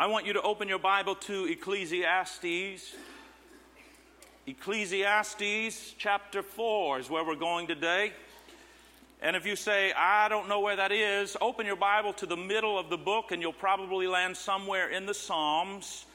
I 0.00 0.06
want 0.06 0.26
you 0.26 0.32
to 0.34 0.42
open 0.42 0.68
your 0.68 0.78
Bible 0.78 1.16
to 1.16 1.46
Ecclesiastes. 1.46 2.94
Ecclesiastes 4.46 5.94
chapter 5.98 6.40
4 6.40 7.00
is 7.00 7.10
where 7.10 7.24
we're 7.24 7.34
going 7.34 7.66
today. 7.66 8.12
And 9.20 9.34
if 9.34 9.44
you 9.44 9.56
say, 9.56 9.92
I 9.94 10.28
don't 10.28 10.48
know 10.48 10.60
where 10.60 10.76
that 10.76 10.92
is, 10.92 11.36
open 11.40 11.66
your 11.66 11.74
Bible 11.74 12.12
to 12.12 12.26
the 12.26 12.36
middle 12.36 12.78
of 12.78 12.90
the 12.90 12.96
book 12.96 13.32
and 13.32 13.42
you'll 13.42 13.52
probably 13.52 14.06
land 14.06 14.36
somewhere 14.36 14.88
in 14.88 15.04
the 15.04 15.14
Psalms. 15.14 16.06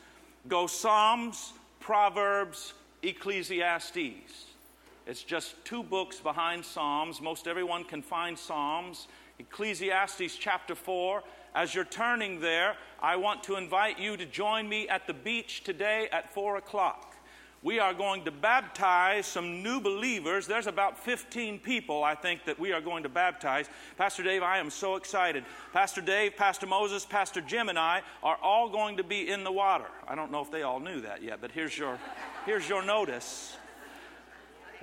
Go 0.48 0.66
Psalms, 0.66 1.52
Proverbs, 1.82 2.76
Ecclesiastes. 3.02 4.46
It's 5.06 5.24
just 5.24 5.56
two 5.66 5.84
books 5.84 6.22
behind 6.22 6.64
Psalms. 6.64 7.20
Most 7.20 7.48
everyone 7.48 7.84
can 7.84 8.02
find 8.02 8.40
Psalms. 8.40 9.10
Ecclesiastes 9.40 10.38
chapter 10.38 10.74
4 10.74 11.22
as 11.56 11.76
you're 11.76 11.86
turning 11.86 12.40
there, 12.40 12.76
I 13.04 13.18
want 13.18 13.44
to 13.44 13.58
invite 13.58 14.00
you 14.00 14.16
to 14.16 14.26
join 14.26 14.70
me 14.70 14.88
at 14.88 15.08
the 15.08 15.14
beach 15.14 15.66
today 15.66 16.08
at 16.14 16.34
4 16.34 16.56
o'clock. 16.56 17.18
We 17.62 17.78
are 17.80 17.94
going 17.94 18.24
to 18.24 18.32
baptize 18.32 19.26
some 19.26 19.62
new 19.62 19.82
believers. 19.82 20.48
There's 20.48 20.68
about 20.68 20.98
15 20.98 21.60
people, 21.60 22.02
I 22.02 22.16
think, 22.16 22.46
that 22.46 22.58
we 22.58 22.72
are 22.72 22.80
going 22.80 23.04
to 23.04 23.10
baptize. 23.10 23.70
Pastor 23.98 24.24
Dave, 24.24 24.42
I 24.42 24.58
am 24.58 24.70
so 24.70 24.96
excited. 24.96 25.44
Pastor 25.74 26.00
Dave, 26.00 26.38
Pastor 26.38 26.66
Moses, 26.66 27.06
Pastor 27.06 27.42
Jim, 27.42 27.68
and 27.68 27.78
I 27.78 28.04
are 28.24 28.38
all 28.42 28.70
going 28.70 28.96
to 28.98 29.04
be 29.04 29.30
in 29.30 29.44
the 29.44 29.52
water. 29.52 29.88
I 30.08 30.16
don't 30.16 30.32
know 30.32 30.42
if 30.42 30.50
they 30.50 30.64
all 30.64 30.80
knew 30.80 31.02
that 31.02 31.22
yet, 31.22 31.40
but 31.42 31.52
here's 31.52 31.78
your, 31.78 32.00
here's 32.46 32.70
your 32.70 32.84
notice 32.84 33.58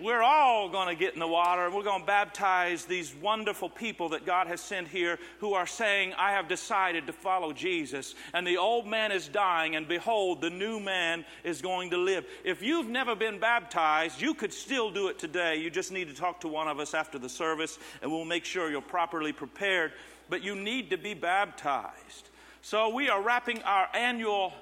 we're 0.00 0.22
all 0.22 0.68
going 0.68 0.88
to 0.88 0.95
get 0.95 1.14
in 1.14 1.20
the 1.20 1.27
water 1.27 1.66
and 1.66 1.74
we're 1.74 1.82
going 1.82 2.00
to 2.00 2.06
baptize 2.06 2.84
these 2.84 3.14
wonderful 3.14 3.68
people 3.68 4.10
that 4.10 4.24
God 4.24 4.46
has 4.46 4.60
sent 4.60 4.88
here 4.88 5.18
who 5.38 5.54
are 5.54 5.66
saying, 5.66 6.14
I 6.16 6.32
have 6.32 6.48
decided 6.48 7.06
to 7.06 7.12
follow 7.12 7.52
Jesus. 7.52 8.14
And 8.32 8.46
the 8.46 8.56
old 8.56 8.86
man 8.86 9.12
is 9.12 9.28
dying, 9.28 9.77
and 9.77 9.86
behold, 9.86 10.41
the 10.41 10.50
new 10.50 10.80
man 10.80 11.24
is 11.44 11.60
going 11.62 11.91
to 11.91 11.98
live. 11.98 12.25
If 12.44 12.62
you've 12.62 12.88
never 12.88 13.14
been 13.14 13.38
baptized, 13.38 14.20
you 14.20 14.34
could 14.34 14.52
still 14.52 14.91
do 14.91 15.08
it 15.08 15.19
today. 15.19 15.56
You 15.56 15.70
just 15.70 15.92
need 15.92 16.08
to 16.08 16.14
talk 16.14 16.41
to 16.41 16.48
one 16.48 16.69
of 16.69 16.80
us 16.80 16.94
after 16.94 17.19
the 17.19 17.28
service, 17.28 17.78
and 18.03 18.10
we'll 18.10 18.25
make 18.25 18.44
sure 18.44 18.70
you're 18.70 18.80
properly 18.80 19.32
prepared. 19.32 19.92
But 20.28 20.42
you 20.42 20.55
need 20.55 20.91
to 20.91 20.97
be 20.97 21.14
baptized. 21.14 22.28
So 22.62 22.88
we 22.94 23.08
are 23.08 23.20
wrapping 23.20 23.62
our 23.62 23.88
annual 23.94 24.53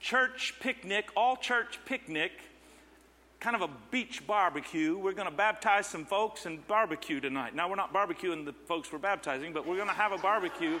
church 0.00 0.54
picnic, 0.60 1.10
all 1.16 1.36
church 1.36 1.78
picnic 1.84 2.32
kind 3.40 3.56
of 3.56 3.62
a 3.62 3.70
beach 3.90 4.26
barbecue. 4.26 4.96
We're 4.98 5.14
going 5.14 5.28
to 5.28 5.34
baptize 5.34 5.86
some 5.86 6.04
folks 6.04 6.44
and 6.44 6.66
barbecue 6.68 7.20
tonight. 7.20 7.54
Now, 7.54 7.70
we're 7.70 7.76
not 7.76 7.92
barbecuing 7.92 8.44
the 8.44 8.52
folks 8.66 8.92
we're 8.92 8.98
baptizing, 8.98 9.54
but 9.54 9.66
we're 9.66 9.76
going 9.76 9.88
to 9.88 9.94
have 9.94 10.12
a 10.12 10.18
barbecue 10.18 10.78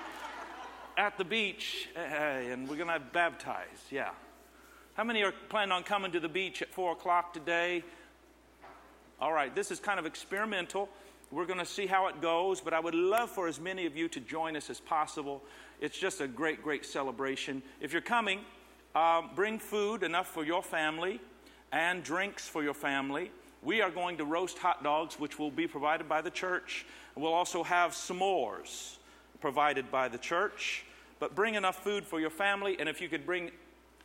at 0.98 1.16
the 1.16 1.24
beach 1.24 1.88
and 1.96 2.68
we're 2.68 2.76
going 2.76 2.88
to 2.88 3.00
baptize. 3.00 3.66
Yeah. 3.90 4.10
How 4.92 5.04
many 5.04 5.22
are 5.22 5.32
planning 5.48 5.72
on 5.72 5.84
coming 5.84 6.12
to 6.12 6.20
the 6.20 6.28
beach 6.28 6.60
at 6.60 6.70
4 6.70 6.92
o'clock 6.92 7.32
today? 7.32 7.82
All 9.22 9.32
right, 9.32 9.54
this 9.54 9.70
is 9.70 9.80
kind 9.80 9.98
of 9.98 10.04
experimental. 10.04 10.90
We're 11.30 11.46
going 11.46 11.60
to 11.60 11.66
see 11.66 11.86
how 11.86 12.08
it 12.08 12.20
goes, 12.20 12.60
but 12.60 12.74
I 12.74 12.80
would 12.80 12.94
love 12.94 13.30
for 13.30 13.48
as 13.48 13.58
many 13.58 13.86
of 13.86 13.96
you 13.96 14.08
to 14.08 14.20
join 14.20 14.54
us 14.56 14.68
as 14.68 14.80
possible. 14.80 15.42
It's 15.80 15.96
just 15.96 16.20
a 16.20 16.28
great, 16.28 16.62
great 16.62 16.84
celebration. 16.84 17.62
If 17.80 17.92
you're 17.94 18.02
coming, 18.02 18.40
um, 18.94 19.30
bring 19.34 19.58
food 19.58 20.02
enough 20.02 20.26
for 20.26 20.44
your 20.44 20.62
family 20.62 21.20
and 21.72 22.02
drinks 22.02 22.46
for 22.48 22.62
your 22.62 22.74
family. 22.74 23.30
We 23.62 23.82
are 23.82 23.90
going 23.90 24.16
to 24.18 24.24
roast 24.24 24.58
hot 24.58 24.82
dogs, 24.82 25.18
which 25.18 25.38
will 25.38 25.50
be 25.50 25.66
provided 25.66 26.08
by 26.08 26.22
the 26.22 26.30
church. 26.30 26.86
We'll 27.14 27.32
also 27.32 27.62
have 27.62 27.92
s'mores 27.92 28.96
provided 29.40 29.90
by 29.90 30.08
the 30.08 30.18
church. 30.18 30.84
But 31.18 31.34
bring 31.34 31.54
enough 31.54 31.82
food 31.84 32.04
for 32.06 32.18
your 32.18 32.30
family, 32.30 32.76
and 32.80 32.88
if 32.88 33.00
you 33.00 33.08
could 33.08 33.26
bring 33.26 33.50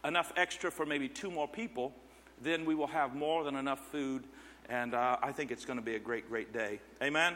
enough 0.03 0.33
extra 0.35 0.69
for 0.69 0.85
maybe 0.85 1.07
two 1.07 1.31
more 1.31 1.47
people, 1.47 1.93
then 2.41 2.65
we 2.65 2.75
will 2.75 2.87
have 2.87 3.15
more 3.15 3.43
than 3.43 3.55
enough 3.55 3.79
food, 3.91 4.23
and 4.69 4.93
uh, 4.93 5.17
I 5.21 5.31
think 5.31 5.51
it's 5.51 5.65
going 5.65 5.79
to 5.79 5.85
be 5.85 5.95
a 5.95 5.99
great, 5.99 6.27
great 6.27 6.53
day. 6.53 6.79
Amen? 7.01 7.33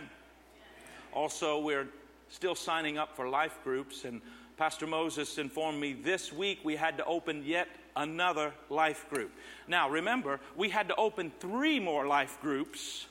Also, 1.14 1.60
we're 1.60 1.88
still 2.30 2.56
signing 2.56 2.98
up 2.98 3.16
for 3.16 3.30
life 3.30 3.58
groups, 3.64 4.04
and 4.04 4.22
Pastor 4.58 4.86
Moses 4.86 5.38
informed 5.38 5.80
me 5.80 5.94
this 5.94 6.34
week 6.34 6.60
we 6.64 6.76
had 6.76 6.98
to 6.98 7.06
open 7.06 7.44
yet 7.46 7.70
another 8.00 8.54
life 8.70 9.08
group. 9.10 9.32
Now, 9.68 9.90
remember, 9.90 10.40
we 10.56 10.70
had 10.70 10.88
to 10.88 10.96
open 10.96 11.32
three 11.40 11.80
more 11.80 12.08
life 12.08 12.40
groups 12.42 13.06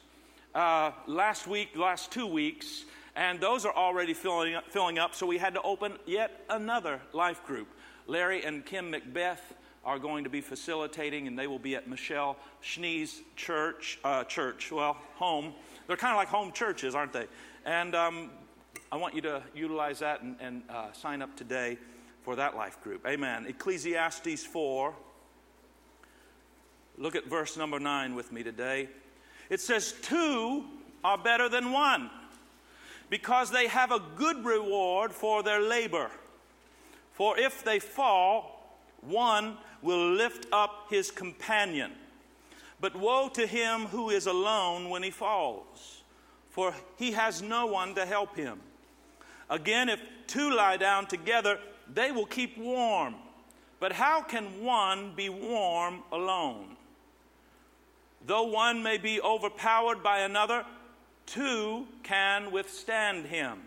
uh, 0.54 0.93
last 1.06 1.47
week, 1.47 1.76
last 1.76 2.10
two 2.10 2.26
weeks, 2.26 2.84
and 3.15 3.38
those 3.38 3.65
are 3.66 3.75
already 3.75 4.15
filling 4.15 4.54
up, 4.54 4.71
filling 4.71 4.99
up, 4.99 5.15
so 5.15 5.26
we 5.26 5.38
had 5.38 5.54
to 5.54 5.62
open 5.62 5.99
yet 6.06 6.44
another 6.49 7.00
life 7.12 7.44
group. 7.44 7.69
Larry 8.06 8.44
and 8.44 8.65
Kim 8.65 8.91
Macbeth 8.91 9.54
are 9.84 9.99
going 9.99 10.25
to 10.25 10.31
be 10.31 10.41
facilitating, 10.41 11.28
and 11.28 11.38
they 11.38 11.47
will 11.47 11.59
be 11.59 11.76
at 11.76 11.87
Michelle 11.87 12.37
Schnee's 12.62 13.20
church, 13.37 13.99
uh, 14.05 14.25
church, 14.25 14.72
well, 14.72 14.97
home. 15.16 15.53
They're 15.87 15.97
kind 15.97 16.12
of 16.12 16.16
like 16.16 16.28
home 16.28 16.53
churches, 16.53 16.94
aren't 16.94 17.12
they? 17.12 17.26
And 17.66 17.94
um, 17.94 18.31
I 18.91 18.97
want 18.97 19.15
you 19.15 19.20
to 19.22 19.43
utilize 19.55 19.99
that 19.99 20.22
and, 20.22 20.37
and 20.41 20.62
uh, 20.70 20.93
sign 20.93 21.20
up 21.20 21.37
today 21.37 21.76
for 22.23 22.37
that 22.37 22.56
life 22.56 22.81
group. 22.83 23.06
Amen. 23.06 23.47
Ecclesiastes 23.47 24.45
4. 24.45 24.95
Look 26.99 27.15
at 27.15 27.27
verse 27.27 27.56
number 27.56 27.79
9 27.79 28.15
with 28.15 28.33
me 28.33 28.43
today. 28.43 28.89
It 29.51 29.61
says, 29.61 29.95
Two 30.03 30.65
are 31.05 31.17
better 31.17 31.49
than 31.49 31.73
one 31.73 32.11
because 33.11 33.51
they 33.51 33.69
have 33.69 33.93
a 33.93 34.03
good 34.17 34.45
reward 34.45 35.12
for 35.12 35.43
their 35.43 35.61
labor. 35.61 36.11
For 37.12 37.39
if 37.39 37.65
they 37.65 37.79
fall, 37.79 38.79
one 39.00 39.56
will 39.83 40.12
lift 40.12 40.47
up 40.53 40.87
his 40.91 41.11
companion. 41.11 41.93
But 42.81 42.95
woe 42.95 43.29
to 43.31 43.47
him 43.47 43.87
who 43.87 44.11
is 44.11 44.27
alone 44.27 44.89
when 44.91 45.03
he 45.03 45.11
falls, 45.11 46.03
for 46.50 46.75
he 46.97 47.12
has 47.12 47.43
no 47.43 47.67
one 47.67 47.95
to 47.95 48.06
help 48.06 48.37
him. 48.37 48.61
Again, 49.50 49.89
if 49.89 50.00
two 50.27 50.55
lie 50.55 50.77
down 50.77 51.06
together, 51.06 51.59
they 51.93 52.10
will 52.10 52.26
keep 52.26 52.56
warm. 52.59 53.15
But 53.81 53.93
how 53.93 54.22
can 54.22 54.65
one 54.65 55.12
be 55.15 55.28
warm 55.28 56.03
alone? 56.10 56.76
Though 58.26 58.44
one 58.44 58.82
may 58.82 58.99
be 58.99 59.21
overpowered 59.21 60.03
by 60.03 60.21
another, 60.21 60.65
two 61.26 61.87
can 62.03 62.50
withstand 62.50 63.26
him. 63.26 63.60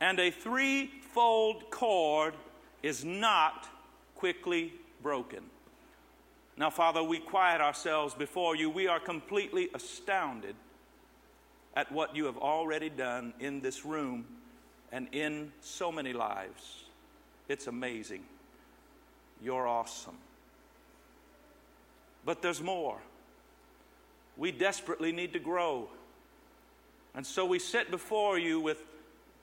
And 0.00 0.18
a 0.18 0.30
threefold 0.30 1.70
cord 1.70 2.34
is 2.82 3.04
not 3.04 3.68
quickly 4.14 4.72
broken. 5.02 5.44
Now, 6.56 6.70
Father, 6.70 7.02
we 7.02 7.18
quiet 7.18 7.60
ourselves 7.60 8.14
before 8.14 8.56
you. 8.56 8.70
We 8.70 8.86
are 8.86 9.00
completely 9.00 9.68
astounded 9.74 10.54
at 11.76 11.90
what 11.90 12.14
you 12.14 12.26
have 12.26 12.38
already 12.38 12.88
done 12.88 13.34
in 13.40 13.60
this 13.60 13.84
room 13.84 14.24
and 14.92 15.08
in 15.12 15.52
so 15.60 15.90
many 15.90 16.12
lives. 16.12 16.84
It's 17.48 17.66
amazing. 17.66 18.24
You're 19.42 19.66
awesome. 19.66 20.16
But 22.24 22.40
there's 22.40 22.62
more. 22.62 22.98
We 24.36 24.50
desperately 24.50 25.12
need 25.12 25.32
to 25.34 25.38
grow. 25.38 25.88
And 27.14 27.26
so 27.26 27.44
we 27.44 27.58
sit 27.58 27.90
before 27.90 28.38
you 28.38 28.60
with 28.60 28.82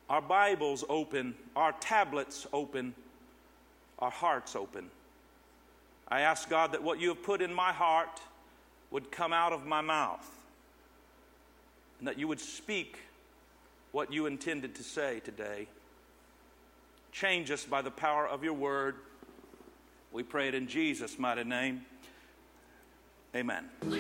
our 0.09 0.21
Bibles 0.21 0.83
open, 0.89 1.35
our 1.55 1.71
tablets 1.73 2.45
open, 2.51 2.93
our 3.99 4.11
hearts 4.11 4.55
open. 4.55 4.89
I 6.07 6.21
ask 6.21 6.49
God 6.49 6.73
that 6.73 6.83
what 6.83 6.99
you 6.99 7.09
have 7.09 7.23
put 7.23 7.41
in 7.41 7.53
my 7.53 7.71
heart 7.71 8.19
would 8.89 9.11
come 9.11 9.31
out 9.31 9.53
of 9.53 9.65
my 9.65 9.79
mouth, 9.79 10.29
and 11.99 12.07
that 12.07 12.19
you 12.19 12.27
would 12.27 12.41
speak 12.41 12.97
what 13.93 14.11
you 14.11 14.25
intended 14.25 14.75
to 14.75 14.83
say 14.83 15.21
today. 15.21 15.67
Change 17.11 17.51
us 17.51 17.65
by 17.65 17.81
the 17.81 17.91
power 17.91 18.27
of 18.27 18.43
your 18.43 18.53
word. 18.53 18.95
We 20.11 20.23
pray 20.23 20.47
it 20.47 20.55
in 20.55 20.67
Jesus' 20.67 21.19
mighty 21.19 21.43
name. 21.43 21.85
Amen. 23.35 23.69
You 23.83 23.91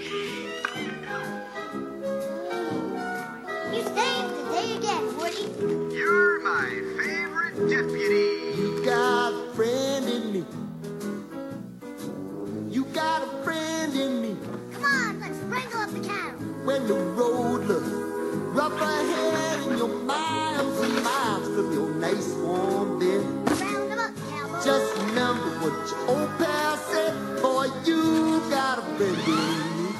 saved 3.81 3.95
the 3.95 4.49
day 4.51 4.77
again, 4.77 5.17
Woody. 5.17 5.95
You're 5.95 6.41
my 6.41 6.69
favorite 6.97 7.69
deputy. 7.69 8.57
You 8.57 8.81
got 8.85 9.33
a 9.33 9.53
friend 9.53 10.09
in 10.09 10.33
me. 10.33 10.45
You 12.73 12.85
got 12.85 13.23
a 13.23 13.43
friend 13.43 13.93
in 13.93 14.21
me. 14.21 14.37
Come 14.73 14.83
on, 14.83 15.19
let's 15.19 15.37
sprinkle 15.37 15.79
up 15.81 15.91
the 15.91 15.99
cattle. 15.99 16.39
When 16.65 16.87
the 16.87 16.95
road 16.95 17.65
looks 17.65 17.87
rough 17.87 18.81
ahead 18.81 19.59
and 19.67 19.77
you're 19.77 19.87
miles 19.87 20.50
vibes 20.95 21.55
from 21.55 21.73
your 21.73 21.89
nice 21.95 22.29
warm 22.35 22.99
bed. 22.99 23.21
Round 23.61 23.93
up, 23.99 24.11
cowboy. 24.29 24.65
Just 24.65 24.97
remember 24.97 25.49
what 25.61 25.75
your 25.89 26.09
old 26.09 26.29
pal 26.39 26.77
said. 26.77 27.13
Boy, 27.41 27.67
you 27.85 28.41
got 28.49 28.79
a 28.79 28.83
friend 28.97 29.17
in 29.27 29.67
me. 29.83 29.93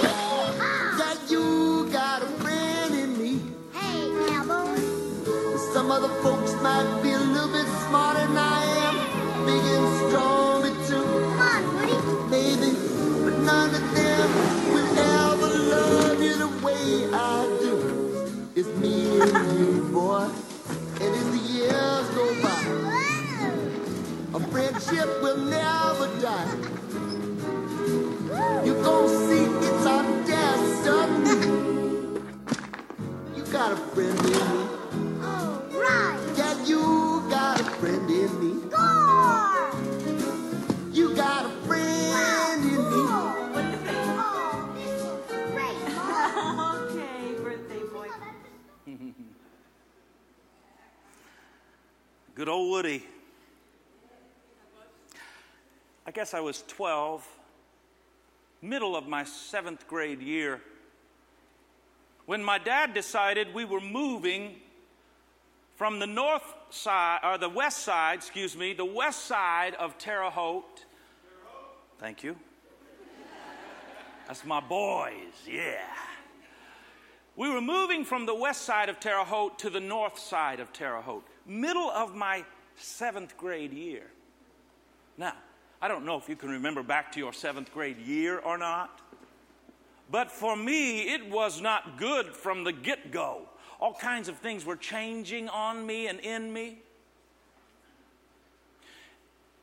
Yeehaw! 0.00 0.98
Yeah, 0.98 1.16
you 1.30 1.88
got 1.92 2.22
a 2.22 2.26
friend 2.42 2.94
in 2.94 3.18
me. 3.18 3.40
Hey, 3.72 4.10
cowboy. 4.28 4.80
Some 5.72 5.90
other 5.90 6.08
folks 6.22 6.52
might 6.62 7.00
be 7.02 7.12
a 7.12 7.18
little 7.18 7.52
bit 7.52 7.66
smarter 7.88 8.26
than 8.26 8.38
I 8.38 8.64
am. 8.86 9.46
Big 9.46 9.64
and 9.76 10.10
strong, 10.10 10.62
too. 10.88 11.02
Come 11.02 11.40
on, 11.40 11.76
Woody. 11.76 12.30
Maybe, 12.30 12.72
but 13.24 13.38
none 13.40 13.74
of 13.74 13.94
them 13.94 14.28
will 14.72 14.98
ever 14.98 15.48
love 15.74 16.22
you 16.22 16.34
the 16.36 16.48
way 16.64 17.08
I 17.12 17.46
do. 17.62 17.74
It's 18.56 18.68
me 18.78 19.20
and 19.20 19.58
you 19.58 19.83
boy. 19.94 20.43
Guess 56.24 56.32
I 56.32 56.40
was 56.40 56.64
12, 56.68 57.28
middle 58.62 58.96
of 58.96 59.06
my 59.06 59.24
seventh 59.24 59.86
grade 59.86 60.22
year, 60.22 60.58
when 62.24 62.42
my 62.42 62.56
dad 62.56 62.94
decided 62.94 63.52
we 63.52 63.66
were 63.66 63.82
moving 63.82 64.56
from 65.76 65.98
the 65.98 66.06
north 66.06 66.54
side, 66.70 67.18
or 67.22 67.36
the 67.36 67.50
west 67.50 67.80
side, 67.80 68.14
excuse 68.14 68.56
me, 68.56 68.72
the 68.72 68.86
west 68.86 69.26
side 69.26 69.74
of 69.74 69.98
Terre 69.98 70.30
Haute. 70.30 70.86
Thank 71.98 72.24
you. 72.24 72.36
That's 74.26 74.46
my 74.46 74.60
boys, 74.60 75.34
yeah. 75.46 75.84
We 77.36 77.50
were 77.50 77.60
moving 77.60 78.02
from 78.02 78.24
the 78.24 78.34
west 78.34 78.62
side 78.62 78.88
of 78.88 78.98
Terre 78.98 79.26
Haute 79.26 79.58
to 79.58 79.68
the 79.68 79.78
north 79.78 80.18
side 80.18 80.58
of 80.58 80.72
Terre 80.72 81.02
Haute, 81.02 81.26
middle 81.44 81.90
of 81.90 82.14
my 82.14 82.46
seventh 82.76 83.36
grade 83.36 83.74
year. 83.74 84.06
Now, 85.18 85.34
I 85.84 85.88
don't 85.88 86.06
know 86.06 86.16
if 86.16 86.30
you 86.30 86.34
can 86.34 86.48
remember 86.48 86.82
back 86.82 87.12
to 87.12 87.18
your 87.18 87.34
seventh 87.34 87.70
grade 87.70 87.98
year 87.98 88.38
or 88.38 88.56
not, 88.56 89.02
but 90.10 90.30
for 90.32 90.56
me, 90.56 91.12
it 91.12 91.28
was 91.28 91.60
not 91.60 91.98
good 91.98 92.28
from 92.28 92.64
the 92.64 92.72
get 92.72 93.10
go. 93.10 93.42
All 93.78 93.92
kinds 93.92 94.30
of 94.30 94.38
things 94.38 94.64
were 94.64 94.76
changing 94.76 95.50
on 95.50 95.86
me 95.86 96.06
and 96.06 96.20
in 96.20 96.50
me. 96.50 96.78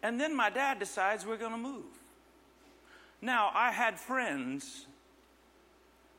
And 0.04 0.22
then 0.22 0.36
my 0.36 0.52
dad 0.52 0.78
decides 0.78 1.26
we're 1.26 1.38
going 1.38 1.54
to 1.54 1.58
move. 1.58 1.86
Now, 3.20 3.50
I 3.56 3.72
had 3.72 4.00
friends 4.00 4.86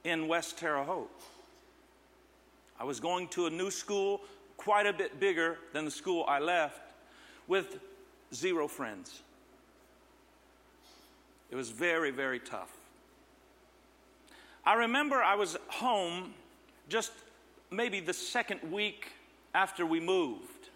in 0.02 0.26
West 0.26 0.58
Terre 0.58 0.82
Haute. 0.82 1.22
I 2.76 2.82
was 2.82 2.98
going 2.98 3.28
to 3.28 3.46
a 3.46 3.50
new 3.50 3.70
school, 3.70 4.22
quite 4.56 4.86
a 4.86 4.92
bit 4.92 5.20
bigger 5.20 5.58
than 5.72 5.84
the 5.84 5.92
school 5.92 6.24
I 6.26 6.40
left, 6.40 6.80
with 7.46 7.78
zero 8.34 8.66
friends. 8.66 9.22
It 11.52 11.54
was 11.54 11.68
very, 11.68 12.10
very 12.10 12.40
tough. 12.40 12.72
I 14.64 14.72
remember 14.72 15.16
I 15.16 15.34
was 15.34 15.58
home 15.68 16.32
just 16.88 17.12
maybe 17.70 18.00
the 18.00 18.14
second 18.14 18.72
week 18.72 19.08
after 19.54 19.84
we 19.84 20.00
moved. 20.00 20.70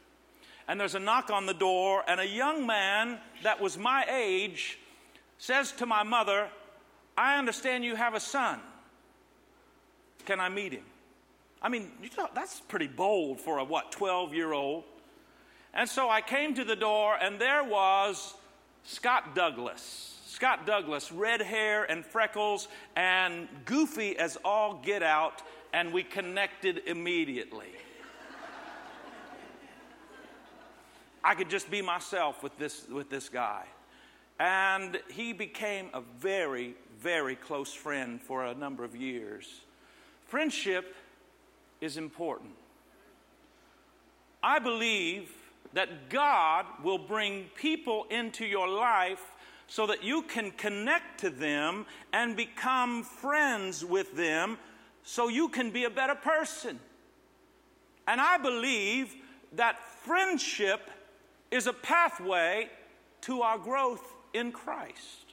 And 0.69 0.79
there's 0.79 0.95
a 0.95 1.01
knock 1.01 1.31
on 1.31 1.47
the 1.47 1.55
door, 1.55 2.05
and 2.07 2.21
a 2.21 2.27
young 2.27 2.67
man 2.67 3.19
that 3.43 3.59
was 3.59 3.79
my 3.79 4.05
age 4.11 4.79
says 5.39 5.73
to 5.73 5.87
my 5.87 6.03
mother, 6.03 6.49
I 7.17 7.39
understand 7.39 7.83
you 7.83 7.97
have 7.97 8.13
a 8.15 8.21
son. 8.21 8.61
Can 10.27 10.41
I 10.41 10.51
meet 10.51 10.73
him? 10.73 10.85
I 11.63 11.71
mean, 11.71 11.91
you 12.03 12.11
know, 12.19 12.29
that's 12.35 12.61
pretty 12.61 12.89
bold 12.89 13.41
for 13.41 13.59
a 13.59 13.65
what, 13.65 13.93
12 13.93 14.35
year 14.35 14.53
old? 14.53 14.85
And 15.73 15.89
so 15.89 16.11
I 16.11 16.21
came 16.21 16.55
to 16.55 16.65
the 16.65 16.77
door, 16.77 17.17
and 17.19 17.39
there 17.39 17.65
was 17.65 18.35
Scott 18.85 19.35
Douglas. 19.35 20.16
Scott 20.37 20.67
Douglas, 20.67 21.11
red 21.11 21.41
hair 21.41 21.91
and 21.91 22.05
freckles, 22.05 22.69
and 22.95 23.49
goofy 23.65 24.19
as 24.19 24.37
all 24.45 24.75
get 24.85 25.03
out, 25.03 25.41
and 25.73 25.95
we 25.95 26.03
connected 26.03 26.83
immediately. 26.87 27.69
I 31.25 31.35
could 31.35 31.49
just 31.49 31.71
be 31.71 31.81
myself 31.81 32.43
with 32.43 32.55
this, 32.59 32.87
with 32.87 33.09
this 33.09 33.31
guy. 33.31 33.65
And 34.39 35.01
he 35.09 35.33
became 35.33 35.89
a 35.95 36.03
very, 36.19 36.75
very 37.01 37.35
close 37.35 37.73
friend 37.73 38.21
for 38.21 38.45
a 38.45 38.55
number 38.55 38.85
of 38.85 38.95
years. 38.95 39.63
Friendship 40.27 40.95
is 41.81 41.97
important. 41.97 42.53
I 44.43 44.59
believe 44.59 45.31
that 45.73 46.11
God 46.11 46.67
will 46.85 46.99
bring 46.99 47.47
people 47.55 48.05
into 48.11 48.45
your 48.45 48.69
life 48.69 49.23
so 49.69 49.87
that 49.87 50.05
you 50.05 50.23
can 50.23 50.51
connect 50.53 51.21
to 51.21 51.31
them 51.31 51.87
and 52.13 52.37
become 52.37 53.03
friends 53.03 53.85
with 53.85 54.17
them 54.17 54.59
so 55.03 55.29
you 55.29 55.49
can 55.49 55.71
be 55.71 55.85
a 55.85 55.91
better 55.91 56.15
person. 56.15 56.79
And 58.07 58.21
I 58.21 58.39
believe 58.39 59.15
that 59.55 59.79
friendship 60.05 60.91
is 61.51 61.67
a 61.67 61.73
pathway 61.73 62.69
to 63.23 63.43
our 63.43 63.59
growth 63.59 64.15
in 64.35 64.53
Christ. 64.53 65.27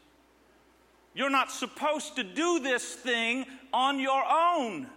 You're 1.13 1.29
not 1.29 1.51
supposed 1.51 2.15
to 2.15 2.23
do 2.23 2.59
this 2.59 2.95
thing 2.95 3.45
on 3.71 3.99
your 3.99 4.23
own. 4.27 4.87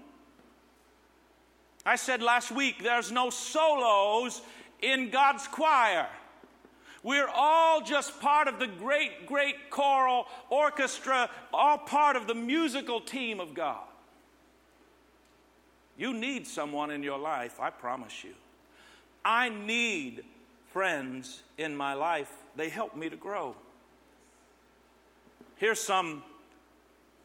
I 1.84 1.96
said 1.96 2.22
last 2.22 2.50
week 2.50 2.82
there's 2.82 3.12
no 3.12 3.30
solos 3.30 4.40
in 4.80 5.10
God's 5.10 5.46
choir. 5.46 6.08
We're 7.06 7.28
all 7.32 7.82
just 7.82 8.20
part 8.20 8.48
of 8.48 8.58
the 8.58 8.66
great, 8.66 9.28
great 9.28 9.70
choral 9.70 10.26
orchestra, 10.50 11.30
all 11.54 11.78
part 11.78 12.16
of 12.16 12.26
the 12.26 12.34
musical 12.34 13.00
team 13.00 13.38
of 13.38 13.54
God. 13.54 13.86
You 15.96 16.12
need 16.12 16.48
someone 16.48 16.90
in 16.90 17.04
your 17.04 17.16
life, 17.16 17.60
I 17.60 17.70
promise 17.70 18.24
you. 18.24 18.34
I 19.24 19.50
need 19.50 20.24
friends 20.72 21.44
in 21.58 21.76
my 21.76 21.94
life, 21.94 22.32
they 22.56 22.68
help 22.68 22.96
me 22.96 23.08
to 23.08 23.16
grow. 23.16 23.54
Here's 25.58 25.80
some 25.80 26.24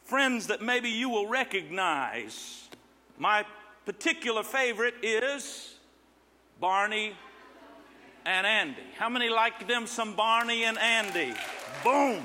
friends 0.03 0.45
that 0.45 0.61
maybe 0.61 0.89
you 0.91 1.09
will 1.09 1.27
recognize. 1.27 2.69
My 3.17 3.45
particular 3.88 4.43
favorite 4.43 4.93
is 5.01 5.73
Barney 6.59 7.15
and 8.25 8.45
Andy. 8.45 8.83
How 8.97 9.09
many 9.09 9.29
like 9.29 9.67
them 9.67 9.87
some 9.87 10.15
Barney 10.15 10.63
and 10.63 10.77
Andy? 10.77 11.33
Boom. 11.83 12.23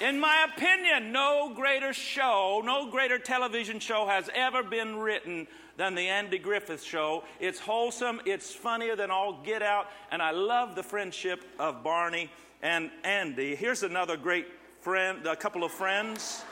In 0.00 0.20
my 0.20 0.46
opinion, 0.54 1.10
no 1.10 1.52
greater 1.54 1.92
show, 1.94 2.60
no 2.64 2.90
greater 2.90 3.18
television 3.18 3.80
show 3.80 4.06
has 4.06 4.28
ever 4.34 4.62
been 4.62 4.96
written 4.96 5.46
than 5.78 5.94
the 5.94 6.08
Andy 6.08 6.38
Griffith 6.38 6.82
Show. 6.82 7.24
It's 7.40 7.58
wholesome, 7.58 8.20
it's 8.26 8.54
funnier 8.54 8.94
than 8.94 9.10
all 9.10 9.40
get 9.42 9.62
out, 9.62 9.86
and 10.10 10.20
I 10.20 10.32
love 10.32 10.74
the 10.74 10.82
friendship 10.82 11.44
of 11.58 11.82
Barney 11.82 12.30
and 12.62 12.90
Andy. 13.04 13.54
Here's 13.54 13.82
another 13.82 14.18
great 14.18 14.48
friend, 14.80 15.26
a 15.26 15.36
couple 15.36 15.64
of 15.64 15.72
friends. 15.72 16.42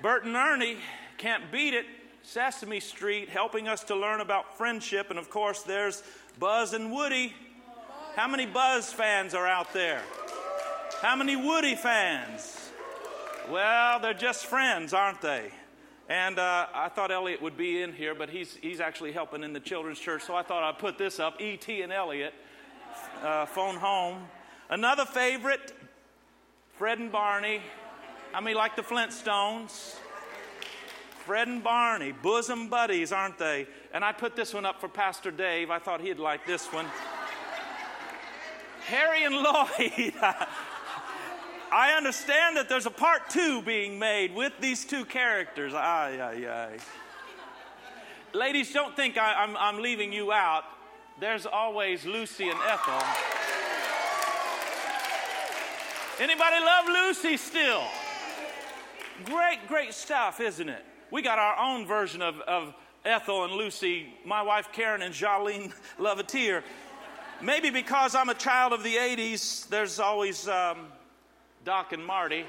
Bert 0.00 0.24
and 0.24 0.34
Ernie 0.34 0.78
can't 1.18 1.52
beat 1.52 1.74
it. 1.74 1.84
Sesame 2.22 2.80
Street, 2.80 3.28
helping 3.28 3.66
us 3.66 3.82
to 3.84 3.96
learn 3.96 4.20
about 4.20 4.56
friendship, 4.56 5.10
and 5.10 5.18
of 5.18 5.30
course, 5.30 5.62
there's 5.62 6.02
Buzz 6.40 6.72
and 6.72 6.90
Woody. 6.90 7.34
How 8.16 8.26
many 8.26 8.46
Buzz 8.46 8.90
fans 8.90 9.34
are 9.34 9.46
out 9.46 9.74
there? 9.74 10.00
How 11.02 11.14
many 11.14 11.36
Woody 11.36 11.74
fans? 11.74 12.70
Well, 13.50 14.00
they're 14.00 14.14
just 14.14 14.46
friends, 14.46 14.94
aren't 14.94 15.20
they? 15.20 15.50
And 16.08 16.38
uh, 16.38 16.66
I 16.72 16.88
thought 16.88 17.10
Elliot 17.10 17.42
would 17.42 17.58
be 17.58 17.82
in 17.82 17.92
here, 17.92 18.14
but 18.14 18.30
he's, 18.30 18.56
he's 18.62 18.80
actually 18.80 19.12
helping 19.12 19.44
in 19.44 19.52
the 19.52 19.60
children's 19.60 19.98
church, 20.00 20.22
so 20.22 20.34
I 20.34 20.42
thought 20.42 20.62
I'd 20.62 20.78
put 20.78 20.96
this 20.96 21.20
up 21.20 21.38
E.T. 21.42 21.82
and 21.82 21.92
Elliot, 21.92 22.32
uh, 23.22 23.44
phone 23.44 23.76
home. 23.76 24.26
Another 24.70 25.04
favorite, 25.04 25.74
Fred 26.78 27.00
and 27.00 27.12
Barney. 27.12 27.60
I 28.32 28.40
mean, 28.40 28.56
like 28.56 28.76
the 28.76 28.82
Flintstones? 28.82 29.96
Fred 31.30 31.46
and 31.46 31.62
Barney, 31.62 32.10
bosom 32.10 32.68
buddies, 32.68 33.12
aren't 33.12 33.38
they? 33.38 33.68
And 33.94 34.04
I 34.04 34.10
put 34.10 34.34
this 34.34 34.52
one 34.52 34.66
up 34.66 34.80
for 34.80 34.88
Pastor 34.88 35.30
Dave. 35.30 35.70
I 35.70 35.78
thought 35.78 36.00
he'd 36.00 36.18
like 36.18 36.44
this 36.44 36.66
one. 36.72 36.86
Harry 38.86 39.22
and 39.22 39.36
Lloyd. 39.36 40.12
I 41.72 41.94
understand 41.96 42.56
that 42.56 42.68
there's 42.68 42.86
a 42.86 42.90
part 42.90 43.30
two 43.30 43.62
being 43.62 43.96
made 43.96 44.34
with 44.34 44.54
these 44.60 44.84
two 44.84 45.04
characters. 45.04 45.72
Ay, 45.72 46.18
ay, 46.20 46.48
ay. 46.50 46.78
Ladies, 48.36 48.72
don't 48.72 48.96
think 48.96 49.16
I, 49.16 49.44
am 49.44 49.50
I'm, 49.50 49.76
I'm 49.76 49.82
leaving 49.82 50.12
you 50.12 50.32
out. 50.32 50.64
There's 51.20 51.46
always 51.46 52.04
Lucy 52.04 52.48
and 52.48 52.58
Ethel. 52.66 53.00
Anybody 56.18 56.56
love 56.64 56.86
Lucy 56.88 57.36
still? 57.36 57.84
Great, 59.26 59.68
great 59.68 59.94
stuff, 59.94 60.40
isn't 60.40 60.68
it? 60.68 60.84
We 61.10 61.22
got 61.22 61.38
our 61.40 61.58
own 61.58 61.86
version 61.86 62.22
of, 62.22 62.40
of 62.42 62.72
Ethel 63.04 63.44
and 63.44 63.54
Lucy, 63.54 64.14
my 64.24 64.42
wife 64.42 64.68
Karen 64.72 65.02
and 65.02 65.12
Jolene 65.12 65.72
Loveteer. 65.98 66.62
Maybe 67.42 67.70
because 67.70 68.14
I'm 68.14 68.28
a 68.28 68.34
child 68.34 68.72
of 68.72 68.82
the 68.82 68.94
80s, 68.94 69.68
there's 69.68 69.98
always 69.98 70.46
um, 70.46 70.86
Doc 71.64 71.92
and 71.92 72.04
Marty. 72.04 72.44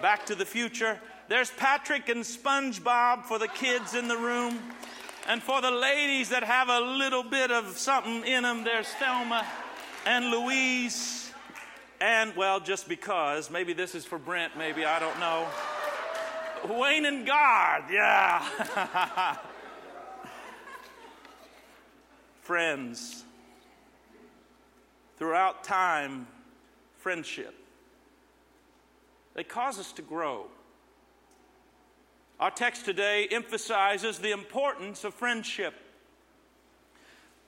Back 0.00 0.24
to 0.26 0.34
the 0.34 0.46
Future. 0.46 0.98
There's 1.28 1.50
Patrick 1.50 2.08
and 2.08 2.20
SpongeBob 2.20 3.24
for 3.24 3.38
the 3.38 3.48
kids 3.48 3.94
in 3.94 4.08
the 4.08 4.16
room. 4.16 4.58
And 5.28 5.42
for 5.42 5.60
the 5.60 5.70
ladies 5.70 6.30
that 6.30 6.44
have 6.44 6.68
a 6.68 6.80
little 6.80 7.22
bit 7.22 7.50
of 7.50 7.76
something 7.76 8.24
in 8.26 8.44
them, 8.44 8.64
there's 8.64 8.88
Thelma 8.88 9.46
and 10.06 10.30
Louise. 10.30 11.32
And, 12.00 12.34
well, 12.34 12.60
just 12.60 12.88
because, 12.88 13.50
maybe 13.50 13.72
this 13.72 13.94
is 13.94 14.04
for 14.04 14.18
Brent, 14.18 14.56
maybe, 14.56 14.84
I 14.84 14.98
don't 14.98 15.20
know. 15.20 15.46
Wayne 16.68 17.06
and 17.06 17.26
Garth, 17.26 17.90
yeah. 17.90 19.36
Friends, 22.42 23.24
throughout 25.18 25.64
time, 25.64 26.26
friendship, 26.98 27.54
they 29.34 29.44
cause 29.44 29.78
us 29.78 29.92
to 29.92 30.02
grow. 30.02 30.46
Our 32.38 32.50
text 32.50 32.84
today 32.84 33.28
emphasizes 33.30 34.18
the 34.18 34.32
importance 34.32 35.04
of 35.04 35.14
friendship. 35.14 35.74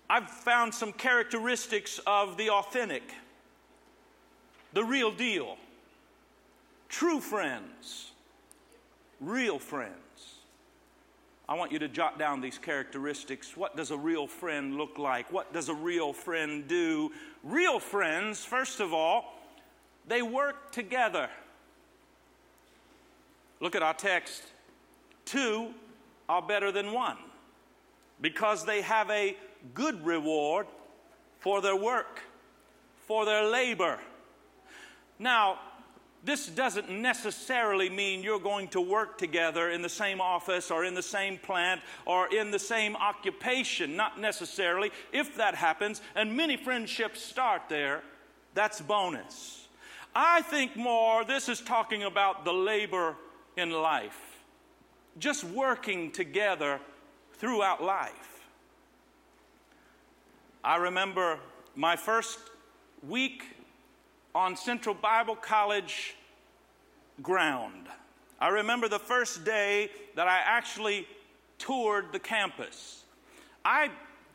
I've 0.09 0.31
found 0.31 0.75
some 0.75 0.93
characteristics 0.93 2.01
of 2.07 2.37
the 2.37 2.51
authentic, 2.51 3.03
the 4.73 4.85
real 4.85 5.11
deal, 5.11 5.57
true 6.89 7.21
friends, 7.21 8.13
real 9.21 9.59
friends. 9.59 9.95
I 11.49 11.55
want 11.55 11.73
you 11.73 11.79
to 11.81 11.89
jot 11.89 12.19
down 12.19 12.41
these 12.41 12.57
characteristics. 12.57 13.57
What 13.57 13.77
does 13.77 13.91
a 13.91 13.99
real 13.99 14.27
friend 14.27 14.77
look 14.77 14.99
like? 14.99 15.31
What 15.31 15.53
does 15.53 15.69
a 15.69 15.75
real 15.75 16.13
friend 16.13 16.67
do? 16.67 17.13
Real 17.43 17.79
friends, 17.79 18.45
first 18.45 18.81
of 18.81 18.95
all, 18.95 19.39
they 20.09 20.23
work 20.23 20.73
together. 20.73 21.29
Look 23.61 23.75
at 23.75 23.83
our 23.83 23.95
text. 23.95 24.43
Two 25.27 25.75
are 26.29 26.43
better 26.43 26.73
than 26.73 26.93
one 26.93 27.19
because 28.21 28.65
they 28.65 28.81
have 28.81 29.11
a 29.11 29.37
good 29.75 30.05
reward 30.05 30.67
for 31.41 31.61
their 31.61 31.77
work, 31.77 32.21
for 33.07 33.27
their 33.27 33.45
labor. 33.45 33.99
Now, 35.19 35.59
this 36.25 36.47
doesn't 36.47 36.91
necessarily 36.91 37.91
mean 37.91 38.23
you're 38.23 38.39
going 38.41 38.69
to 38.69 38.81
work 38.81 39.19
together 39.19 39.71
in 39.71 39.83
the 39.83 39.89
same 39.89 40.21
office 40.21 40.71
or 40.71 40.85
in 40.85 40.95
the 40.95 41.03
same 41.03 41.37
plant 41.37 41.83
or 42.07 42.35
in 42.35 42.51
the 42.51 42.59
same 42.59 42.97
occupation. 42.97 43.95
Not 43.95 44.19
necessarily. 44.19 44.91
If 45.13 45.37
that 45.37 45.55
happens, 45.55 46.01
and 46.15 46.35
many 46.35 46.57
friendships 46.57 47.23
start 47.23 47.63
there, 47.69 48.03
that's 48.55 48.81
bonus. 48.81 49.69
I 50.15 50.43
think 50.43 50.77
more, 50.77 51.25
this 51.25 51.49
is 51.49 51.61
talking 51.61 52.05
about 52.05 52.45
the 52.45 52.53
labor 52.53 53.17
in 53.57 53.71
life, 53.71 54.39
just 55.19 55.45
working 55.45 56.11
together 56.11 56.81
throughout 57.35 57.83
life. 57.83 58.41
I 60.63 60.77
remember 60.77 61.39
my 61.77 61.97
first 61.97 62.39
week 63.07 63.54
on 64.35 64.57
Central 64.57 64.95
Bible 64.95 65.37
College 65.37 66.17
ground. 67.23 67.87
I 68.41 68.49
remember 68.49 68.89
the 68.89 68.99
first 68.99 69.45
day 69.45 69.91
that 70.17 70.27
I 70.27 70.41
actually 70.45 71.07
toured 71.59 72.07
the 72.13 72.19
campus. 72.19 73.05
I 73.65 73.91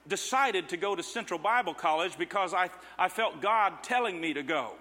decided 0.08 0.70
to 0.70 0.78
go 0.78 0.96
to 0.96 1.04
Central 1.04 1.40
Bible 1.40 1.74
College 1.74 2.18
because 2.18 2.54
I, 2.54 2.70
I 2.98 3.10
felt 3.10 3.42
God 3.42 3.84
telling 3.84 4.20
me 4.20 4.34
to 4.34 4.42
go. 4.42 4.74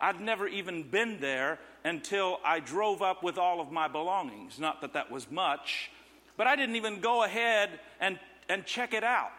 I'd 0.00 0.20
never 0.20 0.46
even 0.46 0.84
been 0.84 1.20
there 1.20 1.58
until 1.84 2.40
I 2.44 2.60
drove 2.60 3.02
up 3.02 3.22
with 3.22 3.38
all 3.38 3.60
of 3.60 3.70
my 3.72 3.88
belongings. 3.88 4.58
Not 4.58 4.80
that 4.80 4.94
that 4.94 5.10
was 5.10 5.30
much, 5.30 5.90
but 6.36 6.46
I 6.46 6.56
didn't 6.56 6.76
even 6.76 7.00
go 7.00 7.24
ahead 7.24 7.80
and, 8.00 8.18
and 8.48 8.64
check 8.64 8.94
it 8.94 9.04
out. 9.04 9.32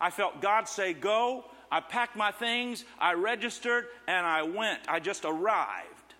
I 0.00 0.10
felt 0.10 0.40
God 0.40 0.68
say, 0.68 0.92
Go. 0.92 1.46
I 1.74 1.80
packed 1.80 2.14
my 2.14 2.30
things, 2.30 2.84
I 3.00 3.14
registered, 3.14 3.86
and 4.06 4.24
I 4.24 4.44
went. 4.44 4.82
I 4.86 5.00
just 5.00 5.24
arrived. 5.24 6.14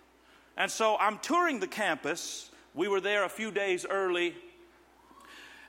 And 0.57 0.69
so 0.69 0.97
I'm 0.97 1.17
touring 1.19 1.61
the 1.61 1.67
campus. 1.67 2.51
We 2.73 2.89
were 2.89 2.99
there 2.99 3.23
a 3.23 3.29
few 3.29 3.51
days 3.51 3.85
early. 3.89 4.35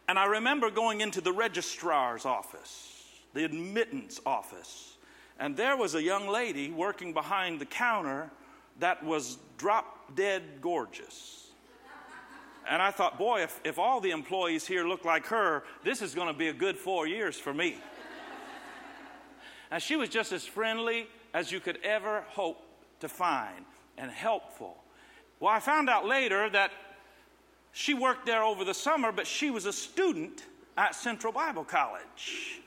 And 0.09 0.19
I 0.19 0.25
remember 0.25 0.73
going 0.73 1.03
into 1.03 1.21
the 1.21 1.31
registrar's 1.31 2.27
office, 2.27 3.05
the 3.33 3.45
admittance 3.45 4.19
office. 4.27 4.97
And 5.39 5.57
there 5.57 5.77
was 5.77 5.95
a 5.95 6.03
young 6.03 6.27
lady 6.27 6.73
working 6.73 7.13
behind 7.13 7.61
the 7.61 7.67
counter 7.67 8.29
that 8.81 9.05
was 9.05 9.39
drop 9.57 10.17
dead 10.17 10.43
gorgeous. 10.61 11.47
And 12.69 12.83
I 12.83 12.91
thought, 12.91 13.19
boy, 13.19 13.43
if, 13.43 13.61
if 13.63 13.79
all 13.79 14.01
the 14.01 14.11
employees 14.11 14.67
here 14.67 14.85
look 14.85 15.05
like 15.05 15.27
her, 15.27 15.63
this 15.85 16.03
is 16.03 16.13
going 16.13 16.27
to 16.27 16.37
be 16.37 16.49
a 16.49 16.53
good 16.53 16.77
four 16.77 17.07
years 17.07 17.39
for 17.39 17.55
me. 17.55 17.77
And 19.71 19.83
she 19.83 19.97
was 19.97 20.09
just 20.09 20.33
as 20.33 20.45
friendly 20.45 21.09
as 21.35 21.53
you 21.53 21.61
could 21.61 21.79
ever 21.83 22.25
hope 22.29 22.63
to 23.01 23.09
find 23.09 23.65
and 23.99 24.11
helpful. 24.11 24.77
Well, 25.41 25.53
I 25.53 25.61
found 25.61 25.91
out 25.91 26.07
later 26.07 26.49
that 26.51 26.71
she 27.73 27.93
worked 27.93 28.25
there 28.25 28.43
over 28.43 28.65
the 28.65 28.75
summer, 28.75 29.13
but 29.13 29.27
she 29.27 29.51
was 29.51 29.67
a 29.67 29.73
student 29.73 30.45
at 30.79 30.95
Central 30.95 31.33
Bible 31.33 31.65
College. 31.65 32.61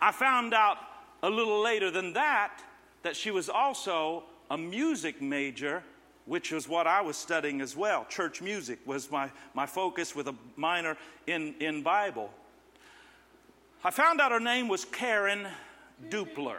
I 0.00 0.12
found 0.12 0.52
out 0.52 0.78
a 1.22 1.30
little 1.30 1.62
later 1.62 1.90
than 1.90 2.12
that 2.12 2.62
that 3.02 3.16
she 3.16 3.30
was 3.30 3.48
also 3.48 4.24
a 4.50 4.58
music 4.58 5.22
major, 5.22 5.82
which 6.26 6.52
was 6.52 6.68
what 6.68 6.86
I 6.86 7.00
was 7.00 7.16
studying 7.16 7.60
as 7.60 7.74
well. 7.76 8.04
Church 8.08 8.42
music 8.42 8.78
was 8.84 9.10
my, 9.10 9.30
my 9.54 9.66
focus 9.66 10.14
with 10.14 10.28
a 10.28 10.34
minor 10.56 10.96
in, 11.26 11.54
in 11.60 11.82
Bible. 11.82 12.30
I 13.86 13.90
found 13.90 14.18
out 14.18 14.32
her 14.32 14.40
name 14.40 14.68
was 14.68 14.86
Karen 14.86 15.46
Dupler. 16.08 16.56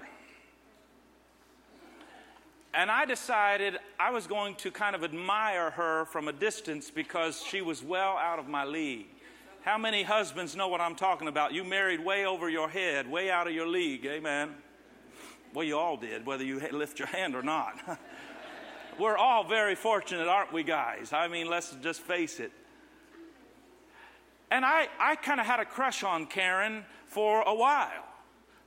And 2.72 2.92
I 2.92 3.06
decided 3.06 3.80
I 4.00 4.12
was 4.12 4.28
going 4.28 4.54
to 4.56 4.70
kind 4.70 4.96
of 4.96 5.04
admire 5.04 5.72
her 5.72 6.06
from 6.06 6.28
a 6.28 6.34
distance 6.34 6.92
because 6.92 7.42
she 7.42 7.64
was 7.64 7.82
well 7.82 8.16
out 8.18 8.38
of 8.38 8.48
my 8.48 8.64
league. 8.64 9.08
How 9.64 9.80
many 9.80 10.04
husbands 10.04 10.56
know 10.56 10.68
what 10.68 10.82
I'm 10.82 10.94
talking 10.94 11.28
about? 11.28 11.52
You 11.52 11.64
married 11.64 12.00
way 12.00 12.28
over 12.28 12.48
your 12.48 12.70
head, 12.70 13.10
way 13.10 13.32
out 13.32 13.48
of 13.48 13.54
your 13.54 13.68
league, 13.68 14.06
amen? 14.06 14.52
Well, 15.52 15.66
you 15.66 15.80
all 15.80 15.98
did, 15.98 16.28
whether 16.28 16.44
you 16.44 16.60
lift 16.72 17.00
your 17.00 17.08
hand 17.08 17.34
or 17.34 17.42
not. 17.42 17.80
We're 19.00 19.18
all 19.18 19.44
very 19.44 19.74
fortunate, 19.74 20.28
aren't 20.28 20.54
we, 20.54 20.62
guys? 20.62 21.12
I 21.12 21.28
mean, 21.28 21.50
let's 21.50 21.76
just 21.82 22.02
face 22.02 22.40
it. 22.40 22.52
And 24.52 24.66
I, 24.66 24.88
I 25.00 25.16
kind 25.16 25.40
of 25.40 25.46
had 25.46 25.60
a 25.60 25.66
crush 25.66 26.04
on 26.04 26.28
Karen 26.28 26.86
for 27.08 27.42
a 27.42 27.54
while. 27.54 28.06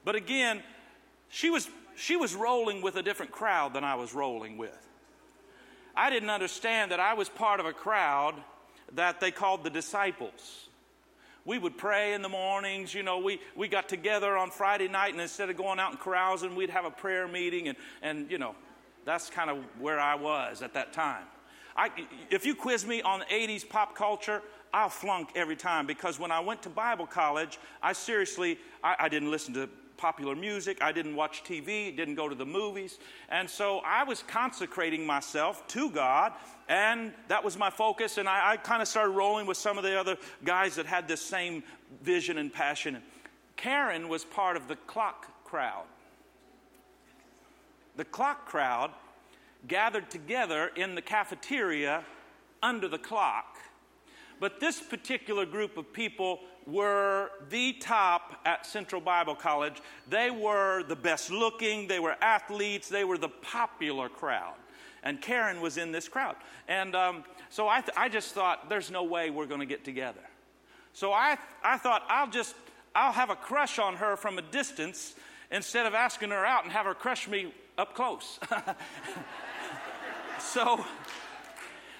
But 0.04 0.16
again, 0.16 0.62
she 1.28 1.50
was, 1.50 1.68
she 1.96 2.16
was 2.16 2.34
rolling 2.34 2.82
with 2.82 2.96
a 2.96 3.02
different 3.02 3.32
crowd 3.32 3.74
than 3.74 3.84
I 3.84 3.94
was 3.94 4.14
rolling 4.14 4.58
with. 4.58 4.86
I 5.96 6.10
didn't 6.10 6.30
understand 6.30 6.92
that 6.92 7.00
I 7.00 7.14
was 7.14 7.28
part 7.28 7.60
of 7.60 7.66
a 7.66 7.72
crowd 7.72 8.34
that 8.94 9.20
they 9.20 9.30
called 9.30 9.64
the 9.64 9.70
disciples 9.70 10.68
we 11.48 11.58
would 11.58 11.78
pray 11.78 12.12
in 12.12 12.20
the 12.20 12.28
mornings. 12.28 12.92
You 12.92 13.02
know, 13.02 13.18
we, 13.18 13.40
we 13.56 13.68
got 13.68 13.88
together 13.88 14.36
on 14.36 14.50
Friday 14.50 14.86
night, 14.86 15.12
and 15.12 15.20
instead 15.20 15.48
of 15.48 15.56
going 15.56 15.78
out 15.78 15.92
and 15.92 15.98
carousing, 15.98 16.54
we'd 16.54 16.68
have 16.68 16.84
a 16.84 16.90
prayer 16.90 17.26
meeting. 17.26 17.68
And, 17.68 17.78
and 18.02 18.30
you 18.30 18.36
know, 18.36 18.54
that's 19.06 19.30
kind 19.30 19.48
of 19.48 19.56
where 19.80 19.98
I 19.98 20.14
was 20.14 20.60
at 20.60 20.74
that 20.74 20.92
time. 20.92 21.24
I, 21.74 21.90
if 22.28 22.44
you 22.44 22.54
quiz 22.54 22.86
me 22.86 23.00
on 23.00 23.22
80s 23.32 23.66
pop 23.66 23.94
culture, 23.94 24.42
I'll 24.72 24.88
flunk 24.88 25.30
every 25.34 25.56
time 25.56 25.86
because 25.86 26.18
when 26.18 26.30
I 26.30 26.40
went 26.40 26.62
to 26.62 26.68
Bible 26.68 27.06
college, 27.06 27.58
I 27.82 27.92
seriously, 27.92 28.58
I, 28.82 28.96
I 29.00 29.08
didn't 29.08 29.30
listen 29.30 29.54
to 29.54 29.68
popular 29.96 30.36
music. 30.36 30.78
I 30.80 30.92
didn't 30.92 31.16
watch 31.16 31.42
TV, 31.44 31.94
didn't 31.94 32.14
go 32.14 32.28
to 32.28 32.34
the 32.34 32.46
movies. 32.46 32.98
And 33.28 33.50
so 33.50 33.80
I 33.84 34.04
was 34.04 34.22
consecrating 34.22 35.04
myself 35.04 35.66
to 35.68 35.90
God 35.90 36.32
and 36.68 37.12
that 37.28 37.42
was 37.42 37.58
my 37.58 37.70
focus. 37.70 38.18
And 38.18 38.28
I, 38.28 38.52
I 38.52 38.56
kind 38.56 38.80
of 38.80 38.88
started 38.88 39.10
rolling 39.12 39.46
with 39.46 39.56
some 39.56 39.76
of 39.76 39.84
the 39.84 39.98
other 39.98 40.16
guys 40.44 40.76
that 40.76 40.86
had 40.86 41.08
this 41.08 41.20
same 41.20 41.62
vision 42.02 42.38
and 42.38 42.52
passion. 42.52 43.02
Karen 43.56 44.08
was 44.08 44.24
part 44.24 44.56
of 44.56 44.68
the 44.68 44.76
clock 44.76 45.44
crowd. 45.44 45.84
The 47.96 48.04
clock 48.04 48.46
crowd 48.46 48.92
gathered 49.66 50.10
together 50.10 50.70
in 50.76 50.94
the 50.94 51.02
cafeteria 51.02 52.04
under 52.62 52.86
the 52.86 52.98
clock. 52.98 53.57
But 54.40 54.60
this 54.60 54.80
particular 54.80 55.46
group 55.46 55.76
of 55.76 55.92
people 55.92 56.40
were 56.66 57.30
the 57.48 57.72
top 57.74 58.40
at 58.44 58.66
Central 58.66 59.00
Bible 59.00 59.34
College. 59.34 59.80
They 60.08 60.30
were 60.30 60.82
the 60.82 60.96
best 60.96 61.30
looking, 61.30 61.88
they 61.88 61.98
were 61.98 62.16
athletes, 62.20 62.88
they 62.88 63.04
were 63.04 63.18
the 63.18 63.28
popular 63.28 64.08
crowd 64.08 64.54
and 65.02 65.20
Karen 65.20 65.60
was 65.60 65.76
in 65.76 65.92
this 65.92 66.08
crowd. 66.08 66.36
And 66.66 66.94
um, 66.94 67.24
so 67.50 67.68
I, 67.68 67.80
th- 67.80 67.96
I 67.96 68.08
just 68.08 68.32
thought, 68.32 68.68
there's 68.68 68.90
no 68.90 69.04
way 69.04 69.30
we're 69.30 69.46
going 69.46 69.60
to 69.60 69.66
get 69.66 69.84
together. 69.84 70.20
So 70.92 71.12
I, 71.12 71.38
I 71.62 71.78
thought, 71.78 72.04
I'll 72.08 72.30
just, 72.30 72.54
I'll 72.94 73.12
have 73.12 73.30
a 73.30 73.36
crush 73.36 73.78
on 73.78 73.96
her 73.96 74.16
from 74.16 74.38
a 74.38 74.42
distance 74.42 75.14
instead 75.50 75.86
of 75.86 75.94
asking 75.94 76.30
her 76.30 76.44
out 76.44 76.64
and 76.64 76.72
have 76.72 76.86
her 76.86 76.94
crush 76.94 77.28
me 77.28 77.54
up 77.76 77.94
close. 77.94 78.38
so 80.40 80.84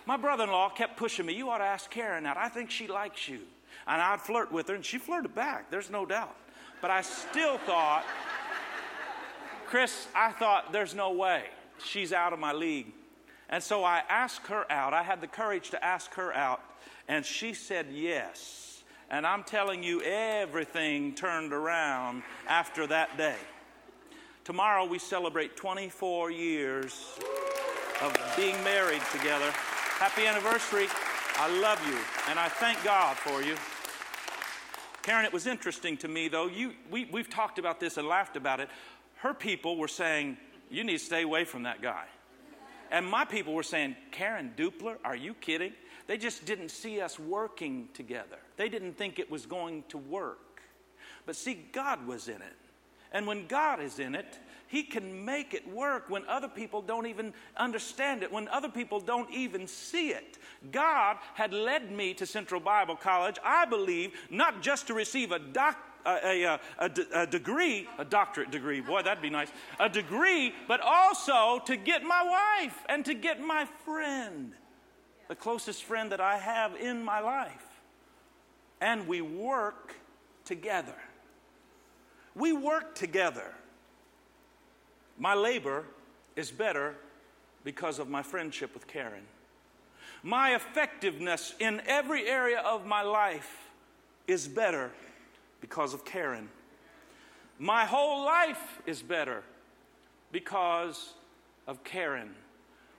my 0.08 0.16
brother 0.16 0.44
in 0.44 0.50
law 0.50 0.70
kept 0.70 0.96
pushing 0.96 1.26
me, 1.26 1.34
You 1.34 1.50
ought 1.50 1.58
to 1.58 1.64
ask 1.64 1.90
Karen 1.90 2.24
out. 2.24 2.38
I 2.38 2.48
think 2.48 2.70
she 2.70 2.86
likes 2.86 3.28
you. 3.28 3.40
And 3.86 4.00
I'd 4.00 4.22
flirt 4.22 4.50
with 4.50 4.68
her, 4.68 4.74
and 4.74 4.82
she 4.82 4.96
flirted 4.96 5.34
back, 5.34 5.70
there's 5.70 5.90
no 5.90 6.06
doubt. 6.06 6.34
But 6.80 6.90
I 6.90 7.02
still 7.02 7.58
thought, 7.58 8.04
Chris, 9.66 10.08
I 10.14 10.32
thought, 10.32 10.72
there's 10.72 10.94
no 10.94 11.12
way. 11.12 11.44
She's 11.84 12.14
out 12.14 12.32
of 12.32 12.38
my 12.38 12.54
league. 12.54 12.86
And 13.50 13.62
so 13.62 13.84
I 13.84 14.02
asked 14.08 14.46
her 14.46 14.64
out. 14.72 14.94
I 14.94 15.02
had 15.02 15.20
the 15.20 15.26
courage 15.26 15.68
to 15.70 15.84
ask 15.84 16.14
her 16.14 16.32
out, 16.32 16.62
and 17.06 17.22
she 17.22 17.52
said 17.52 17.88
yes. 17.92 18.82
And 19.10 19.26
I'm 19.26 19.44
telling 19.44 19.82
you, 19.82 20.00
everything 20.00 21.14
turned 21.14 21.52
around 21.52 22.22
after 22.48 22.86
that 22.86 23.18
day. 23.18 23.36
Tomorrow 24.44 24.86
we 24.86 24.98
celebrate 24.98 25.54
24 25.54 26.30
years 26.30 27.18
of 28.00 28.16
being 28.38 28.54
married 28.64 29.02
together. 29.12 29.52
Happy 29.98 30.28
anniversary. 30.28 30.86
I 31.38 31.60
love 31.60 31.84
you, 31.84 31.98
and 32.30 32.38
I 32.38 32.48
thank 32.48 32.84
God 32.84 33.16
for 33.16 33.42
you. 33.42 33.56
Karen, 35.02 35.24
it 35.24 35.32
was 35.32 35.48
interesting 35.48 35.96
to 35.96 36.06
me, 36.06 36.28
though. 36.28 36.46
You, 36.46 36.74
we, 36.88 37.06
we've 37.06 37.28
talked 37.28 37.58
about 37.58 37.80
this 37.80 37.96
and 37.96 38.06
laughed 38.06 38.36
about 38.36 38.60
it. 38.60 38.68
Her 39.16 39.34
people 39.34 39.76
were 39.76 39.88
saying, 39.88 40.36
You 40.70 40.84
need 40.84 40.98
to 40.98 41.04
stay 41.04 41.22
away 41.22 41.44
from 41.44 41.64
that 41.64 41.82
guy. 41.82 42.04
And 42.92 43.04
my 43.06 43.24
people 43.24 43.54
were 43.54 43.64
saying, 43.64 43.96
Karen 44.12 44.52
Dupler, 44.56 44.98
are 45.04 45.16
you 45.16 45.34
kidding? 45.34 45.72
They 46.06 46.16
just 46.16 46.46
didn't 46.46 46.68
see 46.68 47.00
us 47.00 47.18
working 47.18 47.88
together. 47.92 48.38
They 48.56 48.68
didn't 48.68 48.96
think 48.96 49.18
it 49.18 49.28
was 49.28 49.46
going 49.46 49.82
to 49.88 49.98
work. 49.98 50.62
But 51.26 51.34
see, 51.34 51.66
God 51.72 52.06
was 52.06 52.28
in 52.28 52.36
it. 52.36 52.56
And 53.10 53.26
when 53.26 53.48
God 53.48 53.80
is 53.80 53.98
in 53.98 54.14
it, 54.14 54.38
He 54.68 54.82
can 54.82 55.24
make 55.24 55.54
it 55.54 55.66
work 55.66 56.08
when 56.08 56.26
other 56.28 56.46
people 56.46 56.82
don't 56.82 57.06
even 57.06 57.32
understand 57.56 58.22
it, 58.22 58.30
when 58.30 58.48
other 58.48 58.68
people 58.68 59.00
don't 59.00 59.30
even 59.32 59.66
see 59.66 60.10
it. 60.10 60.38
God 60.70 61.16
had 61.34 61.52
led 61.52 61.90
me 61.90 62.14
to 62.14 62.26
Central 62.26 62.60
Bible 62.60 62.94
College, 62.94 63.36
I 63.42 63.64
believe, 63.64 64.12
not 64.30 64.62
just 64.62 64.86
to 64.88 64.94
receive 64.94 65.32
a 65.32 65.38
degree, 67.30 67.88
a 67.98 68.04
doctorate 68.04 68.50
degree, 68.50 68.80
boy, 68.80 69.02
that'd 69.02 69.22
be 69.22 69.30
nice, 69.30 69.50
a 69.80 69.88
degree, 69.88 70.54
but 70.66 70.80
also 70.80 71.60
to 71.64 71.76
get 71.76 72.02
my 72.02 72.22
wife 72.22 72.84
and 72.90 73.04
to 73.06 73.14
get 73.14 73.40
my 73.40 73.66
friend, 73.86 74.52
the 75.28 75.34
closest 75.34 75.84
friend 75.84 76.12
that 76.12 76.20
I 76.20 76.36
have 76.36 76.76
in 76.76 77.02
my 77.02 77.20
life. 77.20 77.64
And 78.80 79.08
we 79.08 79.22
work 79.22 79.94
together. 80.44 80.96
We 82.34 82.52
work 82.52 82.94
together. 82.94 83.54
My 85.18 85.34
labor 85.34 85.84
is 86.36 86.50
better 86.50 86.94
because 87.64 87.98
of 87.98 88.08
my 88.08 88.22
friendship 88.22 88.72
with 88.72 88.86
Karen. 88.86 89.24
My 90.22 90.54
effectiveness 90.54 91.54
in 91.58 91.82
every 91.86 92.26
area 92.26 92.60
of 92.60 92.86
my 92.86 93.02
life 93.02 93.68
is 94.26 94.46
better 94.46 94.90
because 95.60 95.94
of 95.94 96.04
Karen. 96.04 96.48
My 97.58 97.84
whole 97.84 98.24
life 98.24 98.80
is 98.86 99.02
better 99.02 99.42
because 100.30 101.14
of 101.66 101.82
Karen. 101.82 102.34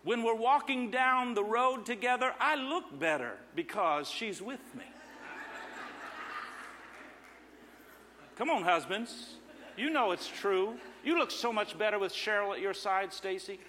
When 0.03 0.23
we're 0.23 0.35
walking 0.35 0.91
down 0.91 1.33
the 1.33 1.43
road 1.43 1.85
together, 1.85 2.33
I 2.39 2.55
look 2.55 2.99
better 2.99 3.37
because 3.55 4.09
she's 4.09 4.41
with 4.41 4.63
me. 4.75 4.83
Come 8.37 8.49
on, 8.49 8.63
husbands. 8.63 9.35
You 9.77 9.89
know 9.89 10.11
it's 10.11 10.27
true. 10.27 10.75
You 11.03 11.17
look 11.17 11.31
so 11.31 11.53
much 11.53 11.77
better 11.77 11.97
with 11.97 12.13
Cheryl 12.13 12.53
at 12.53 12.59
your 12.59 12.73
side, 12.73 13.13
Stacy. 13.13 13.59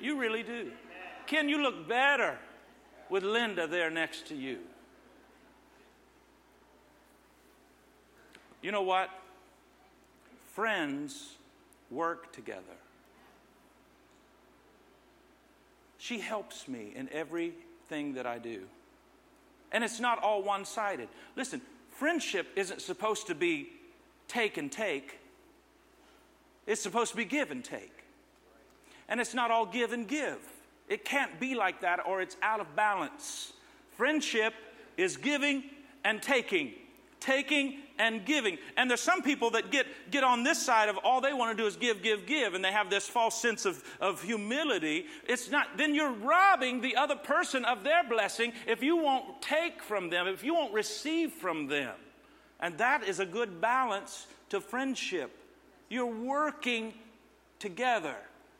You 0.00 0.18
really 0.18 0.42
do. 0.42 0.72
Ken, 1.26 1.48
you 1.48 1.62
look 1.62 1.88
better 1.88 2.38
with 3.08 3.22
Linda 3.22 3.66
there 3.66 3.90
next 3.90 4.26
to 4.28 4.34
you. 4.34 4.58
You 8.62 8.72
know 8.72 8.82
what? 8.82 9.10
Friends 10.48 11.36
work 11.90 12.32
together. 12.32 12.62
She 15.98 16.18
helps 16.18 16.66
me 16.66 16.92
in 16.94 17.08
everything 17.12 18.14
that 18.14 18.26
I 18.26 18.38
do. 18.38 18.62
And 19.70 19.84
it's 19.84 20.00
not 20.00 20.22
all 20.22 20.42
one 20.42 20.64
sided. 20.64 21.08
Listen, 21.36 21.60
friendship 21.90 22.48
isn't 22.56 22.82
supposed 22.82 23.28
to 23.28 23.34
be 23.34 23.70
take 24.26 24.56
and 24.56 24.72
take, 24.72 25.19
it's 26.70 26.82
supposed 26.82 27.10
to 27.10 27.16
be 27.16 27.24
give 27.24 27.50
and 27.50 27.64
take. 27.64 28.04
And 29.08 29.20
it's 29.20 29.34
not 29.34 29.50
all 29.50 29.66
give 29.66 29.92
and 29.92 30.06
give. 30.06 30.38
It 30.88 31.04
can't 31.04 31.38
be 31.40 31.54
like 31.54 31.80
that 31.82 32.06
or 32.06 32.20
it's 32.22 32.36
out 32.42 32.60
of 32.60 32.76
balance. 32.76 33.52
Friendship 33.96 34.54
is 34.96 35.16
giving 35.16 35.64
and 36.04 36.22
taking 36.22 36.72
taking 37.20 37.78
and 37.98 38.24
giving. 38.24 38.58
And 38.76 38.90
there's 38.90 39.00
some 39.00 39.22
people 39.22 39.50
that 39.50 39.70
get, 39.70 39.86
get 40.10 40.24
on 40.24 40.42
this 40.42 40.60
side 40.60 40.88
of 40.88 40.96
all 41.04 41.20
they 41.20 41.32
want 41.32 41.56
to 41.56 41.62
do 41.62 41.66
is 41.66 41.76
give, 41.76 42.02
give, 42.02 42.26
give, 42.26 42.54
and 42.54 42.64
they 42.64 42.72
have 42.72 42.90
this 42.90 43.06
false 43.06 43.40
sense 43.40 43.66
of, 43.66 43.84
of 44.00 44.22
humility. 44.22 45.06
It's 45.28 45.50
not, 45.50 45.76
then 45.76 45.94
you're 45.94 46.12
robbing 46.12 46.80
the 46.80 46.96
other 46.96 47.16
person 47.16 47.64
of 47.64 47.84
their 47.84 48.02
blessing 48.02 48.52
if 48.66 48.82
you 48.82 48.96
won't 48.96 49.42
take 49.42 49.82
from 49.82 50.10
them, 50.10 50.26
if 50.26 50.42
you 50.42 50.54
won't 50.54 50.72
receive 50.72 51.32
from 51.32 51.68
them. 51.68 51.94
And 52.58 52.76
that 52.78 53.04
is 53.04 53.20
a 53.20 53.26
good 53.26 53.60
balance 53.60 54.26
to 54.48 54.60
friendship. 54.60 55.36
You're 55.90 56.06
working 56.06 56.94
together, 57.58 58.16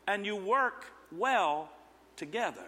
and 0.07 0.25
you 0.25 0.35
work 0.35 0.85
well 1.11 1.69
together. 2.17 2.67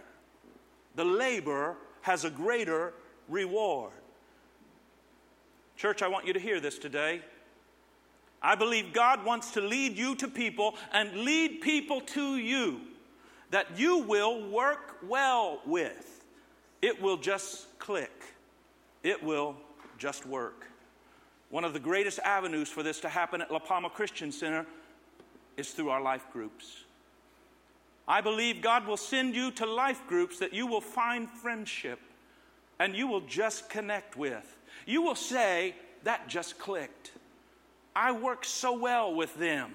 The 0.95 1.05
labor 1.05 1.75
has 2.01 2.25
a 2.25 2.29
greater 2.29 2.93
reward. 3.29 3.91
Church, 5.77 6.01
I 6.01 6.07
want 6.07 6.25
you 6.25 6.33
to 6.33 6.39
hear 6.39 6.59
this 6.59 6.79
today. 6.79 7.21
I 8.41 8.55
believe 8.55 8.93
God 8.93 9.23
wants 9.23 9.51
to 9.51 9.61
lead 9.61 9.97
you 9.97 10.15
to 10.15 10.27
people 10.27 10.75
and 10.91 11.13
lead 11.13 11.61
people 11.61 12.01
to 12.01 12.37
you 12.37 12.81
that 13.51 13.77
you 13.77 13.99
will 13.99 14.49
work 14.49 14.97
well 15.07 15.61
with. 15.65 16.25
It 16.81 17.01
will 17.01 17.17
just 17.17 17.67
click, 17.79 18.23
it 19.03 19.23
will 19.23 19.55
just 19.97 20.25
work. 20.25 20.67
One 21.53 21.63
of 21.63 21.73
the 21.73 21.79
greatest 21.79 22.17
avenues 22.25 22.67
for 22.67 22.81
this 22.81 22.99
to 23.01 23.09
happen 23.09 23.39
at 23.39 23.51
La 23.51 23.59
Palma 23.59 23.87
Christian 23.87 24.31
Center 24.31 24.65
is 25.55 25.69
through 25.69 25.89
our 25.89 26.01
life 26.01 26.25
groups. 26.33 26.85
I 28.07 28.21
believe 28.21 28.59
God 28.59 28.87
will 28.87 28.97
send 28.97 29.35
you 29.35 29.51
to 29.51 29.67
life 29.67 30.01
groups 30.07 30.39
that 30.39 30.55
you 30.55 30.65
will 30.65 30.81
find 30.81 31.29
friendship 31.29 31.99
and 32.79 32.95
you 32.95 33.05
will 33.05 33.21
just 33.21 33.69
connect 33.69 34.17
with 34.17 34.57
you 34.87 35.03
will 35.03 35.13
say, 35.13 35.75
That 36.05 36.27
just 36.27 36.57
clicked. 36.57 37.11
I 37.95 38.13
work 38.13 38.45
so 38.45 38.75
well 38.75 39.13
with 39.13 39.35
them. 39.35 39.73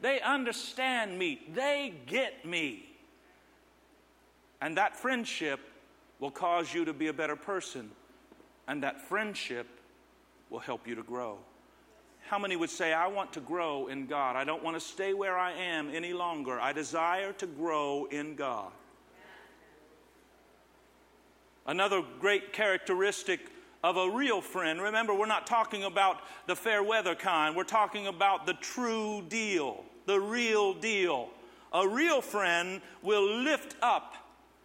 They 0.00 0.20
understand 0.20 1.16
me, 1.16 1.42
they 1.54 1.94
get 2.06 2.44
me. 2.44 2.88
And 4.60 4.76
that 4.76 4.96
friendship 4.96 5.60
will 6.18 6.32
cause 6.32 6.74
you 6.74 6.84
to 6.84 6.92
be 6.92 7.06
a 7.06 7.12
better 7.12 7.36
person, 7.36 7.92
and 8.66 8.82
that 8.82 9.00
friendship 9.00 9.68
will 10.54 10.60
help 10.60 10.86
you 10.86 10.94
to 10.94 11.02
grow. 11.02 11.36
How 12.28 12.38
many 12.38 12.54
would 12.54 12.70
say, 12.70 12.92
I 12.92 13.08
want 13.08 13.32
to 13.32 13.40
grow 13.40 13.88
in 13.88 14.06
God? 14.06 14.36
I 14.36 14.44
don't 14.44 14.62
want 14.62 14.76
to 14.76 14.80
stay 14.80 15.12
where 15.12 15.36
I 15.36 15.50
am 15.50 15.92
any 15.92 16.12
longer. 16.12 16.60
I 16.60 16.72
desire 16.72 17.32
to 17.34 17.46
grow 17.48 18.06
in 18.08 18.36
God. 18.36 18.70
Another 21.66 22.04
great 22.20 22.52
characteristic 22.52 23.40
of 23.82 23.96
a 23.96 24.10
real 24.10 24.40
friend. 24.40 24.80
Remember, 24.80 25.12
we're 25.12 25.26
not 25.26 25.48
talking 25.48 25.82
about 25.82 26.18
the 26.46 26.54
fair 26.54 26.84
weather 26.84 27.16
kind, 27.16 27.56
we're 27.56 27.64
talking 27.64 28.06
about 28.06 28.46
the 28.46 28.54
true 28.54 29.24
deal, 29.28 29.84
the 30.06 30.20
real 30.20 30.72
deal. 30.72 31.30
A 31.72 31.88
real 31.88 32.22
friend 32.22 32.80
will 33.02 33.42
lift 33.42 33.74
up 33.82 34.14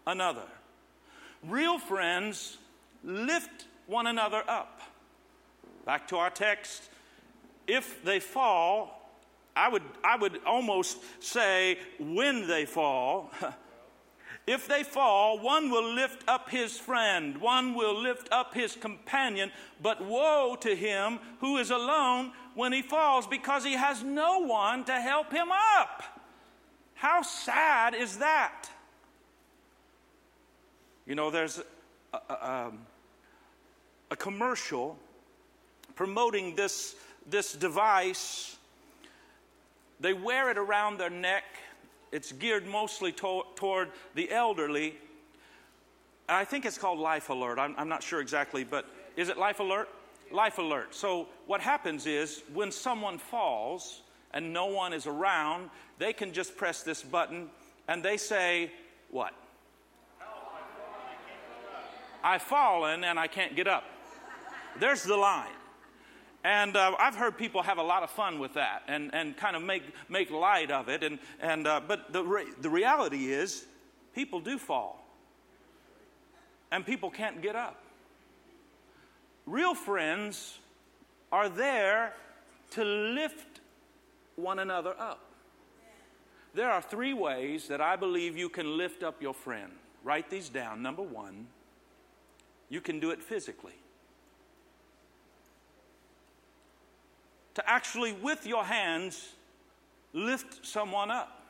another. 0.06 0.46
Real 1.44 1.80
friends 1.80 2.60
lift 3.04 3.66
one 3.88 4.06
another 4.06 4.44
up. 4.48 4.79
Back 5.90 6.08
to 6.10 6.18
our 6.18 6.30
text. 6.30 6.88
If 7.66 8.04
they 8.04 8.20
fall, 8.20 9.12
I 9.56 9.70
would, 9.70 9.82
I 10.04 10.18
would 10.18 10.40
almost 10.46 11.00
say 11.20 11.80
when 11.98 12.48
they 12.48 12.66
fall, 12.66 13.32
If 14.46 14.68
they 14.68 14.84
fall, 14.84 15.40
one 15.40 15.72
will 15.72 15.96
lift 15.96 16.24
up 16.28 16.52
his 16.52 16.78
friend, 16.78 17.40
one 17.40 17.74
will 17.74 18.00
lift 18.00 18.32
up 18.32 18.54
his 18.54 18.76
companion, 18.76 19.52
but 19.82 20.04
woe 20.04 20.58
to 20.62 20.76
him 20.76 21.18
who 21.40 21.58
is 21.58 21.72
alone 21.72 22.34
when 22.54 22.72
he 22.72 22.84
falls 22.84 23.26
because 23.26 23.64
he 23.64 23.74
has 23.74 24.04
no 24.04 24.40
one 24.40 24.86
to 24.86 24.94
help 24.94 25.32
him 25.32 25.50
up. 25.52 26.04
How 26.94 27.24
sad 27.24 27.96
is 27.96 28.18
that? 28.18 28.70
You 31.08 31.16
know, 31.16 31.32
there's 31.32 31.60
a, 32.14 32.20
a, 32.30 32.52
um, 32.52 32.80
a 34.12 34.16
commercial 34.16 34.98
promoting 36.00 36.56
this 36.56 36.96
this 37.30 37.52
device. 37.52 38.56
They 40.00 40.14
wear 40.14 40.50
it 40.50 40.58
around 40.58 40.98
their 40.98 41.10
neck. 41.10 41.44
It's 42.14 42.32
geared 42.32 42.66
mostly 42.66 43.12
to- 43.12 43.44
toward 43.56 43.90
the 44.16 44.32
elderly. 44.32 44.96
I 46.30 46.46
think 46.46 46.66
it's 46.66 46.78
called 46.78 47.00
Life 47.00 47.30
Alert. 47.30 47.60
I'm, 47.60 47.76
I'm 47.78 47.90
not 47.90 48.02
sure 48.02 48.22
exactly, 48.22 48.64
but 48.64 48.86
is 49.18 49.28
it 49.28 49.38
Life 49.38 49.60
Alert? 49.60 49.90
Life 50.32 50.58
Alert. 50.58 50.96
So, 50.96 51.28
what 51.48 51.60
happens 51.60 52.08
is 52.08 52.44
when 52.54 52.72
someone 52.72 53.18
falls 53.18 54.02
and 54.34 54.54
no 54.54 54.68
one 54.68 54.94
is 54.94 55.06
around, 55.06 55.70
they 55.98 56.14
can 56.14 56.32
just 56.32 56.56
press 56.56 56.82
this 56.82 57.04
button 57.04 57.50
and 57.90 58.02
they 58.02 58.16
say, 58.16 58.72
What? 59.12 59.34
I've 62.24 62.44
fallen 62.44 63.04
and 63.04 63.20
I 63.20 63.28
can't 63.28 63.54
get 63.54 63.68
up. 63.68 63.84
There's 64.80 65.04
the 65.04 65.18
line. 65.18 65.59
And 66.44 66.78
uh, 66.78 66.96
I've 66.98 67.16
heard 67.16 67.38
people 67.38 67.62
have 67.64 67.78
a 67.80 67.84
lot 67.84 68.04
of 68.04 68.10
fun 68.10 68.40
with 68.40 68.54
that 68.54 68.84
and, 68.88 69.14
and 69.14 69.36
kind 69.36 69.56
of 69.56 69.62
make, 69.62 69.84
make 70.08 70.32
light 70.32 70.72
of 70.72 70.88
it. 70.88 71.04
And, 71.04 71.20
and, 71.42 71.68
uh, 71.68 71.82
but 71.86 72.14
the, 72.14 72.24
re- 72.24 72.54
the 72.62 72.70
reality 72.70 73.32
is, 73.32 73.66
people 74.16 74.40
do 74.40 74.58
fall. 74.58 75.06
And 76.72 76.86
people 76.86 77.10
can't 77.10 77.42
get 77.42 77.56
up. 77.56 77.82
Real 79.46 79.74
friends 79.74 80.60
are 81.32 81.50
there 81.50 82.14
to 82.72 82.84
lift 82.84 83.60
one 84.36 84.60
another 84.60 84.96
up. 85.00 85.20
There 86.54 86.70
are 86.70 86.82
three 86.82 87.14
ways 87.14 87.68
that 87.68 87.82
I 87.82 87.96
believe 87.96 88.38
you 88.38 88.50
can 88.50 88.78
lift 88.78 89.04
up 89.04 89.22
your 89.22 89.34
friend. 89.34 89.72
Write 90.04 90.30
these 90.30 90.50
down. 90.50 90.82
Number 90.82 91.02
one, 91.02 91.48
you 92.70 92.82
can 92.82 93.00
do 93.00 93.12
it 93.12 93.22
physically. 93.22 93.79
To 97.60 97.70
actually, 97.70 98.14
with 98.14 98.48
your 98.48 98.64
hands, 98.64 99.34
lift 100.14 100.66
someone 100.66 101.12
up 101.12 101.42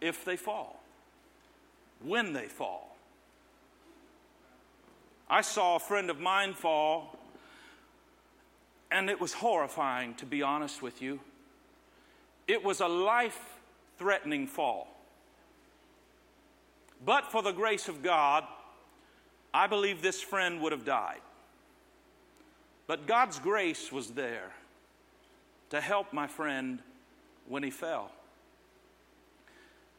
if 0.00 0.24
they 0.24 0.36
fall, 0.36 0.80
when 2.00 2.32
they 2.32 2.46
fall. 2.46 2.96
I 5.28 5.40
saw 5.40 5.74
a 5.74 5.80
friend 5.80 6.10
of 6.10 6.20
mine 6.20 6.54
fall, 6.54 7.18
and 8.92 9.10
it 9.10 9.20
was 9.20 9.32
horrifying, 9.32 10.14
to 10.14 10.26
be 10.26 10.42
honest 10.42 10.80
with 10.80 11.02
you. 11.02 11.18
It 12.46 12.62
was 12.62 12.78
a 12.78 12.86
life 12.86 13.58
threatening 13.98 14.46
fall. 14.46 14.86
But 17.04 17.32
for 17.32 17.42
the 17.42 17.50
grace 17.50 17.88
of 17.88 18.00
God, 18.04 18.44
I 19.52 19.66
believe 19.66 20.02
this 20.02 20.22
friend 20.22 20.60
would 20.60 20.70
have 20.70 20.84
died. 20.84 21.20
But 22.86 23.08
God's 23.08 23.40
grace 23.40 23.90
was 23.90 24.10
there 24.10 24.52
to 25.70 25.80
help 25.80 26.12
my 26.12 26.26
friend 26.26 26.80
when 27.48 27.62
he 27.62 27.70
fell. 27.70 28.10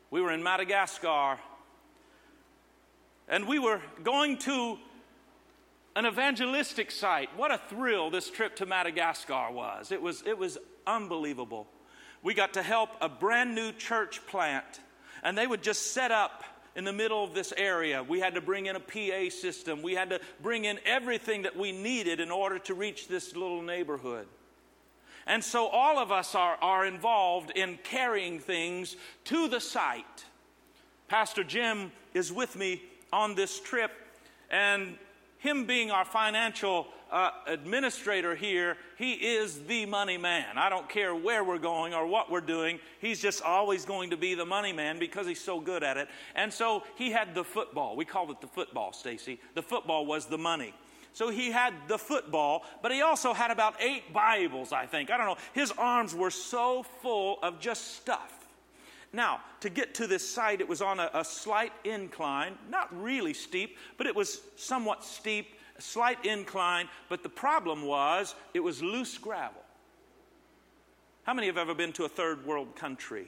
We 0.10 0.22
were 0.22 0.32
in 0.32 0.44
Madagascar 0.44 1.40
and 3.28 3.48
we 3.48 3.60
were 3.60 3.82
going 4.04 4.38
to 4.40 4.78
an 5.96 6.06
evangelistic 6.06 6.92
site. 6.92 7.30
What 7.38 7.52
a 7.52 7.58
thrill 7.70 8.10
this 8.10 8.30
trip 8.30 8.58
to 8.58 8.66
Madagascar 8.66 9.52
was. 9.52 9.92
It 9.92 10.02
was, 10.02 10.24
it 10.26 10.38
was 10.38 10.58
unbelievable. 10.86 11.68
We 12.24 12.34
got 12.34 12.54
to 12.54 12.62
help 12.62 12.90
a 13.02 13.10
brand 13.10 13.56
new 13.56 13.72
church 13.72 14.26
plant, 14.28 14.66
and 15.24 15.38
they 15.38 15.48
would 15.48 15.64
just 15.64 15.94
set 15.94 16.12
up 16.12 16.44
in 16.76 16.84
the 16.84 16.94
middle 16.94 17.24
of 17.24 17.34
this 17.34 17.54
area. 17.58 18.04
We 18.04 18.20
had 18.20 18.36
to 18.36 18.42
bring 18.42 18.68
in 18.68 18.76
a 18.76 18.80
PA 18.80 19.30
system. 19.30 19.82
We 19.82 19.94
had 19.94 20.12
to 20.12 20.22
bring 20.42 20.66
in 20.66 20.80
everything 20.86 21.42
that 21.42 21.58
we 21.58 21.72
needed 21.72 22.20
in 22.20 22.32
order 22.32 22.60
to 22.60 22.74
reach 22.74 23.08
this 23.08 23.36
little 23.36 23.62
neighborhood. 23.62 24.28
And 25.32 25.42
so 25.42 25.68
all 25.68 25.98
of 25.98 26.12
us 26.12 26.36
are, 26.36 26.58
are 26.62 26.86
involved 26.86 27.52
in 27.52 27.80
carrying 27.86 28.38
things 28.38 28.98
to 29.24 29.48
the 29.48 29.62
site. 29.62 30.26
Pastor 31.08 31.46
Jim 31.46 31.94
is 32.14 32.34
with 32.34 32.58
me 32.58 32.84
on 33.14 33.36
this 33.36 33.58
trip, 33.62 33.92
and 34.50 34.98
him 35.38 35.66
being 35.66 35.90
our 35.90 36.04
financial 36.04 36.86
uh, 37.14 37.32
administrator 37.48 38.36
here, 38.36 38.76
he 38.98 39.14
is 39.14 39.62
the 39.68 39.86
money 39.86 40.18
man. 40.18 40.58
I 40.58 40.70
don't 40.70 40.90
care 40.90 41.16
where 41.16 41.46
we're 41.46 41.60
going 41.60 41.94
or 41.94 42.06
what 42.08 42.30
we're 42.30 42.42
doing, 42.42 42.82
he's 43.00 43.22
just 43.22 43.42
always 43.42 43.86
going 43.86 44.10
to 44.10 44.18
be 44.18 44.36
the 44.36 44.46
money 44.46 44.74
man 44.74 45.00
because 45.00 45.28
he's 45.28 45.40
so 45.40 45.62
good 45.62 45.82
at 45.82 45.96
it. 45.96 46.10
And 46.36 46.52
so 46.52 46.84
he 46.96 47.10
had 47.10 47.34
the 47.34 47.46
football. 47.46 47.96
We 47.96 48.04
called 48.04 48.32
it 48.32 48.42
the 48.42 48.48
football, 48.48 48.92
Stacy. 48.92 49.40
The 49.56 49.64
football 49.64 50.06
was 50.06 50.26
the 50.26 50.38
money. 50.38 50.74
So 51.14 51.30
he 51.30 51.52
had 51.52 51.74
the 51.88 51.98
football, 51.98 52.64
but 52.82 52.92
he 52.92 53.02
also 53.02 53.34
had 53.34 53.52
about 53.52 53.76
eight 53.82 54.14
Bibles, 54.14 54.72
I 54.72 54.86
think. 54.86 55.12
I 55.12 55.18
don't 55.18 55.26
know. 55.26 55.38
His 55.54 55.72
arms 55.78 56.16
were 56.16 56.32
so 56.32 56.84
full 57.02 57.40
of 57.44 57.60
just 57.60 57.96
stuff. 57.96 58.42
Now, 59.14 59.42
to 59.60 59.70
get 59.70 59.94
to 59.96 60.08
this 60.08 60.28
site, 60.28 60.62
it 60.62 60.70
was 60.70 60.82
on 60.82 61.00
a, 61.00 61.10
a, 61.14 61.26
slight 61.26 61.74
incline, 61.84 62.58
not 62.70 62.88
really 62.98 63.34
steep, 63.34 63.78
but 63.98 64.08
it 64.08 64.16
was 64.16 64.42
somewhat 64.56 65.04
steep, 65.04 65.56
a 65.78 65.82
slight 65.82 66.26
incline. 66.26 66.88
But 67.10 67.22
the 67.22 67.30
problem 67.30 67.84
was 67.84 68.36
it 68.54 68.62
was 68.62 68.82
loose 68.82 69.18
gravel. 69.18 69.62
How 71.24 71.34
many 71.34 71.48
have 71.48 71.58
ever 71.58 71.76
been 71.76 71.92
to 71.94 72.06
a 72.06 72.10
third 72.10 72.46
world 72.46 72.76
country? 72.76 73.28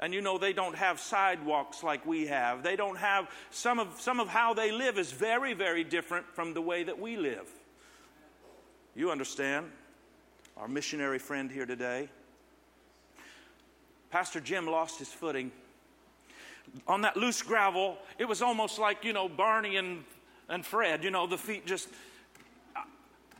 And 0.00 0.14
you 0.14 0.20
know, 0.20 0.38
they 0.38 0.52
don't 0.52 0.76
have 0.76 1.00
sidewalks 1.00 1.82
like 1.82 2.06
we 2.06 2.26
have. 2.26 2.62
They 2.62 2.76
don't 2.76 2.96
have, 2.98 3.28
some 3.50 3.78
of, 3.78 4.00
some 4.00 4.20
of 4.20 4.28
how 4.28 4.54
they 4.54 4.70
live 4.70 4.96
is 4.98 5.10
very, 5.10 5.54
very 5.54 5.82
different 5.82 6.26
from 6.34 6.54
the 6.54 6.62
way 6.62 6.84
that 6.84 6.98
we 6.98 7.16
live. 7.16 7.48
You 8.94 9.10
understand? 9.10 9.66
Our 10.56 10.68
missionary 10.68 11.18
friend 11.18 11.50
here 11.50 11.66
today. 11.66 12.08
Pastor 14.10 14.40
Jim 14.40 14.66
lost 14.66 14.98
his 14.98 15.08
footing. 15.08 15.50
On 16.86 17.02
that 17.02 17.16
loose 17.16 17.42
gravel, 17.42 17.98
it 18.18 18.26
was 18.26 18.42
almost 18.42 18.78
like, 18.78 19.04
you 19.04 19.12
know, 19.12 19.28
Barney 19.28 19.76
and, 19.76 20.04
and 20.48 20.64
Fred, 20.64 21.02
you 21.02 21.10
know, 21.10 21.26
the 21.26 21.38
feet 21.38 21.66
just 21.66 21.88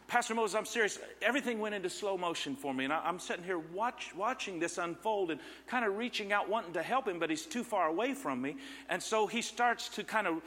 Pastor 0.09 0.35
Moses, 0.35 0.57
I'm 0.57 0.65
serious. 0.65 0.99
Everything 1.21 1.59
went 1.59 1.75
into 1.75 1.91
slow 1.91 2.17
motion 2.17 2.57
for 2.57 2.73
me. 2.73 2.85
And 2.85 2.93
I, 2.95 3.07
am 3.07 3.19
sitting 3.19 3.45
here 3.45 3.59
watch, 3.59 4.15
watching 4.17 4.59
this 4.59 4.79
unfold 4.79 5.31
and 5.31 5.39
kind 5.67 5.85
of 5.85 5.99
reaching 5.99 6.33
out, 6.33 6.49
wanting 6.49 6.73
to 6.73 6.83
help 6.83 7.07
him, 7.07 7.19
but 7.19 7.29
he's 7.29 7.45
too 7.45 7.63
far 7.63 7.89
away 7.89 8.15
from 8.15 8.41
me. 8.41 8.57
And 8.89 9.03
so 9.03 9.27
he 9.27 9.43
starts 9.43 9.91
to 9.91 10.05
kind 10.05 10.27
of 10.27 10.41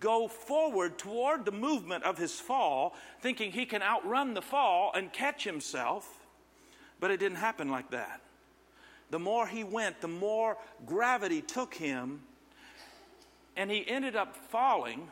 go 0.00 0.26
forward 0.26 0.98
toward 0.98 1.44
the 1.44 1.52
movement 1.52 2.02
of 2.02 2.18
his 2.18 2.40
fall, 2.40 2.96
thinking 3.20 3.52
he 3.52 3.66
can 3.66 3.82
outrun 3.82 4.34
the 4.34 4.42
fall 4.42 4.90
and 4.92 5.12
catch 5.12 5.44
himself. 5.44 6.26
But 6.98 7.12
it 7.12 7.20
didn't 7.20 7.38
happen 7.38 7.70
like 7.70 7.92
that. 7.92 8.20
The 9.10 9.20
more 9.20 9.46
he 9.46 9.62
went, 9.62 10.00
the 10.00 10.08
more 10.08 10.58
gravity 10.84 11.40
took 11.40 11.72
him, 11.72 12.22
and 13.56 13.70
he 13.70 13.88
ended 13.88 14.16
up 14.16 14.34
falling. 14.34 15.06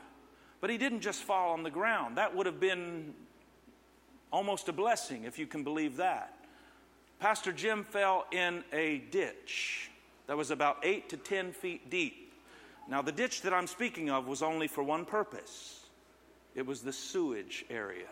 But 0.61 0.70
he 0.70 0.79
didn't 0.79 1.03
just 1.03 1.22
fall 1.22 1.53
on 1.53 1.62
the 1.62 1.70
ground. 1.70 2.16
That 2.16 2.35
would 2.35 2.46
have 2.46 2.59
been 2.59 3.14
Almost 4.32 4.68
a 4.68 4.72
blessing, 4.72 5.24
if 5.24 5.38
you 5.38 5.46
can 5.46 5.62
believe 5.62 5.96
that. 5.96 6.34
Pastor 7.18 7.52
Jim 7.52 7.84
fell 7.84 8.26
in 8.30 8.62
a 8.72 8.98
ditch 9.10 9.90
that 10.26 10.36
was 10.36 10.50
about 10.50 10.78
eight 10.82 11.08
to 11.10 11.16
10 11.16 11.52
feet 11.52 11.88
deep. 11.88 12.32
Now, 12.88 13.02
the 13.02 13.12
ditch 13.12 13.42
that 13.42 13.52
I'm 13.52 13.66
speaking 13.66 14.10
of 14.10 14.26
was 14.26 14.42
only 14.42 14.68
for 14.68 14.82
one 14.82 15.04
purpose 15.04 15.86
it 16.54 16.66
was 16.66 16.80
the 16.80 16.92
sewage 16.92 17.66
area. 17.68 18.08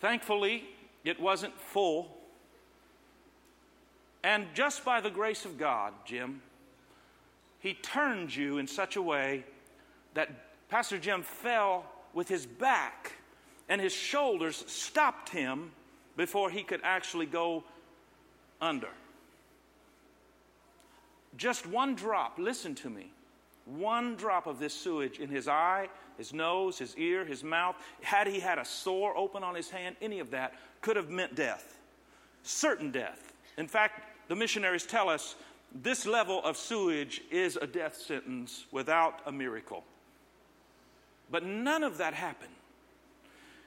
Thankfully, 0.00 0.64
it 1.04 1.20
wasn't 1.20 1.60
full. 1.60 2.16
And 4.22 4.46
just 4.54 4.84
by 4.84 5.00
the 5.00 5.10
grace 5.10 5.44
of 5.44 5.58
God, 5.58 5.92
Jim, 6.04 6.40
He 7.58 7.74
turned 7.74 8.34
you 8.34 8.58
in 8.58 8.66
such 8.68 8.94
a 8.94 9.02
way 9.02 9.44
that 10.14 10.68
Pastor 10.68 10.98
Jim 10.98 11.22
fell 11.22 11.84
with 12.14 12.28
his 12.28 12.46
back, 12.46 13.12
and 13.68 13.80
his 13.80 13.92
shoulders 13.92 14.64
stopped 14.66 15.28
him 15.30 15.72
before 16.16 16.50
he 16.50 16.62
could 16.62 16.80
actually 16.82 17.26
go 17.26 17.64
under. 18.60 18.88
Just 21.36 21.66
one 21.66 21.94
drop, 21.94 22.38
listen 22.38 22.74
to 22.76 22.90
me, 22.90 23.10
one 23.64 24.16
drop 24.16 24.46
of 24.46 24.58
this 24.58 24.74
sewage 24.74 25.18
in 25.18 25.30
his 25.30 25.48
eye, 25.48 25.88
his 26.18 26.32
nose, 26.32 26.78
his 26.78 26.96
ear, 26.96 27.24
his 27.24 27.42
mouth, 27.42 27.76
had 28.02 28.26
he 28.26 28.38
had 28.38 28.58
a 28.58 28.64
sore 28.64 29.16
open 29.16 29.42
on 29.42 29.54
his 29.54 29.70
hand, 29.70 29.96
any 30.02 30.18
of 30.20 30.30
that 30.30 30.54
could 30.82 30.96
have 30.96 31.08
meant 31.08 31.34
death. 31.34 31.78
Certain 32.42 32.90
death. 32.90 33.32
In 33.56 33.66
fact, 33.66 34.02
the 34.28 34.36
missionaries 34.36 34.84
tell 34.84 35.08
us 35.08 35.36
this 35.74 36.06
level 36.06 36.42
of 36.44 36.56
sewage 36.56 37.22
is 37.30 37.56
a 37.56 37.66
death 37.66 37.96
sentence 37.96 38.66
without 38.70 39.20
a 39.26 39.32
miracle. 39.32 39.84
But 41.32 41.44
none 41.44 41.82
of 41.82 41.98
that 41.98 42.14
happened. 42.14 42.52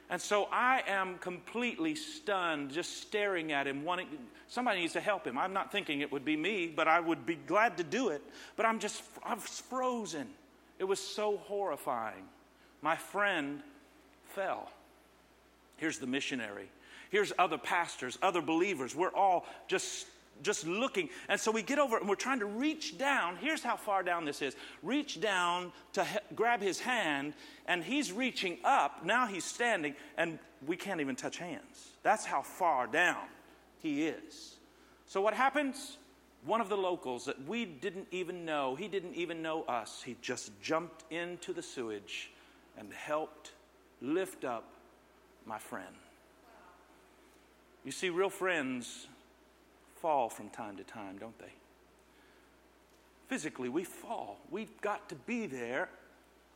And 0.10 0.22
so 0.22 0.48
I 0.52 0.84
am 0.88 1.18
completely 1.18 1.96
stunned 1.96 2.72
just 2.72 3.02
staring 3.02 3.52
at 3.52 3.66
him, 3.66 3.84
wanting 3.84 4.08
somebody 4.48 4.82
needs 4.82 4.94
to 4.94 5.02
help 5.02 5.26
him. 5.26 5.36
I'm 5.36 5.52
not 5.52 5.72
thinking 5.72 6.02
it 6.02 6.12
would 6.12 6.24
be 6.24 6.38
me, 6.38 6.68
but 6.68 6.88
I 6.88 7.00
would 7.00 7.26
be 7.26 7.36
glad 7.36 7.78
to 7.78 7.84
do 7.84 8.10
it. 8.10 8.22
But 8.56 8.68
I'm 8.68 8.80
just, 8.80 9.02
I 9.26 9.34
was 9.34 9.64
frozen. 9.68 10.28
It 10.78 10.84
was 10.84 11.00
so 11.00 11.38
horrifying. 11.38 12.24
My 12.84 12.96
friend 12.96 13.62
fell. 14.36 14.70
Here's 15.78 15.98
the 15.98 16.08
missionary. 16.08 16.70
Here's 17.10 17.34
other 17.40 17.58
pastors, 17.58 18.20
other 18.22 18.42
believers. 18.42 18.96
We're 18.96 19.10
all 19.10 19.48
just 19.68 20.06
just 20.42 20.66
looking. 20.68 21.10
And 21.30 21.40
so 21.40 21.52
we 21.52 21.62
get 21.62 21.80
over 21.80 21.98
and 21.98 22.08
we're 22.08 22.16
trying 22.16 22.40
to 22.40 22.46
reach 22.46 22.98
down. 22.98 23.38
Here's 23.38 23.64
how 23.64 23.76
far 23.76 24.04
down 24.04 24.26
this 24.26 24.42
is. 24.42 24.56
Reach 24.84 25.22
down 25.22 25.72
to 25.94 26.04
he- 26.04 26.20
grab 26.36 26.62
his 26.62 26.80
hand 26.80 27.34
and 27.68 27.84
he's 27.84 28.12
reaching 28.12 28.58
up. 28.64 29.06
Now 29.06 29.28
he's 29.28 29.46
standing 29.46 29.96
and 30.18 30.40
we 30.66 30.78
can't 30.78 31.02
even 31.02 31.16
touch 31.16 31.38
hands. 31.38 31.90
That's 32.04 32.26
how 32.26 32.42
far 32.42 32.88
down 32.88 33.26
he 33.80 34.06
is. 34.08 34.56
So 35.08 35.22
what 35.22 35.34
happens? 35.34 35.98
One 36.46 36.62
of 36.62 36.70
the 36.70 36.78
locals 36.78 37.26
that 37.26 37.48
we 37.48 37.66
didn't 37.66 38.08
even 38.12 38.46
know, 38.46 38.76
he 38.76 38.88
didn't 38.88 39.16
even 39.16 39.42
know 39.42 39.64
us. 39.64 40.04
He 40.06 40.16
just 40.22 40.52
jumped 40.62 41.04
into 41.12 41.54
the 41.54 41.64
sewage 41.64 42.32
and 42.78 42.92
helped 42.94 43.54
lift 44.02 44.46
up 44.46 44.70
my 45.46 45.58
friend. 45.58 45.96
You 47.84 47.92
see, 47.92 48.10
real 48.10 48.30
friends 48.30 49.08
fall 50.06 50.30
from 50.30 50.50
time 50.50 50.78
to 50.78 50.84
time, 50.84 51.18
don't 51.18 51.40
they? 51.40 51.52
Physically, 53.28 53.70
we 53.70 53.84
fall. 53.84 54.38
We've 54.52 54.80
got 54.80 55.10
to 55.10 55.16
be 55.16 55.48
there 55.48 55.90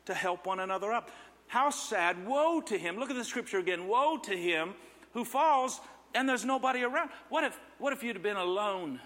to 0.05 0.13
help 0.13 0.45
one 0.45 0.59
another 0.59 0.91
up. 0.91 1.09
How 1.47 1.71
sad, 1.71 2.27
woe 2.27 2.61
to 2.61 2.77
him. 2.77 2.99
Look 2.99 3.09
at 3.09 3.15
the 3.15 3.23
scripture 3.23 3.57
again. 3.57 3.87
Woe 3.87 4.17
to 4.17 4.37
him 4.37 4.75
who 5.15 5.25
falls 5.25 5.81
and 6.13 6.29
there's 6.29 6.45
nobody 6.45 6.83
around. 6.83 7.09
What 7.29 7.43
if, 7.43 7.59
what 7.79 7.91
if 7.91 8.03
you'd 8.03 8.17
have 8.17 8.21
been 8.21 8.37
alone? 8.37 8.99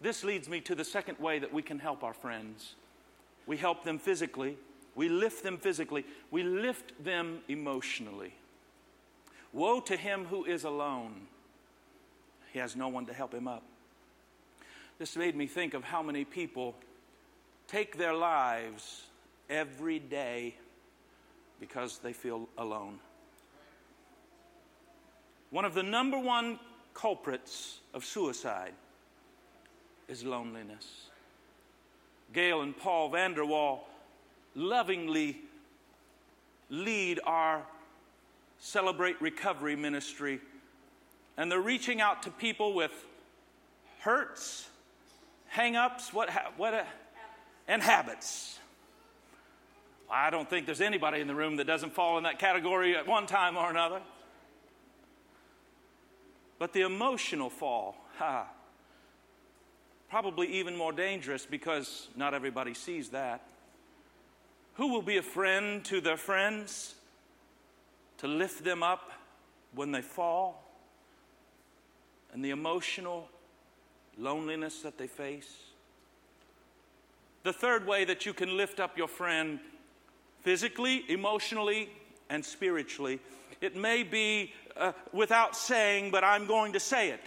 This 0.00 0.24
leads 0.24 0.48
me 0.48 0.62
to 0.62 0.74
the 0.74 0.86
second 0.86 1.18
way 1.18 1.38
that 1.38 1.52
we 1.52 1.60
can 1.60 1.78
help 1.78 2.02
our 2.02 2.14
friends. 2.14 2.76
We 3.46 3.58
help 3.58 3.84
them 3.84 3.98
physically, 3.98 4.56
we 4.94 5.10
lift 5.10 5.42
them 5.42 5.58
physically, 5.58 6.06
we 6.30 6.44
lift 6.44 7.04
them 7.04 7.40
emotionally. 7.48 8.32
Woe 9.52 9.80
to 9.80 9.96
him 9.96 10.24
who 10.24 10.44
is 10.44 10.64
alone. 10.64 11.26
He 12.52 12.58
has 12.58 12.76
no 12.76 12.88
one 12.88 13.06
to 13.06 13.12
help 13.12 13.34
him 13.34 13.48
up. 13.48 13.62
This 14.98 15.16
made 15.16 15.36
me 15.36 15.46
think 15.46 15.74
of 15.74 15.84
how 15.84 16.02
many 16.02 16.24
people 16.24 16.74
take 17.66 17.98
their 17.98 18.14
lives 18.14 19.04
every 19.50 19.98
day 19.98 20.54
because 21.60 21.98
they 21.98 22.12
feel 22.12 22.48
alone. 22.58 22.98
One 25.50 25.64
of 25.64 25.74
the 25.74 25.82
number 25.82 26.18
one 26.18 26.58
culprits 26.94 27.80
of 27.94 28.04
suicide 28.04 28.72
is 30.08 30.24
loneliness. 30.24 31.06
Gail 32.32 32.62
and 32.62 32.76
Paul 32.76 33.10
Vanderwall 33.10 33.80
lovingly 34.54 35.38
lead 36.70 37.20
our 37.26 37.62
Celebrate 38.64 39.20
Recovery 39.20 39.74
ministry, 39.74 40.40
and 41.36 41.50
they're 41.50 41.60
reaching 41.60 42.00
out 42.00 42.22
to 42.22 42.30
people 42.30 42.74
with 42.74 42.92
hurts, 44.02 44.68
hang 45.48 45.74
ups, 45.74 46.14
what, 46.14 46.30
what, 46.56 46.72
uh, 46.72 46.84
and 47.66 47.82
habits. 47.82 48.60
I 50.08 50.30
don't 50.30 50.48
think 50.48 50.66
there's 50.66 50.80
anybody 50.80 51.20
in 51.20 51.26
the 51.26 51.34
room 51.34 51.56
that 51.56 51.66
doesn't 51.66 51.92
fall 51.92 52.18
in 52.18 52.22
that 52.22 52.38
category 52.38 52.96
at 52.96 53.04
one 53.04 53.26
time 53.26 53.56
or 53.56 53.68
another. 53.68 54.00
But 56.60 56.72
the 56.72 56.82
emotional 56.82 57.50
fall, 57.50 57.96
ha, 58.16 58.46
probably 60.08 60.46
even 60.58 60.76
more 60.76 60.92
dangerous 60.92 61.44
because 61.44 62.06
not 62.14 62.32
everybody 62.32 62.74
sees 62.74 63.08
that. 63.08 63.44
Who 64.74 64.92
will 64.92 65.02
be 65.02 65.16
a 65.16 65.22
friend 65.22 65.84
to 65.86 66.00
their 66.00 66.16
friends 66.16 66.94
to 68.22 68.28
lift 68.28 68.64
them 68.64 68.82
up 68.82 69.12
when 69.74 69.92
they 69.92 70.00
fall? 70.00 70.64
And 72.32 72.42
the 72.42 72.50
emotional 72.50 73.28
loneliness 74.16 74.80
that 74.82 74.96
they 74.96 75.06
face. 75.06 75.54
The 77.42 77.52
third 77.52 77.86
way 77.86 78.04
that 78.04 78.24
you 78.24 78.32
can 78.32 78.56
lift 78.56 78.80
up 78.80 78.96
your 78.96 79.08
friend 79.08 79.58
physically, 80.42 81.04
emotionally, 81.08 81.90
and 82.30 82.44
spiritually. 82.44 83.20
It 83.60 83.76
may 83.76 84.02
be 84.02 84.52
uh, 84.76 84.92
without 85.12 85.56
saying, 85.56 86.10
but 86.10 86.24
I'm 86.24 86.46
going 86.46 86.72
to 86.72 86.80
say 86.80 87.10
it. 87.10 87.20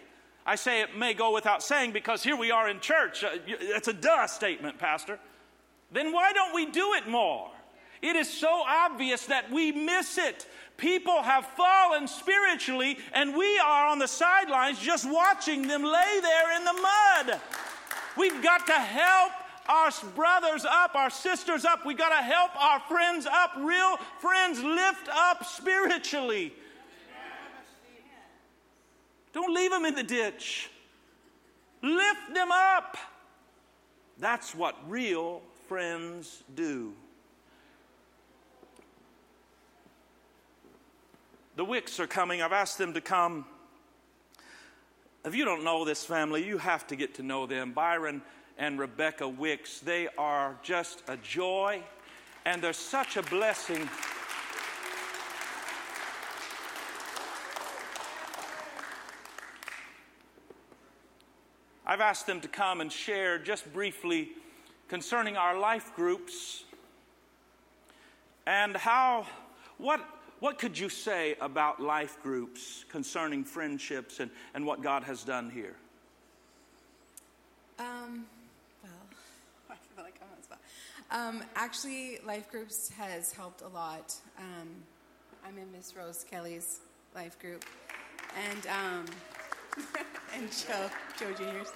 I 0.45 0.55
say 0.55 0.81
it 0.81 0.95
may 0.97 1.13
go 1.13 1.33
without 1.33 1.63
saying 1.63 1.91
because 1.91 2.23
here 2.23 2.35
we 2.35 2.51
are 2.51 2.69
in 2.69 2.79
church. 2.79 3.23
Uh, 3.23 3.29
it's 3.47 3.87
a 3.87 3.93
duh 3.93 4.27
statement, 4.27 4.77
Pastor. 4.77 5.19
Then 5.91 6.11
why 6.11 6.33
don't 6.33 6.53
we 6.53 6.65
do 6.65 6.93
it 6.93 7.07
more? 7.07 7.51
It 8.01 8.15
is 8.15 8.29
so 8.29 8.63
obvious 8.65 9.25
that 9.27 9.51
we 9.51 9.71
miss 9.71 10.17
it. 10.17 10.47
People 10.77 11.21
have 11.21 11.45
fallen 11.45 12.07
spiritually, 12.07 12.97
and 13.13 13.35
we 13.35 13.57
are 13.59 13.87
on 13.87 13.99
the 13.99 14.07
sidelines 14.07 14.79
just 14.79 15.09
watching 15.09 15.67
them 15.67 15.83
lay 15.83 16.19
there 16.21 16.57
in 16.57 16.65
the 16.65 16.73
mud. 16.73 17.41
We've 18.17 18.43
got 18.43 18.67
to 18.67 18.73
help 18.73 19.31
our 19.67 19.89
brothers 20.15 20.65
up, 20.65 20.95
our 20.95 21.09
sisters 21.09 21.65
up. 21.65 21.85
We've 21.85 21.97
got 21.97 22.09
to 22.09 22.23
help 22.23 22.55
our 22.61 22.79
friends 22.81 23.25
up. 23.25 23.51
Real 23.57 23.97
friends 24.19 24.61
lift 24.61 25.09
up 25.09 25.45
spiritually. 25.45 26.53
Don't 29.33 29.53
leave 29.53 29.71
them 29.71 29.85
in 29.85 29.95
the 29.95 30.03
ditch. 30.03 30.69
Lift 31.81 32.33
them 32.33 32.51
up. 32.51 32.97
That's 34.17 34.55
what 34.55 34.77
real 34.87 35.41
friends 35.67 36.43
do. 36.55 36.93
The 41.55 41.63
Wicks 41.63 42.01
are 42.01 42.07
coming. 42.07 42.41
I've 42.41 42.51
asked 42.51 42.77
them 42.77 42.93
to 42.95 43.01
come. 43.01 43.45
If 45.23 45.33
you 45.33 45.45
don't 45.45 45.63
know 45.63 45.85
this 45.85 46.03
family, 46.03 46.45
you 46.45 46.57
have 46.57 46.85
to 46.87 46.97
get 46.97 47.15
to 47.15 47.23
know 47.23 47.45
them. 47.45 47.71
Byron 47.71 48.21
and 48.57 48.77
Rebecca 48.77 49.25
Wicks. 49.25 49.79
They 49.79 50.09
are 50.17 50.57
just 50.63 51.03
a 51.07 51.15
joy 51.15 51.81
and 52.45 52.61
they're 52.61 52.73
such 52.73 53.15
a 53.15 53.21
blessing. 53.23 53.89
I've 61.85 62.01
asked 62.01 62.27
them 62.27 62.41
to 62.41 62.49
come 62.49 62.81
and 62.81 62.91
share 62.91 63.39
just 63.39 63.71
briefly 63.71 64.31
concerning 64.89 65.37
our 65.37 65.57
life 65.57 65.95
groups 65.95 66.65
and 68.45 68.75
how, 68.75 69.25
what, 69.77 70.01
what 70.45 70.59
could 70.59 70.77
you 70.77 70.89
say 70.89 71.35
about 71.41 71.79
life 71.79 72.21
groups 72.21 72.85
concerning 72.89 73.43
friendships 73.43 74.19
and, 74.19 74.29
and 74.53 74.63
what 74.63 74.79
God 74.83 75.03
has 75.03 75.23
done 75.23 75.49
here? 75.49 75.75
Um, 77.79 78.27
I 79.71 79.73
feel 79.73 80.03
like 80.03 80.21
I'm 80.21 80.27
on 80.37 80.43
spot. 80.43 80.59
Um, 81.09 81.43
actually, 81.55 82.19
life 82.27 82.51
groups 82.51 82.89
has 82.89 83.31
helped 83.31 83.63
a 83.63 83.67
lot. 83.69 84.13
Um, 84.37 84.69
I'm 85.43 85.57
in 85.57 85.71
Miss 85.71 85.95
Rose 85.95 86.23
Kelly's 86.29 86.81
life 87.15 87.39
group, 87.39 87.65
and 88.51 88.67
um, 88.67 89.05
and 90.35 90.51
Joe 90.51 90.91
Joe 91.19 91.33
Junior's, 91.35 91.71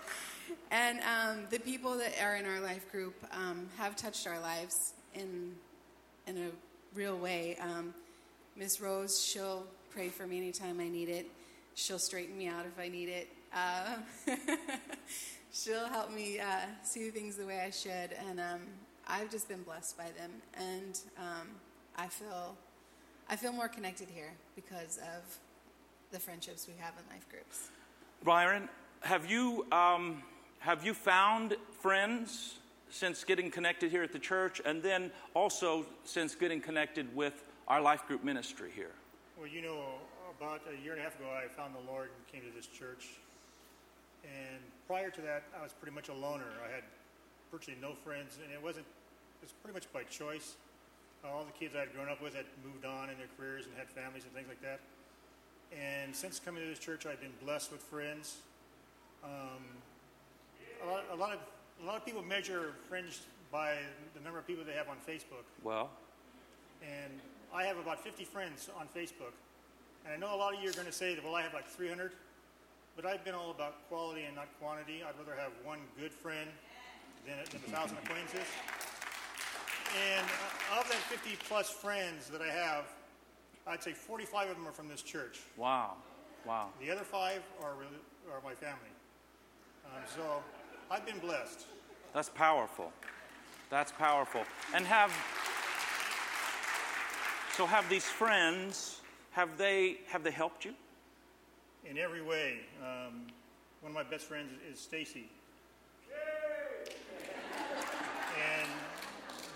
and 0.70 1.00
um, 1.00 1.48
the 1.50 1.60
people 1.60 1.98
that 1.98 2.14
are 2.22 2.36
in 2.36 2.46
our 2.46 2.60
life 2.60 2.92
group 2.92 3.16
um, 3.32 3.68
have 3.80 3.96
touched 3.96 4.28
our 4.28 4.40
lives 4.40 4.94
in 5.16 5.56
in 6.28 6.38
a 6.38 6.50
real 6.96 7.18
way. 7.18 7.58
Um, 7.60 7.96
Miss 8.60 8.82
Rose, 8.82 9.24
she'll 9.24 9.66
pray 9.90 10.10
for 10.10 10.28
me 10.28 10.36
anytime 10.36 10.82
I 10.82 10.90
need 10.90 11.08
it. 11.08 11.32
She'll 11.76 11.98
straighten 11.98 12.38
me 12.38 12.50
out 12.50 12.66
if 12.66 12.78
I 12.78 12.90
need 12.90 13.08
it. 13.08 13.30
Uh, 13.56 14.00
she'll 15.54 15.88
help 15.88 16.12
me 16.14 16.42
uh, 16.42 16.66
see 16.84 17.10
things 17.10 17.38
the 17.38 17.46
way 17.46 17.62
I 17.62 17.70
should, 17.70 18.14
and 18.28 18.38
um, 18.38 18.60
I've 19.08 19.32
just 19.32 19.48
been 19.48 19.64
blessed 19.64 19.98
by 19.98 20.08
them, 20.18 20.32
and 20.56 21.00
um, 21.18 21.48
I 21.98 22.08
feel 22.08 22.58
I 23.30 23.38
feel 23.38 23.54
more 23.54 23.70
connected 23.70 24.10
here 24.14 24.34
because 24.58 24.98
of 24.98 25.38
the 26.12 26.20
friendships 26.20 26.68
we 26.68 26.74
have 26.82 26.96
in 26.98 27.16
life 27.16 27.30
groups. 27.30 27.70
Byron, 28.26 28.68
have 29.00 29.32
you 29.32 29.66
um, 29.72 30.22
have 30.60 30.86
you 30.86 30.94
found 30.94 31.56
friends 31.80 32.56
since 32.90 33.24
getting 33.24 33.52
connected 33.52 33.90
here 33.90 34.04
at 34.04 34.12
the 34.12 34.20
church, 34.20 34.62
and 34.66 34.84
then 34.84 35.12
also 35.34 35.86
since 36.04 36.36
getting 36.36 36.60
connected 36.60 37.16
with 37.16 37.49
our 37.70 37.82
life 37.82 38.06
group 38.08 38.24
ministry 38.24 38.72
here? 38.76 38.92
Well, 39.38 39.48
you 39.48 39.62
know, 39.62 39.84
about 40.38 40.62
a 40.68 40.84
year 40.84 40.94
and 40.94 41.02
a 41.02 41.04
half 41.04 41.16
ago, 41.20 41.30
I 41.30 41.48
found 41.48 41.74
the 41.76 41.92
Lord 41.92 42.10
and 42.16 42.28
came 42.28 42.50
to 42.50 42.56
this 42.56 42.68
church. 42.68 43.08
And 44.24 44.60
prior 44.88 45.10
to 45.10 45.22
that, 45.22 45.44
I 45.58 45.64
was 45.64 45.72
pretty 45.74 45.96
much 45.96 46.10
a 46.10 46.14
loner. 46.14 46.52
I 46.68 46.74
had 46.74 46.84
virtually 47.52 47.78
no 47.82 47.94
friends, 48.04 48.38
and 48.44 48.52
it 48.54 48.62
wasn't. 48.62 48.86
It 49.42 49.46
was 49.46 49.54
pretty 49.64 49.74
much 49.74 49.92
by 49.94 50.04
choice. 50.04 50.56
All 51.24 51.46
the 51.46 51.58
kids 51.58 51.76
I 51.76 51.82
had 51.82 51.94
grown 51.94 52.10
up 52.10 52.22
with 52.22 52.34
had 52.34 52.46
moved 52.66 52.86
on 52.86 53.10
in 53.10 53.18
their 53.18 53.28
careers 53.38 53.66
and 53.66 53.76
had 53.78 53.88
families 53.88 54.24
and 54.24 54.34
things 54.34 54.48
like 54.48 54.62
that. 54.62 54.80
And 55.72 56.16
since 56.16 56.40
coming 56.40 56.64
to 56.64 56.70
this 56.70 56.80
church, 56.80 57.06
I've 57.06 57.22
been 57.22 57.36
blessed 57.44 57.72
with 57.72 57.82
friends. 57.82 58.38
Um, 59.24 59.64
a, 60.84 60.88
lot, 60.88 61.04
a 61.12 61.16
lot 61.16 61.34
of 61.34 61.40
a 61.82 61.86
lot 61.86 61.96
of 61.96 62.06
people 62.06 62.22
measure 62.22 62.74
friends 62.90 63.22
by 63.52 63.76
the 64.14 64.20
number 64.20 64.40
of 64.40 64.46
people 64.46 64.64
they 64.66 64.74
have 64.74 64.90
on 64.90 64.98
Facebook. 65.08 65.48
Well, 65.64 65.90
And 66.84 67.14
I 67.54 67.64
have 67.64 67.78
about 67.78 68.04
50 68.04 68.24
friends 68.24 68.70
on 68.80 68.88
Facebook. 68.88 69.34
And 70.06 70.14
I 70.14 70.18
know 70.18 70.36
a 70.36 70.38
lot 70.38 70.54
of 70.54 70.62
you 70.62 70.70
are 70.70 70.74
going 70.74 70.86
to 70.86 70.94
say 70.94 71.16
that, 71.16 71.24
well, 71.24 71.36
I 71.36 71.42
have 71.42 71.54
like 71.54 71.68
300. 71.68 72.12
But 72.96 73.06
I've 73.06 73.24
been 73.24 73.36
all 73.36 73.52
about 73.52 73.88
quality 73.88 74.24
and 74.24 74.36
not 74.36 74.48
quantity. 74.60 75.02
I'd 75.04 75.18
rather 75.18 75.40
have 75.40 75.52
one 75.64 75.80
good 76.00 76.12
friend 76.12 76.50
than, 77.26 77.38
than 77.52 77.62
a 77.68 77.72
thousand 77.72 77.98
acquaintances. 78.04 78.48
And 80.14 80.26
of 80.78 80.88
that 80.90 80.98
50 81.10 81.38
plus 81.48 81.70
friends 81.70 82.30
that 82.30 82.42
I 82.42 82.52
have, 82.52 82.86
I'd 83.66 83.82
say 83.82 83.94
45 83.94 84.50
of 84.50 84.56
them 84.58 84.68
are 84.68 84.72
from 84.72 84.88
this 84.88 85.02
church. 85.02 85.40
wow. 85.58 85.94
Wow. 86.46 86.70
The 86.80 86.90
other 86.90 87.04
five 87.04 87.42
are, 87.62 87.74
really, 87.74 88.00
are 88.32 88.42
my 88.44 88.54
family. 88.54 88.78
Um, 89.86 90.02
so 90.16 90.42
I've 90.90 91.06
been 91.06 91.20
blessed. 91.20 91.66
That's 92.14 92.30
powerful. 92.30 92.94
That's 93.70 93.92
powerful. 93.92 94.44
And 94.74 94.86
have 94.86 95.12
so 97.60 97.66
have 97.66 97.90
these 97.90 98.06
friends 98.06 99.02
have 99.32 99.58
they 99.58 99.98
have 100.08 100.24
they 100.24 100.32
helped 100.32 100.64
you? 100.64 100.74
in 101.84 101.98
every 101.98 102.22
way. 102.22 102.60
Um, 102.82 103.28
one 103.82 103.92
of 103.92 103.94
my 103.94 104.04
best 104.04 104.26
friends 104.26 104.52
is 104.72 104.80
Stacy. 104.80 105.30
And 108.52 108.70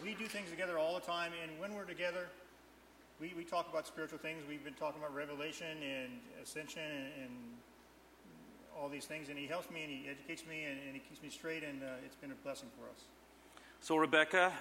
we 0.03 0.15
do 0.15 0.25
things 0.25 0.49
together 0.49 0.77
all 0.77 0.95
the 0.95 1.05
time. 1.05 1.31
And 1.41 1.57
when 1.61 1.73
we're 1.73 1.85
together, 1.85 2.27
we, 3.21 3.33
we 3.37 3.45
talk 3.45 3.69
about 3.69 3.87
spiritual 3.87 4.19
things. 4.19 4.43
We've 4.49 4.63
been 4.65 4.73
talking 4.73 5.01
about 5.01 5.15
revelation 5.15 5.77
and 5.81 6.11
ascension 6.41 6.83
and, 6.83 7.23
and 7.23 7.31
all 8.77 8.89
these 8.89 9.05
things. 9.05 9.29
And 9.29 9.37
he 9.37 9.47
helps 9.47 9.69
me 9.71 9.83
and 9.83 9.91
he 9.91 10.09
educates 10.09 10.43
me 10.45 10.65
and, 10.65 10.77
and 10.85 10.93
he 10.93 10.99
keeps 10.99 11.23
me 11.23 11.29
straight. 11.29 11.63
And 11.63 11.81
uh, 11.81 12.05
it's 12.05 12.17
been 12.17 12.31
a 12.31 12.43
blessing 12.43 12.67
for 12.77 12.89
us. 12.89 13.03
So 13.79 13.95
Rebecca, 13.95 14.51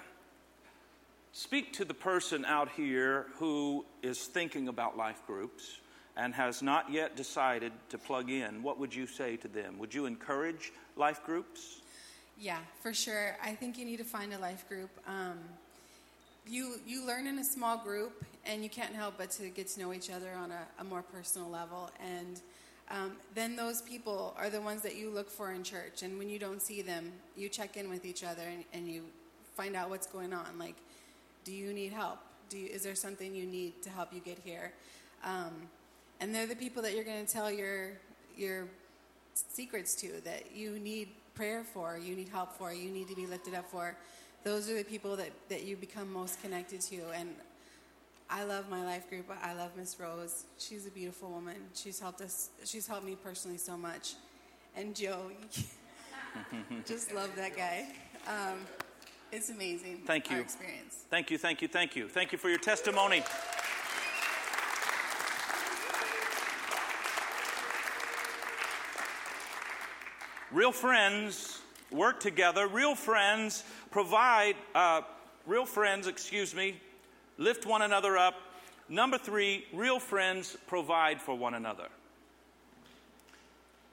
speak 1.32 1.72
to 1.74 1.84
the 1.84 1.94
person 1.94 2.44
out 2.44 2.70
here 2.70 3.26
who 3.38 3.84
is 4.02 4.26
thinking 4.26 4.68
about 4.68 4.96
life 4.96 5.20
groups 5.26 5.80
and 6.16 6.34
has 6.34 6.62
not 6.62 6.92
yet 6.92 7.16
decided 7.16 7.72
to 7.88 7.98
plug 7.98 8.30
in. 8.30 8.62
What 8.62 8.78
would 8.78 8.94
you 8.94 9.06
say 9.06 9.36
to 9.38 9.48
them? 9.48 9.78
Would 9.78 9.94
you 9.94 10.06
encourage 10.06 10.72
life 10.96 11.24
groups? 11.24 11.80
Yeah, 12.38 12.58
for 12.82 12.92
sure. 12.92 13.36
I 13.42 13.54
think 13.54 13.78
you 13.78 13.84
need 13.84 13.98
to 13.98 14.04
find 14.04 14.34
a 14.34 14.38
life 14.38 14.68
group. 14.68 14.90
Um, 15.06 15.38
you 16.46 16.80
you 16.86 17.06
learn 17.06 17.26
in 17.26 17.38
a 17.38 17.44
small 17.44 17.78
group, 17.78 18.24
and 18.44 18.62
you 18.62 18.68
can't 18.68 18.94
help 18.94 19.14
but 19.16 19.30
to 19.32 19.48
get 19.48 19.68
to 19.68 19.80
know 19.80 19.92
each 19.92 20.10
other 20.10 20.32
on 20.34 20.50
a, 20.50 20.66
a 20.80 20.84
more 20.84 21.02
personal 21.02 21.48
level. 21.48 21.90
And 22.00 22.40
um, 22.90 23.12
then 23.34 23.54
those 23.56 23.80
people 23.80 24.34
are 24.36 24.50
the 24.50 24.60
ones 24.60 24.82
that 24.82 24.96
you 24.96 25.08
look 25.08 25.30
for 25.30 25.52
in 25.52 25.62
church. 25.62 26.02
And 26.02 26.18
when 26.18 26.28
you 26.28 26.38
don't 26.38 26.60
see 26.60 26.82
them, 26.82 27.12
you 27.36 27.48
check 27.48 27.76
in 27.76 27.88
with 27.88 28.04
each 28.04 28.24
other 28.24 28.42
and, 28.42 28.64
and 28.74 28.88
you 28.88 29.04
find 29.56 29.76
out 29.76 29.88
what's 29.88 30.06
going 30.06 30.32
on. 30.32 30.58
Like, 30.58 30.76
do 31.44 31.52
you 31.52 31.72
need 31.72 31.92
help? 31.92 32.18
Do 32.48 32.58
you, 32.58 32.68
is 32.68 32.82
there 32.82 32.94
something 32.94 33.34
you 33.34 33.46
need 33.46 33.82
to 33.82 33.90
help 33.90 34.12
you 34.12 34.20
get 34.20 34.38
here? 34.44 34.72
Um, 35.24 35.52
and 36.20 36.34
they're 36.34 36.46
the 36.46 36.56
people 36.56 36.82
that 36.82 36.94
you're 36.94 37.04
going 37.04 37.24
to 37.24 37.32
tell 37.32 37.50
your 37.50 37.92
your 38.36 38.68
secrets 39.34 39.94
to 39.96 40.20
that 40.24 40.54
you 40.54 40.78
need 40.78 41.08
prayer 41.34 41.64
for, 41.64 41.98
you 41.98 42.14
need 42.14 42.28
help 42.28 42.52
for, 42.56 42.72
you 42.72 42.90
need 42.90 43.08
to 43.08 43.14
be 43.14 43.26
lifted 43.26 43.54
up 43.54 43.70
for. 43.70 43.96
Those 44.44 44.68
are 44.68 44.74
the 44.74 44.84
people 44.84 45.16
that, 45.16 45.30
that 45.48 45.64
you 45.64 45.76
become 45.76 46.12
most 46.12 46.42
connected 46.42 46.80
to. 46.82 47.00
And 47.14 47.30
I 48.28 48.44
love 48.44 48.68
my 48.68 48.84
life 48.84 49.08
group. 49.08 49.26
I 49.42 49.54
love 49.54 49.70
Miss 49.76 49.98
Rose. 50.00 50.44
She's 50.58 50.86
a 50.86 50.90
beautiful 50.90 51.30
woman. 51.30 51.56
She's 51.74 52.00
helped 52.00 52.20
us. 52.20 52.50
She's 52.64 52.86
helped 52.86 53.06
me 53.06 53.16
personally 53.22 53.58
so 53.58 53.76
much. 53.76 54.14
And 54.76 54.94
Joe, 54.96 55.30
just 56.86 57.14
love 57.14 57.30
that 57.36 57.56
guy. 57.56 57.86
Um, 58.26 58.58
it's 59.32 59.50
amazing. 59.50 60.02
Thank 60.06 60.30
Our 60.30 60.36
you. 60.36 60.42
experience. 60.42 61.04
Thank 61.10 61.30
you, 61.30 61.38
thank 61.38 61.62
you, 61.62 61.68
thank 61.68 61.96
you. 61.96 62.08
Thank 62.08 62.32
you 62.32 62.38
for 62.38 62.48
your 62.48 62.58
testimony. 62.58 63.22
Real 70.52 70.72
friends 70.72 71.62
work 71.90 72.20
together. 72.20 72.68
Real 72.68 72.94
friends 72.94 73.64
provide, 73.90 74.54
uh, 74.74 75.00
real 75.46 75.64
friends, 75.64 76.06
excuse 76.06 76.54
me, 76.54 76.76
lift 77.38 77.64
one 77.64 77.82
another 77.82 78.18
up. 78.18 78.34
Number 78.88 79.16
three, 79.16 79.64
real 79.72 79.98
friends 79.98 80.56
provide 80.66 81.22
for 81.22 81.34
one 81.34 81.54
another. 81.54 81.88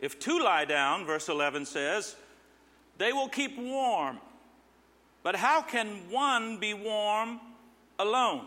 If 0.01 0.19
two 0.19 0.39
lie 0.39 0.65
down, 0.65 1.05
verse 1.05 1.29
11 1.29 1.65
says, 1.65 2.15
they 2.97 3.13
will 3.13 3.29
keep 3.29 3.57
warm. 3.57 4.17
But 5.23 5.35
how 5.35 5.61
can 5.61 5.87
one 6.09 6.57
be 6.57 6.73
warm 6.73 7.39
alone? 7.97 8.45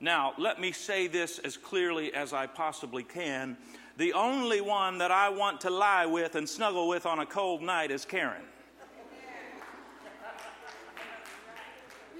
Now, 0.00 0.34
let 0.38 0.60
me 0.60 0.72
say 0.72 1.06
this 1.06 1.38
as 1.38 1.56
clearly 1.56 2.12
as 2.12 2.32
I 2.32 2.46
possibly 2.46 3.02
can. 3.02 3.56
The 3.96 4.12
only 4.12 4.60
one 4.60 4.98
that 4.98 5.10
I 5.10 5.28
want 5.28 5.60
to 5.62 5.70
lie 5.70 6.04
with 6.04 6.34
and 6.34 6.48
snuggle 6.48 6.88
with 6.88 7.06
on 7.06 7.20
a 7.20 7.26
cold 7.26 7.62
night 7.62 7.90
is 7.90 8.04
Karen. 8.04 8.42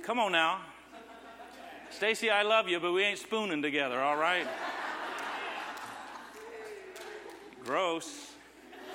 Come 0.02 0.18
on 0.18 0.32
now. 0.32 0.60
Stacy, 1.90 2.30
I 2.30 2.42
love 2.42 2.68
you, 2.68 2.78
but 2.78 2.92
we 2.92 3.02
ain't 3.02 3.18
spooning 3.18 3.62
together, 3.62 4.00
all 4.00 4.16
right? 4.16 4.46
Gross. 7.64 8.32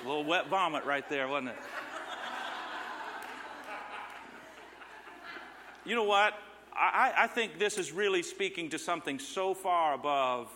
A 0.04 0.08
little 0.08 0.24
wet 0.24 0.48
vomit 0.48 0.84
right 0.84 1.06
there, 1.08 1.28
wasn't 1.28 1.50
it? 1.50 1.56
You 5.84 5.94
know 5.94 6.04
what? 6.04 6.34
I, 6.74 7.12
I 7.16 7.26
think 7.26 7.58
this 7.58 7.78
is 7.78 7.90
really 7.90 8.22
speaking 8.22 8.70
to 8.70 8.78
something 8.78 9.18
so 9.18 9.54
far 9.54 9.94
above 9.94 10.50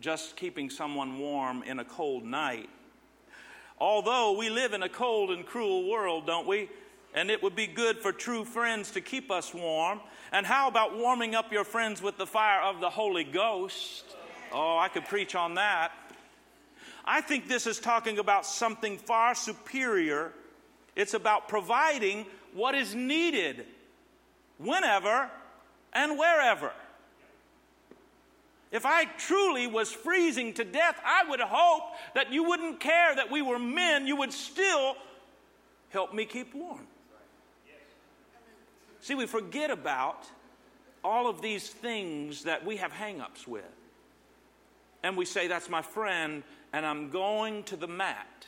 just 0.00 0.36
keeping 0.36 0.70
someone 0.70 1.18
warm 1.18 1.62
in 1.62 1.78
a 1.78 1.84
cold 1.84 2.24
night. 2.24 2.68
Although 3.78 4.36
we 4.38 4.48
live 4.48 4.72
in 4.72 4.82
a 4.82 4.88
cold 4.88 5.30
and 5.30 5.44
cruel 5.44 5.88
world, 5.88 6.26
don't 6.26 6.46
we? 6.46 6.70
And 7.14 7.30
it 7.30 7.42
would 7.42 7.54
be 7.54 7.66
good 7.66 7.98
for 7.98 8.12
true 8.12 8.44
friends 8.44 8.92
to 8.92 9.00
keep 9.00 9.30
us 9.30 9.52
warm. 9.52 10.00
And 10.32 10.46
how 10.46 10.68
about 10.68 10.96
warming 10.96 11.34
up 11.34 11.52
your 11.52 11.64
friends 11.64 12.00
with 12.02 12.16
the 12.16 12.26
fire 12.26 12.62
of 12.62 12.80
the 12.80 12.90
Holy 12.90 13.24
Ghost? 13.24 14.04
Oh, 14.52 14.78
I 14.78 14.88
could 14.88 15.04
preach 15.04 15.34
on 15.34 15.54
that. 15.54 15.92
I 17.04 17.20
think 17.20 17.46
this 17.46 17.66
is 17.66 17.78
talking 17.78 18.18
about 18.18 18.46
something 18.46 18.98
far 18.98 19.34
superior. 19.34 20.32
It's 20.94 21.14
about 21.14 21.48
providing 21.48 22.26
what 22.54 22.74
is 22.74 22.94
needed 22.94 23.66
whenever 24.58 25.30
and 25.92 26.18
wherever. 26.18 26.72
If 28.72 28.84
I 28.84 29.04
truly 29.04 29.66
was 29.66 29.92
freezing 29.92 30.52
to 30.54 30.64
death, 30.64 31.00
I 31.04 31.28
would 31.28 31.40
hope 31.40 31.84
that 32.14 32.32
you 32.32 32.44
wouldn't 32.44 32.80
care 32.80 33.14
that 33.14 33.30
we 33.30 33.40
were 33.40 33.58
men. 33.58 34.06
You 34.06 34.16
would 34.16 34.32
still 34.32 34.96
help 35.90 36.12
me 36.12 36.24
keep 36.24 36.54
warm. 36.54 36.86
See, 39.00 39.14
we 39.14 39.26
forget 39.26 39.70
about 39.70 40.26
all 41.04 41.28
of 41.28 41.40
these 41.40 41.68
things 41.68 42.42
that 42.42 42.66
we 42.66 42.78
have 42.78 42.90
hang 42.90 43.20
ups 43.20 43.46
with. 43.46 43.64
And 45.04 45.16
we 45.16 45.24
say, 45.24 45.46
That's 45.46 45.70
my 45.70 45.82
friend, 45.82 46.42
and 46.72 46.84
I'm 46.84 47.10
going 47.10 47.62
to 47.64 47.76
the 47.76 47.86
mat. 47.86 48.46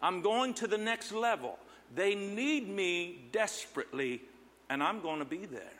I'm 0.00 0.22
going 0.22 0.54
to 0.54 0.66
the 0.66 0.78
next 0.78 1.12
level. 1.12 1.58
They 1.94 2.14
need 2.14 2.68
me 2.68 3.20
desperately, 3.32 4.22
and 4.72 4.82
I'm 4.82 5.02
going 5.02 5.18
to 5.18 5.26
be 5.26 5.44
there. 5.44 5.78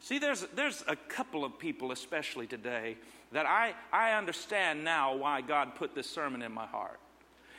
See, 0.00 0.18
there's, 0.18 0.46
there's 0.54 0.82
a 0.88 0.96
couple 0.96 1.44
of 1.44 1.58
people, 1.58 1.92
especially 1.92 2.46
today, 2.46 2.96
that 3.32 3.44
I, 3.44 3.74
I 3.92 4.12
understand 4.12 4.82
now 4.82 5.14
why 5.14 5.42
God 5.42 5.74
put 5.74 5.94
this 5.94 6.08
sermon 6.08 6.40
in 6.40 6.50
my 6.50 6.64
heart. 6.64 6.98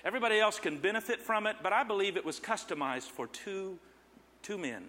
Everybody 0.04 0.40
else 0.40 0.58
can 0.58 0.80
benefit 0.80 1.22
from 1.22 1.46
it, 1.46 1.58
but 1.62 1.72
I 1.72 1.84
believe 1.84 2.18
it 2.18 2.26
was 2.26 2.40
customized 2.40 3.12
for 3.12 3.28
two, 3.28 3.78
two 4.42 4.58
men, 4.58 4.84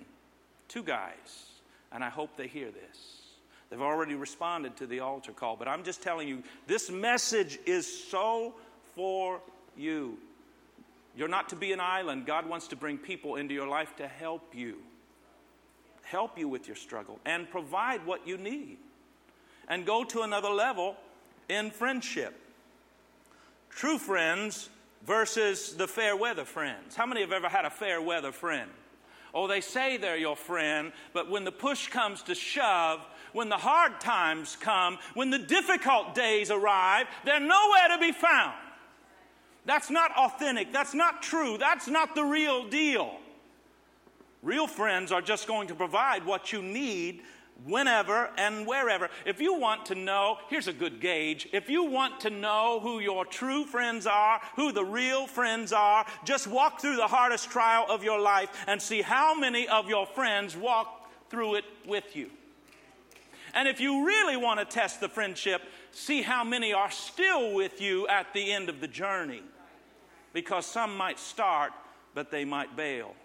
two 0.69 0.83
guys, 0.83 1.51
and 1.93 2.03
I 2.03 2.09
hope 2.09 2.39
they 2.39 2.47
hear 2.49 2.71
this. 2.71 3.21
They've 3.69 3.83
already 3.83 4.15
responded 4.15 4.79
to 4.79 4.87
the 4.87 5.01
altar 5.01 5.33
call, 5.33 5.57
but 5.57 5.69
I'm 5.69 5.85
just 5.85 6.03
telling 6.03 6.27
you, 6.27 6.43
this 6.67 6.91
message 6.91 7.59
is 7.67 7.87
so 8.09 8.55
for 8.95 9.43
you. 9.77 10.17
You're 11.15 11.29
not 11.29 11.51
to 11.51 11.57
be 11.57 11.73
an 11.73 11.81
island. 11.81 12.25
God 12.25 12.49
wants 12.49 12.69
to 12.69 12.77
bring 12.77 12.97
people 12.97 13.37
into 13.37 13.53
your 13.53 13.69
life 13.69 13.95
to 13.97 14.09
help 14.09 14.55
you 14.55 14.79
help 16.11 16.39
you 16.39 16.49
with 16.49 16.67
your 16.67 16.77
struggle 16.77 17.19
and 17.25 17.51
provide 17.51 18.07
what 18.07 18.27
you 18.27 18.37
need 18.37 18.79
and 19.69 19.85
go 19.85 20.05
to 20.05 20.23
another 20.23 20.49
level 20.49 20.97
in 21.49 21.71
friendship. 21.71 22.35
True 23.71 23.99
friends 23.99 24.69
versus 25.05 25.75
the 25.75 25.87
fair 25.87 26.17
weather 26.17 26.45
friends. 26.45 26.95
How 26.95 27.07
many 27.07 27.21
have 27.21 27.33
ever 27.33 27.49
had 27.49 27.65
a 27.65 27.71
fair 27.71 28.01
weather 28.01 28.33
friend? 28.33 28.71
Oh, 29.35 29.47
they 29.47 29.61
say 29.61 29.97
they're 29.97 30.17
your 30.17 30.37
friend, 30.37 30.93
but 31.13 31.31
when 31.31 31.45
the 31.45 31.53
push 31.53 31.89
comes 31.89 32.23
to 32.23 32.35
shove, 32.35 33.05
when 33.33 33.49
the 33.49 33.57
hard 33.57 34.01
times 34.01 34.57
come, 34.59 34.99
when 35.15 35.31
the 35.31 35.39
difficult 35.39 36.15
days 36.15 36.51
arrive, 36.51 37.07
they're 37.25 37.41
nowhere 37.41 37.89
to 37.91 37.99
be 38.01 38.13
found. 38.13 38.55
That's 39.67 39.91
not 39.91 40.13
authentic. 40.17 40.73
That's 40.73 40.95
not 40.95 41.23
true. 41.23 41.59
That's 41.59 41.89
not 41.89 42.15
the 42.15 42.25
real 42.25 42.69
deal. 42.69 43.19
Real 44.47 44.69
friends 44.69 45.11
are 45.11 45.21
just 45.21 45.49
going 45.49 45.67
to 45.67 45.75
provide 45.75 46.25
what 46.25 46.53
you 46.53 46.63
need 46.63 47.23
whenever 47.65 48.31
and 48.39 48.65
wherever. 48.65 49.11
If 49.25 49.41
you 49.41 49.55
want 49.55 49.87
to 49.87 49.97
know, 49.97 50.39
here's 50.49 50.69
a 50.69 50.73
good 50.73 51.01
gauge. 51.01 51.49
If 51.53 51.69
you 51.69 51.83
want 51.83 52.21
to 52.21 52.31
know 52.31 52.79
who 52.81 53.01
your 53.01 53.25
true 53.25 53.65
friends 53.65 54.07
are, 54.07 54.41
who 54.55 54.71
the 54.71 54.85
real 54.85 55.27
friends 55.27 55.73
are, 55.73 56.07
just 56.25 56.47
walk 56.47 56.81
through 56.81 56.95
the 56.95 57.09
hardest 57.09 57.51
trial 57.51 57.87
of 57.89 58.05
your 58.05 58.21
life 58.21 58.51
and 58.69 58.81
see 58.81 59.03
how 59.03 59.35
many 59.35 59.67
of 59.67 59.89
your 59.89 60.07
friends 60.07 60.57
walk 60.57 61.11
through 61.29 61.57
it 61.57 61.65
with 61.85 62.15
you. 62.15 62.31
And 63.53 63.67
if 63.67 63.81
you 63.81 64.07
really 64.07 64.37
want 64.37 64.61
to 64.61 64.65
test 64.65 65.01
the 65.01 65.09
friendship, 65.09 65.63
see 65.91 66.23
how 66.23 66.45
many 66.45 66.73
are 66.73 66.93
still 66.93 67.53
with 67.53 67.81
you 67.81 68.07
at 68.07 68.33
the 68.33 68.53
end 68.53 68.69
of 68.69 68.81
the 68.81 68.87
journey. 68.87 69.43
Because 70.33 70.67
some 70.67 70.97
might 70.97 71.19
start, 71.19 71.73
but 72.15 72.31
they 72.31 72.45
might 72.45 72.77
bail. 72.77 73.17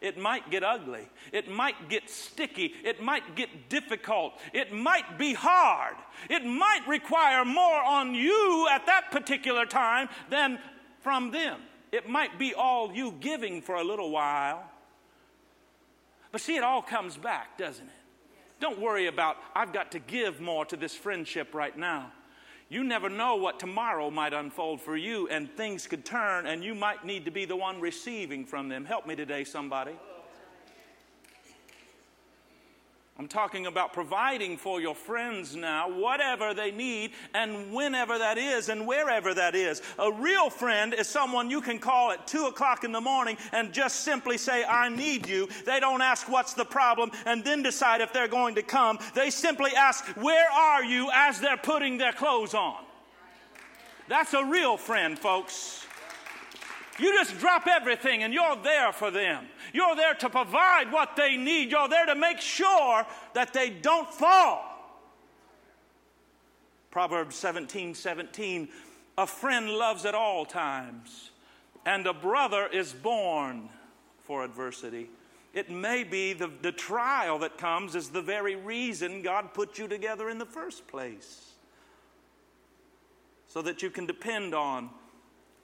It 0.00 0.18
might 0.18 0.50
get 0.50 0.62
ugly. 0.62 1.08
It 1.32 1.48
might 1.48 1.88
get 1.88 2.10
sticky. 2.10 2.74
It 2.84 3.02
might 3.02 3.36
get 3.36 3.68
difficult. 3.68 4.34
It 4.52 4.72
might 4.72 5.18
be 5.18 5.34
hard. 5.34 5.96
It 6.28 6.44
might 6.44 6.82
require 6.86 7.44
more 7.44 7.82
on 7.82 8.14
you 8.14 8.68
at 8.70 8.86
that 8.86 9.10
particular 9.10 9.66
time 9.66 10.08
than 10.30 10.58
from 11.00 11.30
them. 11.30 11.60
It 11.92 12.08
might 12.08 12.38
be 12.38 12.54
all 12.54 12.92
you 12.92 13.14
giving 13.20 13.62
for 13.62 13.76
a 13.76 13.84
little 13.84 14.10
while. 14.10 14.64
But 16.32 16.40
see, 16.40 16.56
it 16.56 16.64
all 16.64 16.82
comes 16.82 17.16
back, 17.16 17.56
doesn't 17.56 17.86
it? 17.86 17.92
Don't 18.60 18.80
worry 18.80 19.06
about, 19.06 19.36
I've 19.54 19.72
got 19.72 19.92
to 19.92 19.98
give 19.98 20.40
more 20.40 20.64
to 20.66 20.76
this 20.76 20.94
friendship 20.94 21.54
right 21.54 21.76
now. 21.76 22.10
You 22.68 22.82
never 22.82 23.08
know 23.08 23.36
what 23.36 23.60
tomorrow 23.60 24.10
might 24.10 24.32
unfold 24.32 24.80
for 24.80 24.96
you, 24.96 25.28
and 25.28 25.50
things 25.56 25.86
could 25.86 26.04
turn, 26.04 26.46
and 26.46 26.64
you 26.64 26.74
might 26.74 27.04
need 27.04 27.24
to 27.26 27.30
be 27.30 27.44
the 27.44 27.56
one 27.56 27.80
receiving 27.80 28.44
from 28.44 28.68
them. 28.68 28.84
Help 28.84 29.06
me 29.06 29.14
today, 29.14 29.44
somebody. 29.44 29.92
I'm 33.16 33.28
talking 33.28 33.66
about 33.66 33.92
providing 33.92 34.56
for 34.56 34.80
your 34.80 34.96
friends 34.96 35.54
now, 35.54 35.88
whatever 35.88 36.52
they 36.52 36.72
need, 36.72 37.12
and 37.32 37.72
whenever 37.72 38.18
that 38.18 38.38
is, 38.38 38.68
and 38.68 38.88
wherever 38.88 39.32
that 39.32 39.54
is. 39.54 39.82
A 40.00 40.10
real 40.10 40.50
friend 40.50 40.92
is 40.92 41.06
someone 41.06 41.48
you 41.48 41.60
can 41.60 41.78
call 41.78 42.10
at 42.10 42.26
2 42.26 42.46
o'clock 42.46 42.82
in 42.82 42.90
the 42.90 43.00
morning 43.00 43.36
and 43.52 43.72
just 43.72 44.00
simply 44.00 44.36
say, 44.36 44.64
I 44.64 44.88
need 44.88 45.28
you. 45.28 45.48
They 45.64 45.78
don't 45.78 46.02
ask 46.02 46.28
what's 46.28 46.54
the 46.54 46.64
problem 46.64 47.12
and 47.24 47.44
then 47.44 47.62
decide 47.62 48.00
if 48.00 48.12
they're 48.12 48.26
going 48.26 48.56
to 48.56 48.62
come. 48.62 48.98
They 49.14 49.30
simply 49.30 49.70
ask, 49.76 50.04
Where 50.16 50.50
are 50.50 50.82
you 50.82 51.08
as 51.14 51.38
they're 51.38 51.56
putting 51.56 51.98
their 51.98 52.12
clothes 52.12 52.52
on? 52.52 52.82
That's 54.08 54.34
a 54.34 54.44
real 54.44 54.76
friend, 54.76 55.16
folks. 55.16 55.83
You 56.98 57.12
just 57.12 57.38
drop 57.38 57.66
everything 57.66 58.22
and 58.22 58.32
you're 58.32 58.56
there 58.62 58.92
for 58.92 59.10
them. 59.10 59.46
You're 59.72 59.96
there 59.96 60.14
to 60.14 60.30
provide 60.30 60.92
what 60.92 61.16
they 61.16 61.36
need. 61.36 61.70
You're 61.70 61.88
there 61.88 62.06
to 62.06 62.14
make 62.14 62.40
sure 62.40 63.06
that 63.34 63.52
they 63.52 63.70
don't 63.70 64.12
fall. 64.12 64.70
Proverbs 66.90 67.34
17 67.34 67.94
17. 67.94 68.68
A 69.18 69.26
friend 69.26 69.68
loves 69.68 70.04
at 70.04 70.14
all 70.14 70.44
times, 70.44 71.30
and 71.86 72.06
a 72.06 72.12
brother 72.12 72.66
is 72.66 72.92
born 72.92 73.68
for 74.22 74.44
adversity. 74.44 75.08
It 75.52 75.70
may 75.70 76.02
be 76.02 76.32
the, 76.32 76.50
the 76.62 76.72
trial 76.72 77.38
that 77.40 77.58
comes 77.58 77.94
is 77.94 78.08
the 78.08 78.22
very 78.22 78.56
reason 78.56 79.22
God 79.22 79.54
put 79.54 79.78
you 79.78 79.86
together 79.86 80.28
in 80.28 80.38
the 80.38 80.46
first 80.46 80.86
place. 80.88 81.52
So 83.46 83.62
that 83.62 83.82
you 83.82 83.90
can 83.90 84.04
depend 84.04 84.52
on 84.52 84.90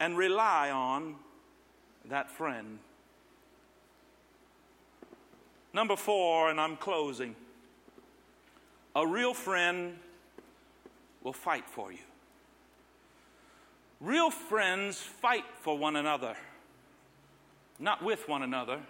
and 0.01 0.17
rely 0.17 0.71
on 0.71 1.15
that 2.07 2.31
friend. 2.31 2.79
Number 5.73 5.95
four, 5.95 6.51
and 6.51 6.61
I'm 6.61 6.77
closing. 6.77 7.37
A 8.97 9.07
real 9.07 9.35
friend 9.35 9.97
will 11.23 11.35
fight 11.35 11.69
for 11.69 11.93
you. 11.93 11.99
Real 14.01 14.31
friends 14.31 14.99
fight 14.99 15.45
for 15.61 15.77
one 15.77 15.95
another, 15.95 16.35
not 17.79 18.03
with 18.03 18.27
one 18.27 18.43
another. 18.43 18.81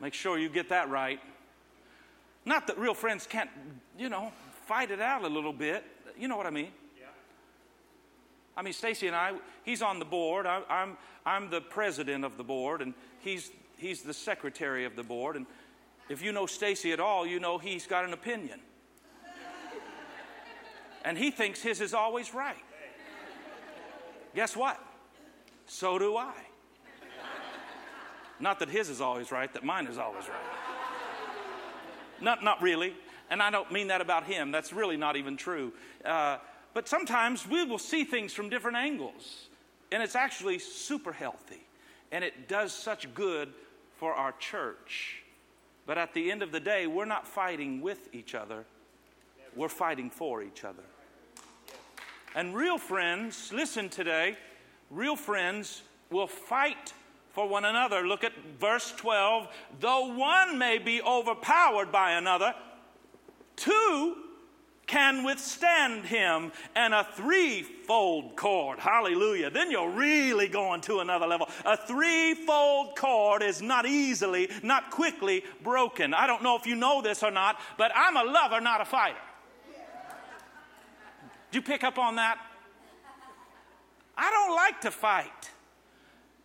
Make 0.00 0.14
sure 0.14 0.38
you 0.38 0.48
get 0.48 0.68
that 0.70 0.88
right. 0.88 1.20
Not 2.44 2.68
that 2.68 2.78
real 2.78 2.94
friends 2.94 3.26
can't, 3.26 3.50
you 3.98 4.08
know, 4.08 4.32
fight 4.66 4.90
it 4.90 5.00
out 5.00 5.24
a 5.24 5.28
little 5.28 5.52
bit. 5.52 5.84
You 6.16 6.28
know 6.28 6.36
what 6.36 6.46
I 6.46 6.50
mean? 6.50 6.70
I 8.60 8.62
mean, 8.62 8.74
Stacy 8.74 9.06
and 9.06 9.16
I, 9.16 9.32
he's 9.62 9.80
on 9.80 9.98
the 10.00 10.04
board. 10.04 10.44
I, 10.44 10.60
I'm, 10.68 10.98
I'm 11.24 11.48
the 11.48 11.62
president 11.62 12.26
of 12.26 12.36
the 12.36 12.44
board, 12.44 12.82
and 12.82 12.92
he's, 13.20 13.50
he's 13.78 14.02
the 14.02 14.12
secretary 14.12 14.84
of 14.84 14.96
the 14.96 15.02
board. 15.02 15.36
And 15.36 15.46
if 16.10 16.20
you 16.20 16.30
know 16.30 16.44
Stacy 16.44 16.92
at 16.92 17.00
all, 17.00 17.26
you 17.26 17.40
know 17.40 17.56
he's 17.56 17.86
got 17.86 18.04
an 18.04 18.12
opinion. 18.12 18.60
and 21.06 21.16
he 21.16 21.30
thinks 21.30 21.62
his 21.62 21.80
is 21.80 21.94
always 21.94 22.34
right. 22.34 22.62
Guess 24.34 24.54
what? 24.54 24.78
So 25.64 25.98
do 25.98 26.18
I. 26.18 26.34
Not 28.40 28.58
that 28.58 28.68
his 28.68 28.90
is 28.90 29.00
always 29.00 29.32
right, 29.32 29.50
that 29.54 29.64
mine 29.64 29.86
is 29.86 29.96
always 29.96 30.28
right. 30.28 30.36
Not, 32.20 32.44
not 32.44 32.60
really. 32.60 32.92
And 33.30 33.40
I 33.40 33.50
don't 33.50 33.72
mean 33.72 33.86
that 33.86 34.02
about 34.02 34.24
him. 34.24 34.52
That's 34.52 34.70
really 34.70 34.98
not 34.98 35.16
even 35.16 35.38
true. 35.38 35.72
Uh, 36.04 36.36
but 36.74 36.88
sometimes 36.88 37.46
we 37.46 37.64
will 37.64 37.78
see 37.78 38.04
things 38.04 38.32
from 38.32 38.48
different 38.48 38.76
angles, 38.76 39.48
and 39.92 40.02
it's 40.02 40.14
actually 40.14 40.58
super 40.58 41.12
healthy, 41.12 41.62
and 42.12 42.24
it 42.24 42.48
does 42.48 42.72
such 42.72 43.12
good 43.14 43.52
for 43.96 44.14
our 44.14 44.32
church. 44.32 45.22
But 45.86 45.98
at 45.98 46.14
the 46.14 46.30
end 46.30 46.42
of 46.42 46.52
the 46.52 46.60
day, 46.60 46.86
we're 46.86 47.04
not 47.04 47.26
fighting 47.26 47.80
with 47.80 48.08
each 48.14 48.34
other, 48.34 48.64
we're 49.56 49.68
fighting 49.68 50.10
for 50.10 50.42
each 50.42 50.64
other. 50.64 50.82
And 52.34 52.54
real 52.54 52.78
friends, 52.78 53.52
listen 53.52 53.88
today, 53.88 54.36
real 54.90 55.16
friends 55.16 55.82
will 56.10 56.28
fight 56.28 56.92
for 57.32 57.48
one 57.48 57.64
another. 57.64 58.06
Look 58.06 58.24
at 58.24 58.32
verse 58.58 58.92
12. 58.96 59.48
Though 59.80 60.14
one 60.14 60.58
may 60.58 60.78
be 60.78 61.02
overpowered 61.02 61.90
by 61.90 62.12
another, 62.12 62.54
two 63.56 64.16
can 64.90 65.22
withstand 65.22 66.04
him 66.04 66.50
and 66.74 66.92
a 66.92 67.06
threefold 67.14 68.34
cord. 68.34 68.76
Hallelujah. 68.80 69.48
Then 69.48 69.70
you're 69.70 69.88
really 69.88 70.48
going 70.48 70.80
to 70.82 70.98
another 70.98 71.28
level. 71.28 71.48
A 71.64 71.76
threefold 71.76 72.96
cord 72.96 73.40
is 73.40 73.62
not 73.62 73.86
easily, 73.86 74.50
not 74.64 74.90
quickly 74.90 75.44
broken. 75.62 76.12
I 76.12 76.26
don't 76.26 76.42
know 76.42 76.56
if 76.56 76.66
you 76.66 76.74
know 76.74 77.02
this 77.02 77.22
or 77.22 77.30
not, 77.30 77.60
but 77.78 77.92
I'm 77.94 78.16
a 78.16 78.24
lover, 78.24 78.60
not 78.60 78.80
a 78.80 78.84
fighter. 78.84 79.16
Do 81.52 81.58
you 81.58 81.62
pick 81.62 81.84
up 81.84 81.96
on 81.96 82.16
that? 82.16 82.38
I 84.18 84.28
don't 84.28 84.56
like 84.56 84.80
to 84.80 84.90
fight. 84.90 85.50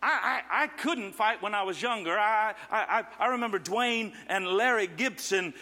I, 0.00 0.42
I, 0.50 0.64
I, 0.64 0.66
couldn't 0.68 1.16
fight 1.16 1.42
when 1.42 1.52
I 1.52 1.64
was 1.64 1.82
younger. 1.82 2.16
I, 2.16 2.54
I, 2.70 3.04
I 3.18 3.26
remember 3.28 3.58
Dwayne 3.58 4.12
and 4.28 4.46
Larry 4.46 4.86
Gibson 4.86 5.52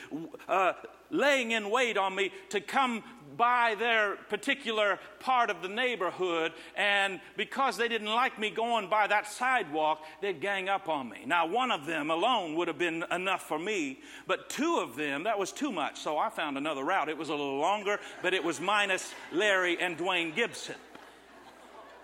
uh, 0.49 0.75
laying 1.15 1.53
in 1.53 1.71
wait 1.71 1.97
on 1.97 2.15
me 2.15 2.33
to 2.51 2.61
come 2.61 3.03
by 3.37 3.75
their 3.79 4.17
particular 4.29 4.99
part 5.19 5.51
of 5.51 5.63
the 5.63 5.69
neighborhood, 5.69 6.53
and 6.77 7.21
because 7.37 7.77
they 7.77 7.89
didn't 7.89 8.13
like 8.15 8.39
me 8.39 8.51
going 8.51 8.89
by 8.89 9.07
that 9.07 9.27
sidewalk, 9.27 10.05
they'd 10.21 10.41
gang 10.41 10.69
up 10.69 10.89
on 10.89 11.09
me. 11.09 11.25
Now, 11.27 11.47
one 11.47 11.73
of 11.73 11.87
them 11.87 12.11
alone 12.11 12.55
would 12.55 12.69
have 12.69 12.79
been 12.79 13.05
enough 13.11 13.43
for 13.49 13.59
me, 13.59 14.01
but 14.27 14.49
two 14.49 14.79
of 14.79 14.95
them, 14.97 15.25
that 15.25 15.39
was 15.39 15.53
too 15.53 15.73
much, 15.73 16.01
so 16.01 16.17
I 16.17 16.31
found 16.31 16.57
another 16.57 16.85
route. 16.85 17.09
It 17.09 17.19
was 17.19 17.29
a 17.29 17.33
little 17.33 17.59
longer, 17.59 17.99
but 18.23 18.35
it 18.35 18.45
was 18.45 18.61
minus 18.61 19.13
Larry 19.33 19.81
and 19.81 19.99
Dwayne 19.99 20.35
Gibson. 20.35 20.77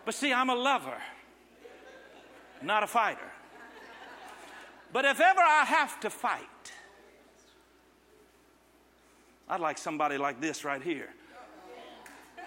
But 0.05 0.15
see, 0.15 0.33
I'm 0.33 0.51
a 0.51 0.57
lover, 0.57 0.99
not 2.63 2.83
a 2.83 2.87
fighter. 2.87 3.21
But 4.93 5.05
if 5.05 5.21
ever 5.21 5.41
I 5.41 5.65
have 5.65 6.01
to 6.01 6.11
fight, 6.11 6.50
I'd 9.51 9.59
like 9.59 9.79
somebody 9.79 10.17
like 10.17 10.41
this 10.41 10.65
right 10.65 10.81
here. 10.81 11.09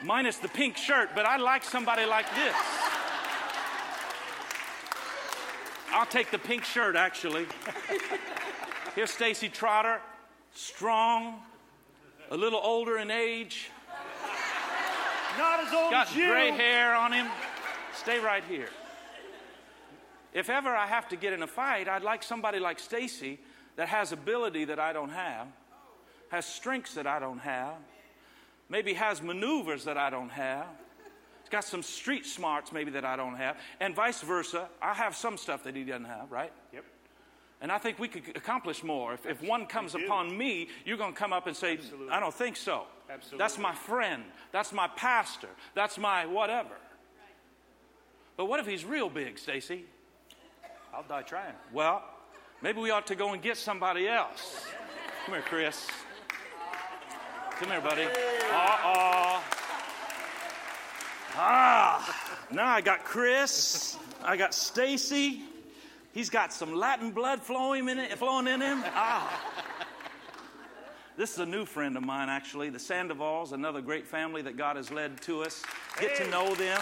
Minus 0.02 0.38
the 0.38 0.48
pink 0.48 0.78
shirt, 0.78 1.10
but 1.14 1.26
I'd 1.26 1.42
like 1.42 1.66
somebody 1.66 2.06
like 2.06 2.26
this. 2.34 2.56
I'll 5.92 6.06
take 6.06 6.32
the 6.32 6.40
pink 6.40 6.64
shirt, 6.64 6.96
actually. 6.96 7.46
Here's 8.96 9.12
Stacy 9.12 9.50
Trotter, 9.50 10.00
strong, 10.54 11.42
a 12.32 12.38
little 12.38 12.62
older 12.64 12.98
in 12.98 13.12
age. 13.12 13.70
Not 15.38 15.60
as 15.60 15.74
old 15.74 15.92
Got 15.92 16.08
as 16.08 16.16
you. 16.16 16.28
Got 16.28 16.32
gray 16.32 16.52
hair 16.52 16.96
on 16.96 17.12
him. 17.12 17.28
Stay 17.94 18.20
right 18.20 18.46
here. 18.46 18.70
If 20.34 20.50
ever 20.50 20.70
I 20.70 20.88
have 20.88 21.10
to 21.10 21.18
get 21.18 21.34
in 21.34 21.44
a 21.44 21.48
fight, 21.48 21.90
I'd 21.90 22.02
like 22.02 22.24
somebody 22.24 22.60
like 22.60 22.80
Stacy 22.80 23.40
that 23.76 23.90
has 23.90 24.14
ability 24.14 24.66
that 24.66 24.80
I 24.80 24.94
don't 24.94 25.10
have 25.10 25.48
has 26.34 26.48
strengths 26.48 26.96
that 26.96 27.06
I 27.06 27.20
don't 27.20 27.38
have, 27.38 27.76
maybe 28.68 28.94
has 28.94 29.22
maneuvers 29.22 29.84
that 29.86 30.00
I 30.00 30.10
don't 30.10 30.32
have. 30.32 30.66
He's 31.44 31.50
got 31.50 31.64
some 31.64 31.84
street 31.84 32.26
smarts 32.26 32.72
maybe 32.72 32.90
that 32.90 33.06
I 33.06 33.16
don't 33.16 33.36
have, 33.36 33.58
and 33.80 33.96
vice 33.96 34.22
versa. 34.22 34.68
I 34.82 34.96
have 34.96 35.16
some 35.16 35.38
stuff 35.38 35.64
that 35.64 35.76
he 35.76 35.84
doesn't 35.84 36.06
have, 36.06 36.32
right? 36.32 36.52
Yep. 36.74 36.86
And 37.62 37.72
I 37.72 37.78
think 37.78 38.00
we 38.00 38.08
could 38.08 38.36
accomplish 38.36 38.84
more. 38.84 39.14
If, 39.14 39.28
if 39.28 39.44
one 39.44 39.68
comes 39.68 39.94
upon 39.94 40.36
me, 40.36 40.70
you're 40.86 40.98
going 40.98 41.14
to 41.14 41.20
come 41.20 41.34
up 41.34 41.46
and 41.46 41.56
say, 41.56 41.78
I 42.10 42.20
don't 42.20 42.34
think 42.34 42.58
so. 42.58 42.88
Absolutely. 43.12 43.38
That's 43.38 43.60
my 43.60 43.76
friend. 43.76 44.24
That's 44.52 44.74
my 44.74 44.88
pastor. 44.88 45.50
That's 45.76 46.00
my 46.00 46.26
whatever. 46.26 46.76
But 48.38 48.46
what 48.46 48.60
if 48.60 48.66
he's 48.66 48.84
real 48.84 49.08
big, 49.08 49.38
Stacy? 49.38 49.86
I'll 50.92 51.04
die 51.04 51.22
trying. 51.22 51.54
Well, 51.72 52.04
maybe 52.64 52.82
we 52.82 52.90
ought 52.90 53.06
to 53.08 53.16
go 53.16 53.34
and 53.34 53.42
get 53.42 53.56
somebody 53.56 54.08
else. 54.08 54.66
Come 55.26 55.36
here, 55.36 55.44
Chris. 55.44 55.88
Come 57.60 57.70
here, 57.70 57.82
buddy. 57.82 58.04
Uh 58.04 58.78
oh. 58.84 59.44
Ah, 61.36 62.44
now 62.52 62.68
I 62.68 62.82
got 62.82 63.04
Chris. 63.04 63.98
I 64.24 64.38
got 64.38 64.54
Stacy. 64.54 65.44
He's 66.14 66.30
got 66.30 66.52
some 66.52 66.74
Latin 66.76 67.12
blood 67.12 67.42
flowing 67.42 67.90
in 67.90 68.00
it, 68.00 68.18
flowing 68.18 68.48
in 68.48 68.60
him. 68.60 68.84
Ah. 68.88 69.42
This 71.16 71.34
is 71.34 71.40
a 71.40 71.46
new 71.46 71.64
friend 71.66 71.96
of 71.96 72.04
mine, 72.04 72.28
actually, 72.28 72.70
the 72.70 72.80
Sandovals, 72.80 73.52
another 73.52 73.82
great 73.82 74.08
family 74.08 74.42
that 74.42 74.58
God 74.58 74.76
has 74.76 74.90
led 74.90 75.22
to 75.22 75.44
us. 75.44 75.62
Get 76.00 76.16
to 76.16 76.28
know 76.32 76.56
them. 76.56 76.82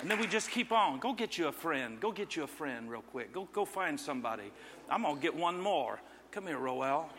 And 0.00 0.10
then 0.10 0.20
we 0.20 0.26
just 0.26 0.50
keep 0.50 0.70
on. 0.70 1.00
Go 1.00 1.12
get 1.12 1.38
you 1.38 1.48
a 1.48 1.52
friend. 1.52 2.00
Go 2.00 2.12
get 2.12 2.36
you 2.36 2.44
a 2.44 2.46
friend 2.46 2.90
real 2.90 3.02
quick. 3.02 3.32
Go, 3.32 3.48
go 3.52 3.64
find 3.64 3.98
somebody. 3.98 4.52
I'm 4.88 5.02
gonna 5.02 5.20
get 5.20 5.34
one 5.34 5.60
more. 5.60 6.00
Come 6.30 6.46
here, 6.46 6.58
Roel. 6.58 7.10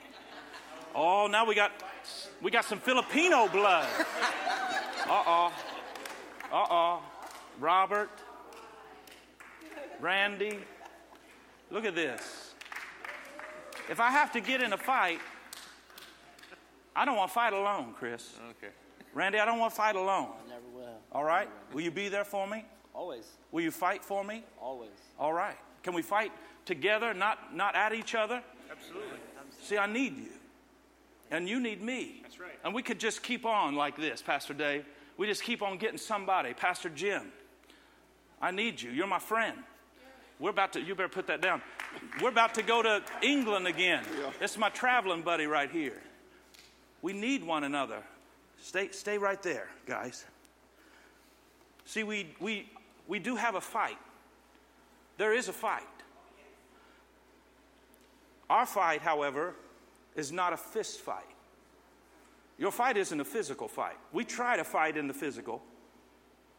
Oh, 0.96 1.28
now 1.28 1.46
we 1.46 1.56
got 1.56 1.72
we 2.42 2.52
got 2.52 2.66
some 2.66 2.80
Filipino 2.80 3.48
blood. 3.48 3.88
Uh-oh. 5.08 5.52
Uh-oh. 6.52 7.02
Robert. 7.60 8.10
Randy. 10.00 10.60
Look 11.72 11.86
at 11.86 11.96
this. 11.96 12.54
If 13.90 14.00
I 14.00 14.10
have 14.12 14.32
to 14.34 14.40
get 14.40 14.62
in 14.62 14.72
a 14.74 14.78
fight, 14.78 15.20
I 16.96 17.06
don't 17.06 17.18
want 17.18 17.30
to 17.30 17.34
fight 17.34 17.54
alone, 17.54 17.94
Chris. 17.98 18.36
Okay. 18.52 18.74
Randy, 19.14 19.40
I 19.40 19.46
don't 19.46 19.60
want 19.60 19.72
to 19.74 19.78
fight 19.78 19.96
alone. 19.96 20.30
Never 20.48 20.62
will. 20.74 20.98
All 21.12 21.24
right? 21.24 21.50
Will 21.74 21.82
you 21.82 21.92
be 21.92 22.10
there 22.10 22.26
for 22.26 22.48
me? 22.48 22.66
Always. 22.94 23.26
Will 23.52 23.62
you 23.62 23.72
fight 23.72 24.04
for 24.04 24.24
me? 24.24 24.44
Always. 24.62 24.92
All 25.20 25.34
right. 25.34 25.58
Can 25.84 25.94
we 25.94 26.02
fight 26.02 26.32
together, 26.66 27.14
not, 27.14 27.56
not 27.56 27.76
at 27.76 27.94
each 27.94 28.16
other? 28.16 28.42
Absolutely. 28.70 29.18
See, 29.62 29.78
I 29.78 29.88
need 29.88 30.18
you. 30.18 30.30
And 31.32 31.48
you 31.48 31.60
need 31.60 31.82
me. 31.82 32.20
That's 32.24 32.40
right. 32.40 32.58
And 32.64 32.74
we 32.74 32.82
could 32.82 33.00
just 33.00 33.24
keep 33.24 33.46
on 33.46 33.76
like 33.76 33.98
this, 33.98 34.22
Pastor 34.22 34.54
Dave. 34.54 34.86
We 35.18 35.28
just 35.28 35.44
keep 35.44 35.62
on 35.62 35.78
getting 35.78 35.98
somebody. 35.98 36.54
Pastor 36.54 36.90
Jim, 36.90 37.32
I 38.42 38.52
need 38.52 38.82
you. 38.82 38.90
You're 38.92 39.08
my 39.08 39.20
friend. 39.20 39.58
We're 40.40 40.52
about 40.52 40.74
to, 40.74 40.82
you 40.82 40.96
better 40.96 41.10
put 41.10 41.28
that 41.28 41.42
down. 41.42 41.62
We're 42.22 42.30
about 42.30 42.54
to 42.56 42.62
go 42.62 42.82
to 42.82 43.04
England 43.22 43.68
again. 43.68 44.04
This 44.40 44.52
is 44.52 44.58
my 44.58 44.70
traveling 44.70 45.22
buddy 45.22 45.46
right 45.46 45.70
here. 45.70 46.02
We 47.02 47.14
need 47.14 47.44
one 47.44 47.66
another. 47.66 48.02
Stay, 48.62 48.90
stay 48.92 49.18
right 49.18 49.42
there, 49.42 49.68
guys. 49.86 50.26
See, 51.86 52.04
we, 52.04 52.36
we, 52.40 52.70
we 53.08 53.20
do 53.20 53.36
have 53.36 53.56
a 53.56 53.62
fight. 53.62 53.98
There 55.18 55.34
is 55.34 55.48
a 55.48 55.54
fight. 55.54 55.84
Our 58.50 58.66
fight, 58.66 59.02
however, 59.02 59.56
is 60.16 60.32
not 60.32 60.54
a 60.54 60.58
fist 60.58 61.00
fight. 61.00 61.24
Your 62.58 62.72
fight 62.72 62.98
isn't 62.98 63.20
a 63.20 63.26
physical 63.26 63.68
fight. 63.68 63.98
We 64.12 64.26
try 64.26 64.58
to 64.58 64.64
fight 64.64 64.98
in 64.98 65.08
the 65.08 65.14
physical, 65.14 65.62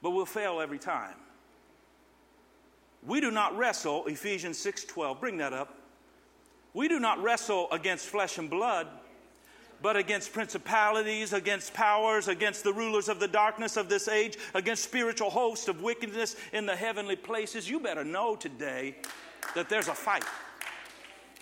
but 0.03 0.11
we'll 0.11 0.26
fail 0.26 0.61
every 0.61 0.78
time. 0.78 1.14
We 3.07 3.20
do 3.20 3.30
not 3.30 3.57
wrestle, 3.57 4.07
Ephesians 4.07 4.59
6:12, 4.59 5.20
bring 5.20 5.36
that 5.38 5.53
up. 5.53 5.78
We 6.72 6.88
do 6.88 7.01
not 7.01 7.22
wrestle 7.22 7.68
against 7.72 8.07
flesh 8.07 8.38
and 8.38 8.48
blood, 8.48 8.88
but 9.83 9.97
against 9.97 10.33
principalities, 10.33 11.33
against 11.33 11.72
powers, 11.72 12.28
against 12.28 12.64
the 12.64 12.72
rulers 12.72 13.09
of 13.09 13.18
the 13.20 13.28
darkness 13.28 13.76
of 13.76 13.89
this 13.89 14.09
age, 14.09 14.37
against 14.55 14.85
spiritual 14.85 15.31
hosts 15.31 15.68
of 15.68 15.83
wickedness 15.83 16.37
in 16.53 16.66
the 16.66 16.76
heavenly 16.76 17.16
places. 17.16 17.68
You 17.68 17.81
better 17.81 18.05
know 18.05 18.37
today 18.37 18.97
that 19.55 19.68
there's 19.68 19.89
a 19.89 19.95
fight. 19.95 20.24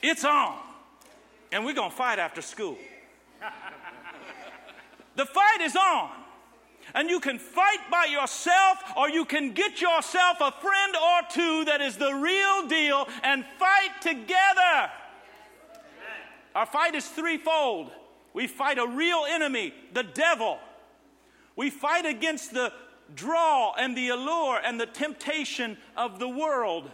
It's 0.02 0.24
on. 0.24 0.56
And 1.50 1.64
we're 1.64 1.74
going 1.74 1.90
to 1.90 1.96
fight 1.96 2.18
after 2.18 2.42
school. 2.42 2.78
the 5.16 5.26
fight 5.26 5.60
is 5.62 5.74
on. 5.74 6.10
And 6.94 7.10
you 7.10 7.20
can 7.20 7.38
fight 7.38 7.90
by 7.90 8.06
yourself, 8.06 8.78
or 8.96 9.10
you 9.10 9.24
can 9.24 9.52
get 9.52 9.80
yourself 9.80 10.38
a 10.40 10.52
friend 10.52 10.96
or 10.96 11.20
two 11.30 11.64
that 11.66 11.80
is 11.82 11.96
the 11.96 12.12
real 12.14 12.66
deal 12.66 13.06
and 13.22 13.44
fight 13.58 14.00
together. 14.00 14.90
Our 16.54 16.66
fight 16.66 16.94
is 16.94 17.06
threefold. 17.06 17.90
We 18.38 18.46
fight 18.46 18.78
a 18.78 18.86
real 18.86 19.24
enemy, 19.28 19.74
the 19.92 20.04
devil. 20.04 20.60
We 21.56 21.70
fight 21.70 22.06
against 22.06 22.54
the 22.54 22.72
draw 23.12 23.74
and 23.74 23.96
the 23.96 24.10
allure 24.10 24.60
and 24.64 24.80
the 24.80 24.86
temptation 24.86 25.76
of 25.96 26.20
the 26.20 26.28
world. 26.28 26.88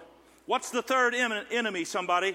What's 0.47 0.71
the 0.71 0.81
third 0.81 1.15
em- 1.15 1.45
enemy, 1.51 1.85
somebody? 1.85 2.35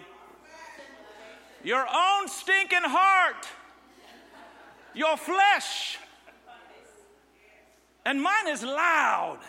Your 1.64 1.88
own 1.92 2.28
stinking 2.28 2.84
heart, 2.84 3.48
your 4.94 5.18
flesh. 5.18 5.98
And 8.06 8.22
mine 8.22 8.48
is 8.48 8.62
loud 8.62 9.40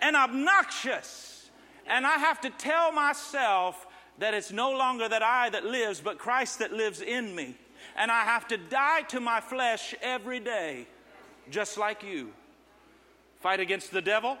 and 0.00 0.16
obnoxious. 0.16 1.50
And 1.86 2.06
I 2.06 2.16
have 2.16 2.40
to 2.40 2.48
tell 2.48 2.92
myself 2.92 3.86
that 4.20 4.32
it's 4.32 4.50
no 4.50 4.70
longer 4.70 5.06
that 5.06 5.22
I 5.22 5.50
that 5.50 5.66
lives, 5.66 6.00
but 6.00 6.16
Christ 6.16 6.60
that 6.60 6.72
lives 6.72 7.02
in 7.02 7.34
me. 7.34 7.58
And 7.96 8.10
I 8.10 8.24
have 8.24 8.46
to 8.48 8.56
die 8.56 9.02
to 9.08 9.20
my 9.20 9.40
flesh 9.40 9.94
every 10.02 10.40
day, 10.40 10.86
just 11.50 11.78
like 11.78 12.02
you. 12.02 12.32
Fight 13.40 13.60
against 13.60 13.90
the 13.90 14.02
devil, 14.02 14.36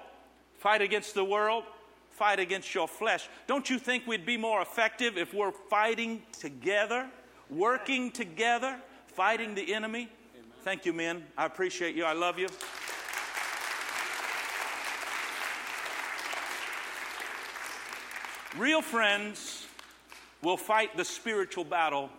fight 0.58 0.82
against 0.82 1.14
the 1.14 1.24
world, 1.24 1.64
fight 2.10 2.38
against 2.38 2.74
your 2.74 2.86
flesh. 2.86 3.28
Don't 3.46 3.70
you 3.70 3.78
think 3.78 4.06
we'd 4.06 4.26
be 4.26 4.36
more 4.36 4.60
effective 4.60 5.16
if 5.16 5.32
we're 5.32 5.52
fighting 5.52 6.22
together, 6.38 7.08
working 7.48 8.10
together, 8.10 8.76
fighting 9.06 9.54
the 9.54 9.72
enemy? 9.72 10.08
Thank 10.62 10.84
you, 10.84 10.92
men. 10.92 11.24
I 11.38 11.46
appreciate 11.46 11.94
you. 11.94 12.04
I 12.04 12.12
love 12.12 12.38
you. 12.38 12.48
Real 18.58 18.82
friends 18.82 19.66
will 20.42 20.56
fight 20.56 20.96
the 20.96 21.04
spiritual 21.04 21.64
battle 21.64 22.10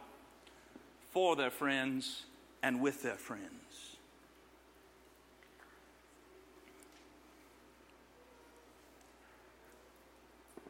for 1.11 1.35
their 1.35 1.51
friends 1.51 2.23
and 2.63 2.81
with 2.81 3.03
their 3.03 3.15
friends. 3.15 3.97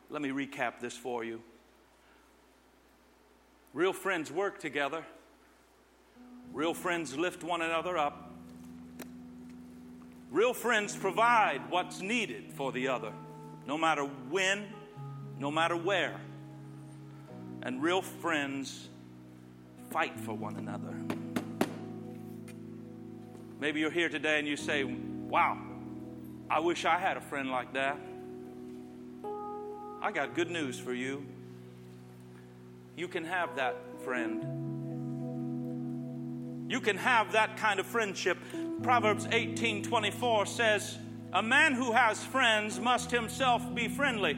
Let 0.10 0.22
me 0.22 0.30
recap 0.30 0.82
this 0.82 0.98
for 0.98 1.24
you. 1.24 1.42
Real 3.74 3.94
friends 3.94 4.30
work 4.30 4.60
together. 4.60 5.06
Real 6.52 6.74
friends 6.74 7.16
lift 7.16 7.44
one 7.44 7.62
another 7.62 7.98
up. 7.98 8.30
Real 10.30 10.54
friends 10.54 10.96
provide 10.96 11.62
what's 11.70 12.02
needed 12.02 12.52
for 12.54 12.74
the 12.74 12.90
other, 12.90 13.14
no 13.68 13.78
matter 13.78 14.04
when, 14.04 14.66
no 15.40 15.50
matter 15.50 15.78
where. 15.78 16.20
And 17.62 17.82
real 17.82 18.02
friends 18.02 18.90
fight 19.92 20.18
for 20.22 20.34
one 20.34 20.56
another. 20.56 20.96
Maybe 23.60 23.82
you're 23.82 23.92
here 23.92 24.10
today 24.10 24.40
and 24.40 24.48
you 24.48 24.56
say, 24.56 24.84
Wow, 24.86 25.58
I 26.50 26.60
wish 26.60 26.86
I 26.86 26.98
had 26.98 27.18
a 27.18 27.22
friend 27.22 27.52
like 27.52 27.74
that. 27.74 28.00
I 30.02 30.12
got 30.12 30.34
good 30.34 30.50
news 30.50 30.80
for 30.80 30.94
you. 30.94 31.26
You 32.96 33.08
can 33.08 33.26
have 33.26 33.58
that 33.58 33.76
friend. 34.04 34.42
You 36.72 36.80
can 36.80 36.98
have 36.98 37.34
that 37.34 37.58
kind 37.58 37.80
of 37.80 37.86
friendship. 37.86 38.38
Proverbs 38.82 39.28
18 39.32 39.84
24 39.84 40.46
says, 40.46 40.98
A 41.34 41.44
man 41.44 41.74
who 41.74 41.92
has 41.92 42.24
friends 42.24 42.80
must 42.80 43.12
himself 43.12 43.76
be 43.76 43.90
friendly. 43.90 44.38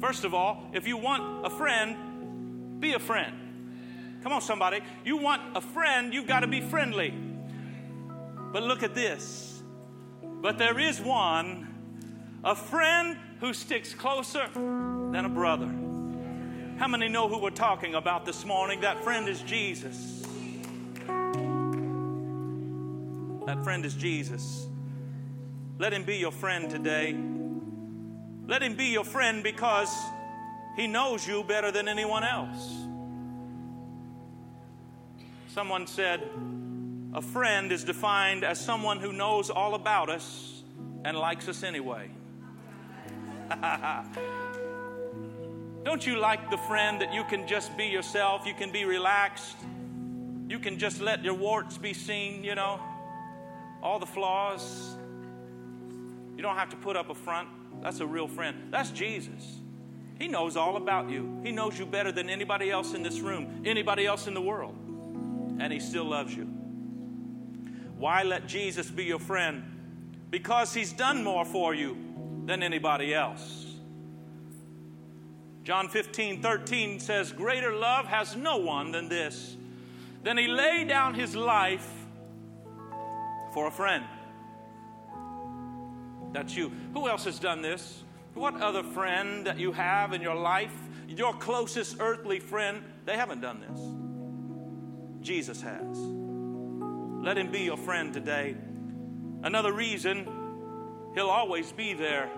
First 0.00 0.24
of 0.24 0.34
all, 0.34 0.68
if 0.74 0.86
you 0.86 0.98
want 0.98 1.46
a 1.46 1.50
friend, 1.50 2.78
be 2.78 2.92
a 2.92 2.98
friend. 2.98 3.43
Come 4.24 4.32
on, 4.32 4.40
somebody. 4.40 4.80
You 5.04 5.18
want 5.18 5.54
a 5.54 5.60
friend, 5.60 6.14
you've 6.14 6.26
got 6.26 6.40
to 6.40 6.46
be 6.46 6.62
friendly. 6.62 7.12
But 8.52 8.62
look 8.62 8.82
at 8.82 8.94
this. 8.94 9.62
But 10.22 10.56
there 10.56 10.78
is 10.78 10.98
one, 10.98 12.40
a 12.42 12.56
friend 12.56 13.18
who 13.40 13.52
sticks 13.52 13.92
closer 13.92 14.48
than 14.54 15.26
a 15.26 15.28
brother. 15.28 15.66
How 16.78 16.88
many 16.88 17.08
know 17.08 17.28
who 17.28 17.38
we're 17.38 17.50
talking 17.50 17.96
about 17.96 18.24
this 18.24 18.46
morning? 18.46 18.80
That 18.80 19.04
friend 19.04 19.28
is 19.28 19.42
Jesus. 19.42 20.22
That 23.44 23.62
friend 23.62 23.84
is 23.84 23.92
Jesus. 23.92 24.66
Let 25.78 25.92
him 25.92 26.04
be 26.04 26.16
your 26.16 26.32
friend 26.32 26.70
today. 26.70 27.14
Let 28.46 28.62
him 28.62 28.74
be 28.74 28.86
your 28.86 29.04
friend 29.04 29.42
because 29.42 29.94
he 30.76 30.86
knows 30.86 31.28
you 31.28 31.44
better 31.44 31.70
than 31.70 31.88
anyone 31.88 32.24
else. 32.24 32.84
Someone 35.54 35.86
said, 35.86 36.20
a 37.12 37.22
friend 37.22 37.70
is 37.70 37.84
defined 37.84 38.42
as 38.42 38.58
someone 38.58 38.98
who 38.98 39.12
knows 39.12 39.50
all 39.50 39.76
about 39.76 40.10
us 40.10 40.64
and 41.04 41.16
likes 41.16 41.46
us 41.46 41.62
anyway. 41.62 42.10
Don't 45.84 46.04
you 46.04 46.16
like 46.16 46.50
the 46.50 46.56
friend 46.56 47.00
that 47.00 47.14
you 47.14 47.22
can 47.22 47.46
just 47.46 47.76
be 47.76 47.84
yourself? 47.84 48.44
You 48.48 48.54
can 48.54 48.72
be 48.72 48.84
relaxed. 48.84 49.54
You 50.48 50.58
can 50.58 50.76
just 50.76 51.00
let 51.00 51.22
your 51.22 51.34
warts 51.34 51.78
be 51.78 51.94
seen, 51.94 52.42
you 52.42 52.56
know, 52.56 52.80
all 53.80 54.00
the 54.00 54.06
flaws. 54.06 54.96
You 56.36 56.42
don't 56.42 56.56
have 56.56 56.70
to 56.70 56.76
put 56.76 56.96
up 56.96 57.10
a 57.10 57.14
front. 57.14 57.48
That's 57.80 58.00
a 58.00 58.06
real 58.06 58.26
friend. 58.26 58.72
That's 58.72 58.90
Jesus. 58.90 59.60
He 60.18 60.26
knows 60.26 60.56
all 60.56 60.76
about 60.76 61.10
you. 61.10 61.40
He 61.44 61.52
knows 61.52 61.78
you 61.78 61.86
better 61.86 62.10
than 62.10 62.28
anybody 62.28 62.72
else 62.72 62.92
in 62.92 63.04
this 63.04 63.20
room, 63.20 63.62
anybody 63.64 64.04
else 64.04 64.26
in 64.26 64.34
the 64.34 64.42
world. 64.42 64.80
And 65.58 65.72
He 65.72 65.80
still 65.80 66.04
loves 66.04 66.34
you. 66.34 66.44
Why 67.96 68.22
let 68.22 68.46
Jesus 68.46 68.90
be 68.90 69.04
your 69.04 69.18
friend? 69.18 69.62
Because 70.30 70.74
He's 70.74 70.92
done 70.92 71.22
more 71.22 71.44
for 71.44 71.74
you 71.74 71.96
than 72.46 72.62
anybody 72.62 73.14
else. 73.14 73.64
John 75.64 75.88
15, 75.88 76.42
13 76.42 77.00
says, 77.00 77.32
Greater 77.32 77.74
love 77.74 78.04
has 78.06 78.36
no 78.36 78.58
one 78.58 78.92
than 78.92 79.08
this, 79.08 79.56
than 80.22 80.36
he 80.36 80.46
laid 80.46 80.88
down 80.88 81.14
his 81.14 81.34
life 81.34 81.90
for 83.54 83.68
a 83.68 83.70
friend. 83.70 84.04
That's 86.32 86.54
you. 86.54 86.70
Who 86.92 87.08
else 87.08 87.24
has 87.24 87.38
done 87.38 87.62
this? 87.62 88.02
What 88.34 88.60
other 88.60 88.82
friend 88.82 89.46
that 89.46 89.58
you 89.58 89.72
have 89.72 90.12
in 90.12 90.20
your 90.20 90.34
life, 90.34 90.74
your 91.08 91.32
closest 91.32 91.96
earthly 91.98 92.40
friend, 92.40 92.82
they 93.06 93.16
haven't 93.16 93.40
done 93.40 93.60
this. 93.60 94.03
Jesus 95.24 95.60
has. 95.62 95.98
Let 95.98 97.36
him 97.36 97.50
be 97.50 97.62
your 97.62 97.78
friend 97.78 98.12
today. 98.12 98.54
Another 99.42 99.72
reason, 99.72 100.28
he'll 101.14 101.30
always 101.30 101.72
be 101.72 101.94
there 101.94 102.28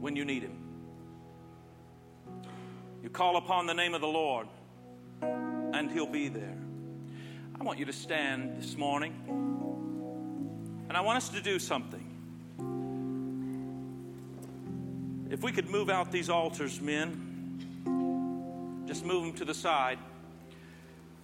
when 0.00 0.16
you 0.16 0.24
need 0.24 0.44
him. 0.44 0.56
You 3.02 3.08
call 3.08 3.36
upon 3.36 3.66
the 3.66 3.74
name 3.74 3.94
of 3.94 4.02
the 4.02 4.06
Lord, 4.06 4.46
and 5.22 5.90
He'll 5.90 6.06
be 6.06 6.28
there. 6.28 6.58
I 7.58 7.64
want 7.64 7.78
you 7.78 7.86
to 7.86 7.92
stand 7.92 8.60
this 8.60 8.76
morning, 8.76 9.14
and 10.88 10.96
I 10.96 11.00
want 11.00 11.16
us 11.16 11.30
to 11.30 11.40
do 11.40 11.58
something. 11.58 12.06
If 15.30 15.42
we 15.42 15.52
could 15.52 15.70
move 15.70 15.88
out 15.88 16.12
these 16.12 16.28
altars, 16.28 16.80
men, 16.80 18.84
just 18.86 19.04
move 19.04 19.24
them 19.24 19.32
to 19.34 19.44
the 19.46 19.54
side. 19.54 19.98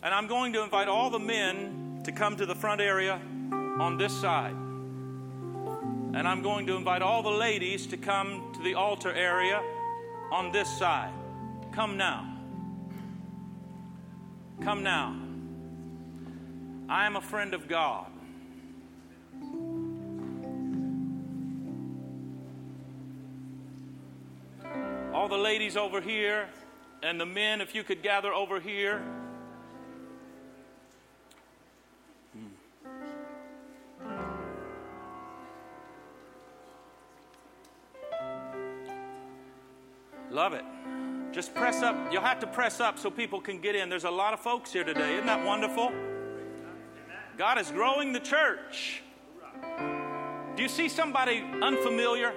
And 0.07 0.15
I'm 0.15 0.29
going 0.29 0.53
to 0.53 0.63
invite 0.63 0.87
all 0.87 1.11
the 1.11 1.19
men 1.19 2.01
to 2.05 2.13
come 2.13 2.37
to 2.37 2.47
the 2.47 2.55
front 2.55 2.81
area 2.81 3.21
on 3.51 3.99
this 3.99 4.17
side. 4.21 4.53
And 4.53 6.29
I'm 6.29 6.43
going 6.43 6.65
to 6.69 6.77
invite 6.77 7.03
all 7.03 7.25
the 7.25 7.29
ladies 7.33 7.89
to 7.89 7.97
come 7.97 8.53
to 8.55 8.63
the 8.63 8.75
altar 8.75 9.13
area 9.13 9.61
on 10.31 10.53
this 10.53 10.69
side. 10.79 11.11
Come 11.73 11.97
now. 11.97 12.39
Come 14.63 14.85
now. 14.85 15.17
I 16.89 17.05
am 17.07 17.17
a 17.17 17.21
friend 17.21 17.53
of 17.53 17.67
God. 17.67 18.07
All 25.13 25.27
the 25.27 25.37
ladies 25.37 25.77
over 25.77 26.01
here 26.01 26.47
and 27.03 27.21
the 27.21 27.27
men, 27.27 27.61
if 27.61 27.75
you 27.75 27.83
could 27.83 28.05
gather 28.05 28.33
over 28.33 28.61
here. 28.61 29.03
Love 40.31 40.53
it. 40.53 40.64
Just 41.33 41.55
press 41.55 41.83
up. 41.83 42.12
You'll 42.12 42.22
have 42.22 42.41
to 42.41 42.47
press 42.47 42.81
up 42.81 42.99
so 42.99 43.11
people 43.11 43.41
can 43.41 43.61
get 43.61 43.74
in. 43.74 43.89
There's 43.89 44.05
a 44.05 44.11
lot 44.11 44.33
of 44.33 44.41
folks 44.41 44.72
here 44.72 44.85
today. 44.85 45.14
Isn't 45.14 45.27
that 45.27 45.45
wonderful? 45.45 45.93
God 47.37 47.59
is 47.59 47.70
growing 47.70 48.12
the 48.12 48.20
church. 48.20 49.03
Do 50.57 50.62
you 50.62 50.68
see 50.68 50.89
somebody 50.89 51.45
unfamiliar? 51.62 52.33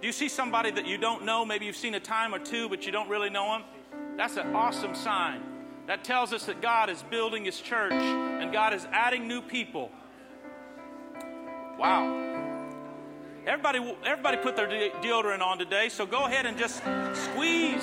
Do 0.00 0.06
you 0.06 0.12
see 0.12 0.28
somebody 0.28 0.70
that 0.72 0.86
you 0.86 0.98
don't 0.98 1.24
know? 1.24 1.44
Maybe 1.44 1.66
you've 1.66 1.76
seen 1.76 1.94
a 1.94 2.00
time 2.00 2.34
or 2.34 2.38
two, 2.38 2.68
but 2.68 2.86
you 2.86 2.92
don't 2.92 3.08
really 3.08 3.30
know 3.30 3.52
them? 3.52 3.64
That's 4.16 4.36
an 4.36 4.54
awesome 4.54 4.94
sign. 4.94 5.42
That 5.86 6.04
tells 6.04 6.32
us 6.32 6.46
that 6.46 6.62
God 6.62 6.90
is 6.90 7.02
building 7.02 7.44
His 7.44 7.60
church 7.60 7.92
and 7.92 8.52
God 8.52 8.72
is 8.72 8.86
adding 8.92 9.26
new 9.26 9.42
people. 9.42 9.90
Wow. 11.78 12.31
Everybody, 13.44 13.96
everybody 14.06 14.36
put 14.36 14.54
their 14.54 14.68
de- 14.68 14.90
deodorant 15.02 15.40
on 15.40 15.58
today, 15.58 15.88
so 15.88 16.06
go 16.06 16.26
ahead 16.26 16.46
and 16.46 16.56
just 16.56 16.76
squeeze, 16.76 17.82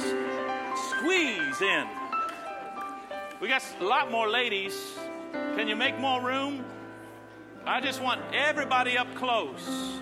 squeeze 0.89 1.61
in. 1.61 1.85
We 3.41 3.49
got 3.49 3.61
a 3.81 3.83
lot 3.83 4.09
more 4.09 4.29
ladies. 4.29 4.97
Can 5.33 5.67
you 5.67 5.75
make 5.75 5.99
more 5.99 6.21
room? 6.21 6.63
I 7.65 7.81
just 7.81 8.01
want 8.01 8.21
everybody 8.33 8.97
up 8.97 9.13
close. 9.15 9.99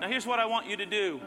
Now, 0.00 0.06
here's 0.06 0.26
what 0.26 0.38
I 0.38 0.46
want 0.46 0.68
you 0.68 0.76
to 0.76 0.86
do. 0.86 1.20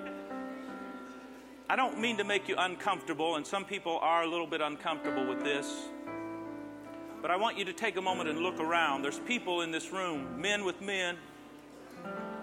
I 1.69 1.75
don't 1.75 1.99
mean 1.99 2.17
to 2.17 2.23
make 2.23 2.47
you 2.47 2.55
uncomfortable, 2.57 3.35
and 3.35 3.45
some 3.45 3.65
people 3.65 3.99
are 4.01 4.23
a 4.23 4.27
little 4.27 4.47
bit 4.47 4.61
uncomfortable 4.61 5.27
with 5.27 5.43
this. 5.43 5.89
But 7.23 7.31
I 7.31 7.37
want 7.37 7.57
you 7.57 7.63
to 7.63 7.71
take 7.71 7.95
a 7.95 8.01
moment 8.01 8.27
and 8.27 8.39
look 8.39 8.59
around. 8.59 9.01
There's 9.01 9.19
people 9.19 9.61
in 9.61 9.71
this 9.71 9.93
room, 9.93 10.41
men 10.41 10.65
with 10.65 10.81
men, 10.81 11.15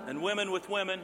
and 0.06 0.22
women 0.22 0.50
with 0.50 0.70
women. 0.70 1.02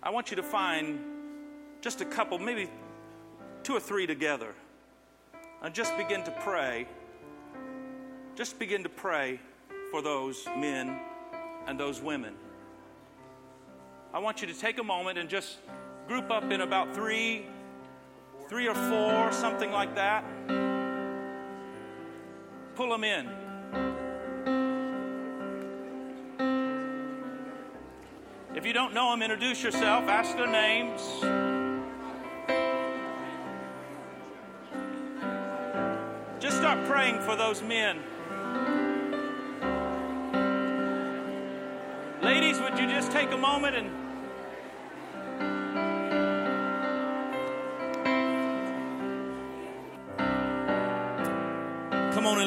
I 0.00 0.10
want 0.10 0.30
you 0.30 0.36
to 0.36 0.42
find 0.44 1.00
just 1.80 2.00
a 2.00 2.04
couple, 2.04 2.38
maybe 2.38 2.70
two 3.64 3.74
or 3.74 3.80
three 3.80 4.06
together, 4.06 4.54
and 5.64 5.74
just 5.74 5.96
begin 5.96 6.22
to 6.22 6.30
pray. 6.30 6.86
Just 8.36 8.56
begin 8.60 8.84
to 8.84 8.88
pray 8.88 9.40
for 9.90 10.00
those 10.00 10.46
men 10.56 10.96
and 11.66 11.78
those 11.78 12.00
women. 12.00 12.34
I 14.14 14.20
want 14.20 14.42
you 14.42 14.46
to 14.46 14.54
take 14.54 14.78
a 14.78 14.84
moment 14.84 15.18
and 15.18 15.28
just 15.28 15.58
group 16.06 16.30
up 16.30 16.50
in 16.50 16.60
about 16.60 16.94
three, 16.94 17.46
three 18.48 18.68
or 18.68 18.74
four, 18.74 19.32
something 19.32 19.70
like 19.70 19.94
that. 19.94 20.24
Pull 22.74 22.90
them 22.90 23.04
in. 23.04 23.28
If 28.54 28.66
you 28.66 28.72
don't 28.72 28.94
know 28.94 29.10
them, 29.10 29.22
introduce 29.22 29.62
yourself, 29.62 30.04
ask 30.08 30.36
their 30.36 30.46
names. 30.46 31.00
Just 36.40 36.58
start 36.58 36.84
praying 36.86 37.20
for 37.20 37.36
those 37.36 37.62
men. 37.62 38.00
Ladies, 42.22 42.60
would 42.60 42.78
you 42.78 42.86
just 42.86 43.10
take 43.10 43.32
a 43.32 43.36
moment 43.36 43.76
and 43.76 44.01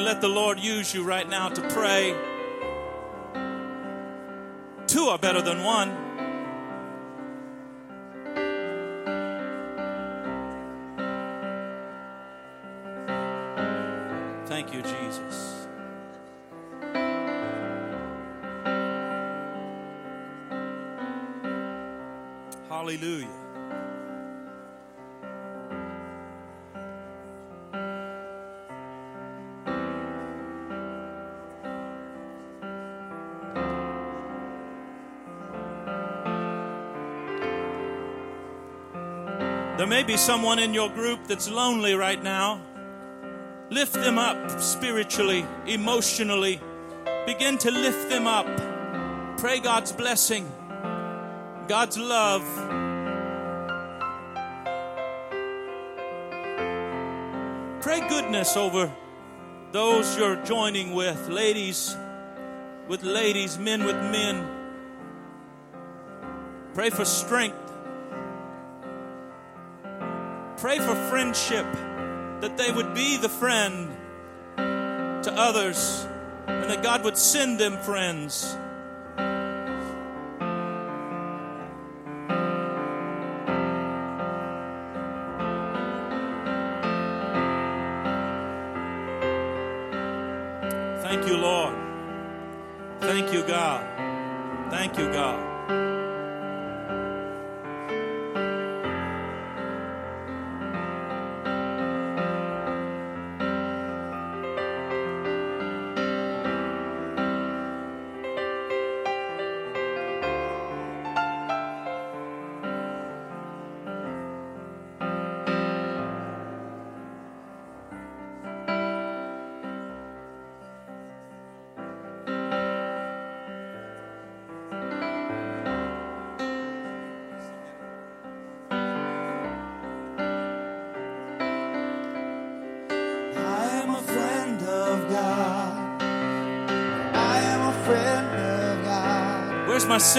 let 0.06 0.20
the 0.20 0.28
Lord 0.28 0.60
use 0.60 0.94
you 0.94 1.02
right 1.02 1.28
now 1.28 1.48
to 1.48 1.60
pray. 1.70 2.14
Two 4.86 5.06
are 5.06 5.18
better 5.18 5.42
than 5.42 5.64
one. 5.64 6.05
There 39.86 40.02
may 40.02 40.02
be 40.02 40.16
someone 40.16 40.58
in 40.58 40.74
your 40.74 40.90
group 40.90 41.28
that's 41.28 41.48
lonely 41.48 41.94
right 41.94 42.20
now. 42.20 42.60
Lift 43.70 43.92
them 43.92 44.18
up 44.18 44.60
spiritually, 44.60 45.46
emotionally. 45.64 46.60
Begin 47.24 47.56
to 47.58 47.70
lift 47.70 48.08
them 48.08 48.26
up. 48.26 48.48
Pray 49.38 49.60
God's 49.60 49.92
blessing, 49.92 50.50
God's 51.68 51.96
love. 51.96 52.42
Pray 57.80 58.00
goodness 58.08 58.56
over 58.56 58.92
those 59.70 60.18
you're 60.18 60.42
joining 60.44 60.94
with, 60.94 61.28
ladies 61.28 61.96
with 62.88 63.04
ladies, 63.04 63.56
men 63.56 63.84
with 63.84 63.94
men. 63.94 64.48
Pray 66.74 66.90
for 66.90 67.04
strength. 67.04 67.65
Pray 70.58 70.78
for 70.78 70.94
friendship, 71.10 71.66
that 72.40 72.56
they 72.56 72.72
would 72.72 72.94
be 72.94 73.18
the 73.18 73.28
friend 73.28 73.94
to 74.56 75.32
others, 75.36 76.06
and 76.46 76.70
that 76.70 76.82
God 76.82 77.04
would 77.04 77.16
send 77.16 77.60
them 77.60 77.76
friends. 77.78 78.56
Thank 91.02 91.26
you, 91.28 91.36
Lord. 91.36 91.76
Thank 93.00 93.32
you, 93.32 93.42
God. 93.46 93.86
Thank 94.70 94.98
you, 94.98 95.12
God. 95.12 95.55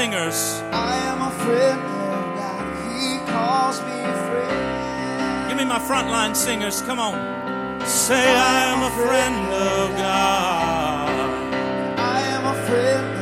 Singers? 0.08 0.62
I 0.72 0.95
am 1.12 1.22
a 1.22 1.32
friend 1.43 1.82
of 1.82 2.24
God. 2.39 2.66
He 2.88 3.18
calls 3.32 3.82
me 3.82 3.99
friend. 4.28 5.49
Give 5.49 5.58
me 5.58 5.66
my 5.66 5.80
frontline 5.80 6.34
singers. 6.34 6.82
Come 6.82 6.99
on. 6.99 7.16
Say, 7.86 8.16
I 8.16 8.60
am 8.74 8.84
a 8.84 8.93
friend 9.03 9.36
of 9.53 9.89
God. 9.97 11.10
I 11.99 12.22
am 12.36 12.45
a 12.45 12.55
friend 12.68 13.16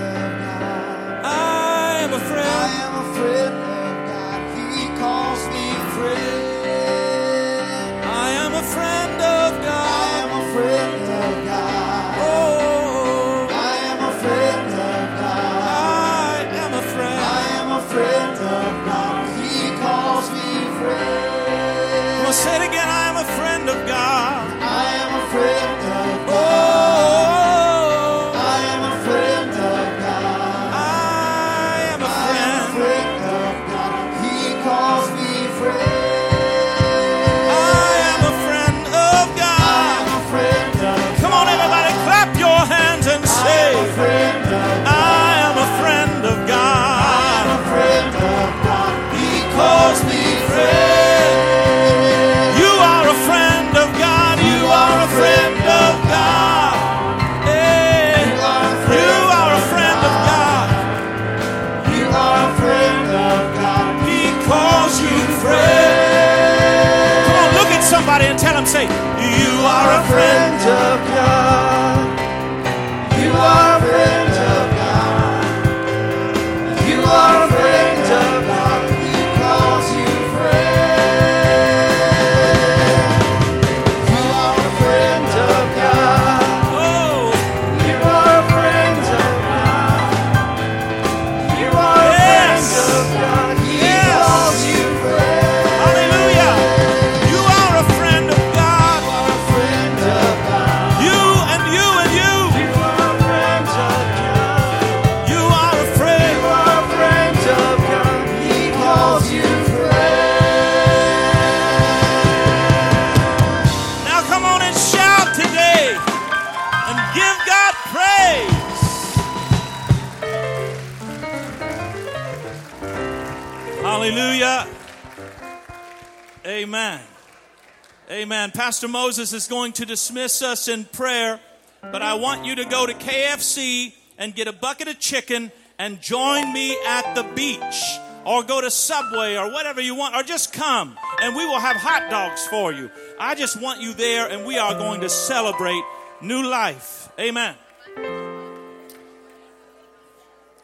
Pastor 128.66 128.88
Moses 128.88 129.32
is 129.32 129.48
going 129.48 129.74
to 129.74 129.86
dismiss 129.86 130.42
us 130.42 130.68
in 130.68 130.86
prayer, 130.86 131.40
but 131.84 132.02
I 132.02 132.16
want 132.16 132.46
you 132.46 132.56
to 132.56 132.66
go 132.66 132.88
to 132.88 132.94
KFC 132.96 133.94
and 134.18 134.34
get 134.34 134.48
a 134.48 134.52
bucket 134.52 134.88
of 134.88 134.98
chicken 134.98 135.52
and 135.78 136.02
join 136.02 136.52
me 136.52 136.76
at 136.84 137.14
the 137.14 137.22
beach 137.36 138.00
or 138.26 138.42
go 138.42 138.62
to 138.62 138.72
Subway 138.72 139.36
or 139.36 139.52
whatever 139.52 139.82
you 139.82 139.94
want 139.94 140.16
or 140.16 140.24
just 140.24 140.52
come 140.52 140.98
and 141.22 141.36
we 141.36 141.46
will 141.46 141.60
have 141.60 141.76
hot 141.76 142.10
dogs 142.10 142.48
for 142.48 142.72
you. 142.74 142.90
I 143.20 143.36
just 143.36 143.62
want 143.62 143.82
you 143.82 143.94
there 143.94 144.32
and 144.32 144.48
we 144.48 144.58
are 144.58 144.74
going 144.74 145.02
to 145.02 145.10
celebrate 145.10 145.84
new 146.20 146.42
life. 146.42 147.12
Amen. 147.20 147.54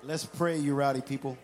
Let's 0.02 0.26
pray, 0.26 0.58
you 0.58 0.74
rowdy 0.74 1.02
people. 1.02 1.38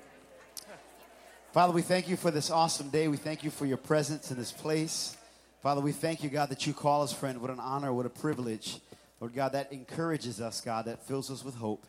Father, 1.53 1.71
we 1.71 1.83
thank 1.83 2.09
you 2.09 2.17
for 2.17 2.31
this 2.31 2.49
awesome 2.49 2.89
day. 2.89 3.07
We 3.07 3.17
thank 3.17 3.43
you 3.43 3.51
for 3.51 3.67
your 3.67 3.77
presence 3.77 4.31
in 4.31 4.37
this 4.37 4.51
place. 4.51 5.16
Father, 5.61 5.81
we 5.81 5.91
thank 5.91 6.23
you, 6.23 6.29
God, 6.29 6.49
that 6.49 6.67
you 6.67 6.73
call 6.73 7.01
us 7.01 7.11
friend. 7.11 7.41
What 7.41 7.49
an 7.49 7.59
honor, 7.59 7.91
what 7.91 8.05
a 8.05 8.09
privilege. 8.09 8.79
Lord 9.19 9.33
God, 9.33 9.53
that 9.53 9.73
encourages 9.73 10.39
us, 10.39 10.61
God, 10.61 10.85
that 10.85 11.07
fills 11.07 11.31
us 11.31 11.43
with 11.43 11.55
hope. 11.55 11.87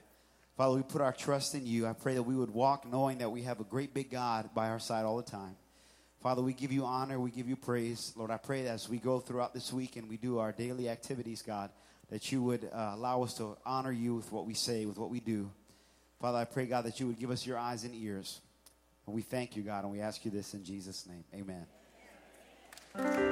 Father, 0.56 0.76
we 0.76 0.82
put 0.82 1.02
our 1.02 1.12
trust 1.12 1.54
in 1.54 1.66
you. 1.66 1.86
I 1.86 1.92
pray 1.92 2.14
that 2.14 2.22
we 2.22 2.34
would 2.34 2.50
walk 2.50 2.90
knowing 2.90 3.18
that 3.18 3.30
we 3.30 3.42
have 3.42 3.60
a 3.60 3.64
great 3.64 3.92
big 3.92 4.10
God 4.10 4.50
by 4.54 4.70
our 4.70 4.78
side 4.80 5.04
all 5.04 5.18
the 5.18 5.22
time. 5.22 5.54
Father, 6.22 6.42
we 6.42 6.52
give 6.52 6.72
you 6.72 6.84
honor, 6.84 7.20
we 7.20 7.30
give 7.30 7.48
you 7.48 7.54
praise. 7.54 8.12
Lord, 8.16 8.30
I 8.30 8.38
pray 8.38 8.64
that 8.64 8.70
as 8.70 8.88
we 8.88 8.98
go 8.98 9.20
throughout 9.20 9.54
this 9.54 9.72
week 9.72 9.96
and 9.96 10.08
we 10.08 10.16
do 10.16 10.38
our 10.38 10.50
daily 10.50 10.88
activities, 10.88 11.42
God, 11.42 11.70
that 12.10 12.32
you 12.32 12.42
would 12.42 12.64
uh, 12.64 12.92
allow 12.94 13.22
us 13.22 13.34
to 13.34 13.56
honor 13.64 13.92
you 13.92 14.16
with 14.16 14.32
what 14.32 14.46
we 14.46 14.54
say, 14.54 14.86
with 14.86 14.98
what 14.98 15.10
we 15.10 15.20
do. 15.20 15.50
Father, 16.20 16.38
I 16.38 16.44
pray, 16.44 16.66
God, 16.66 16.86
that 16.86 16.98
you 16.98 17.06
would 17.06 17.20
give 17.20 17.30
us 17.30 17.46
your 17.46 17.58
eyes 17.58 17.84
and 17.84 17.94
ears. 17.94 18.40
And 19.06 19.14
we 19.14 19.22
thank 19.22 19.54
you, 19.54 19.62
God, 19.62 19.84
and 19.84 19.92
we 19.92 20.00
ask 20.00 20.24
you 20.24 20.30
this 20.30 20.54
in 20.54 20.64
Jesus' 20.64 21.06
name. 21.06 21.24
Amen. 21.34 21.66
Thank 22.98 23.18
you. 23.18 23.28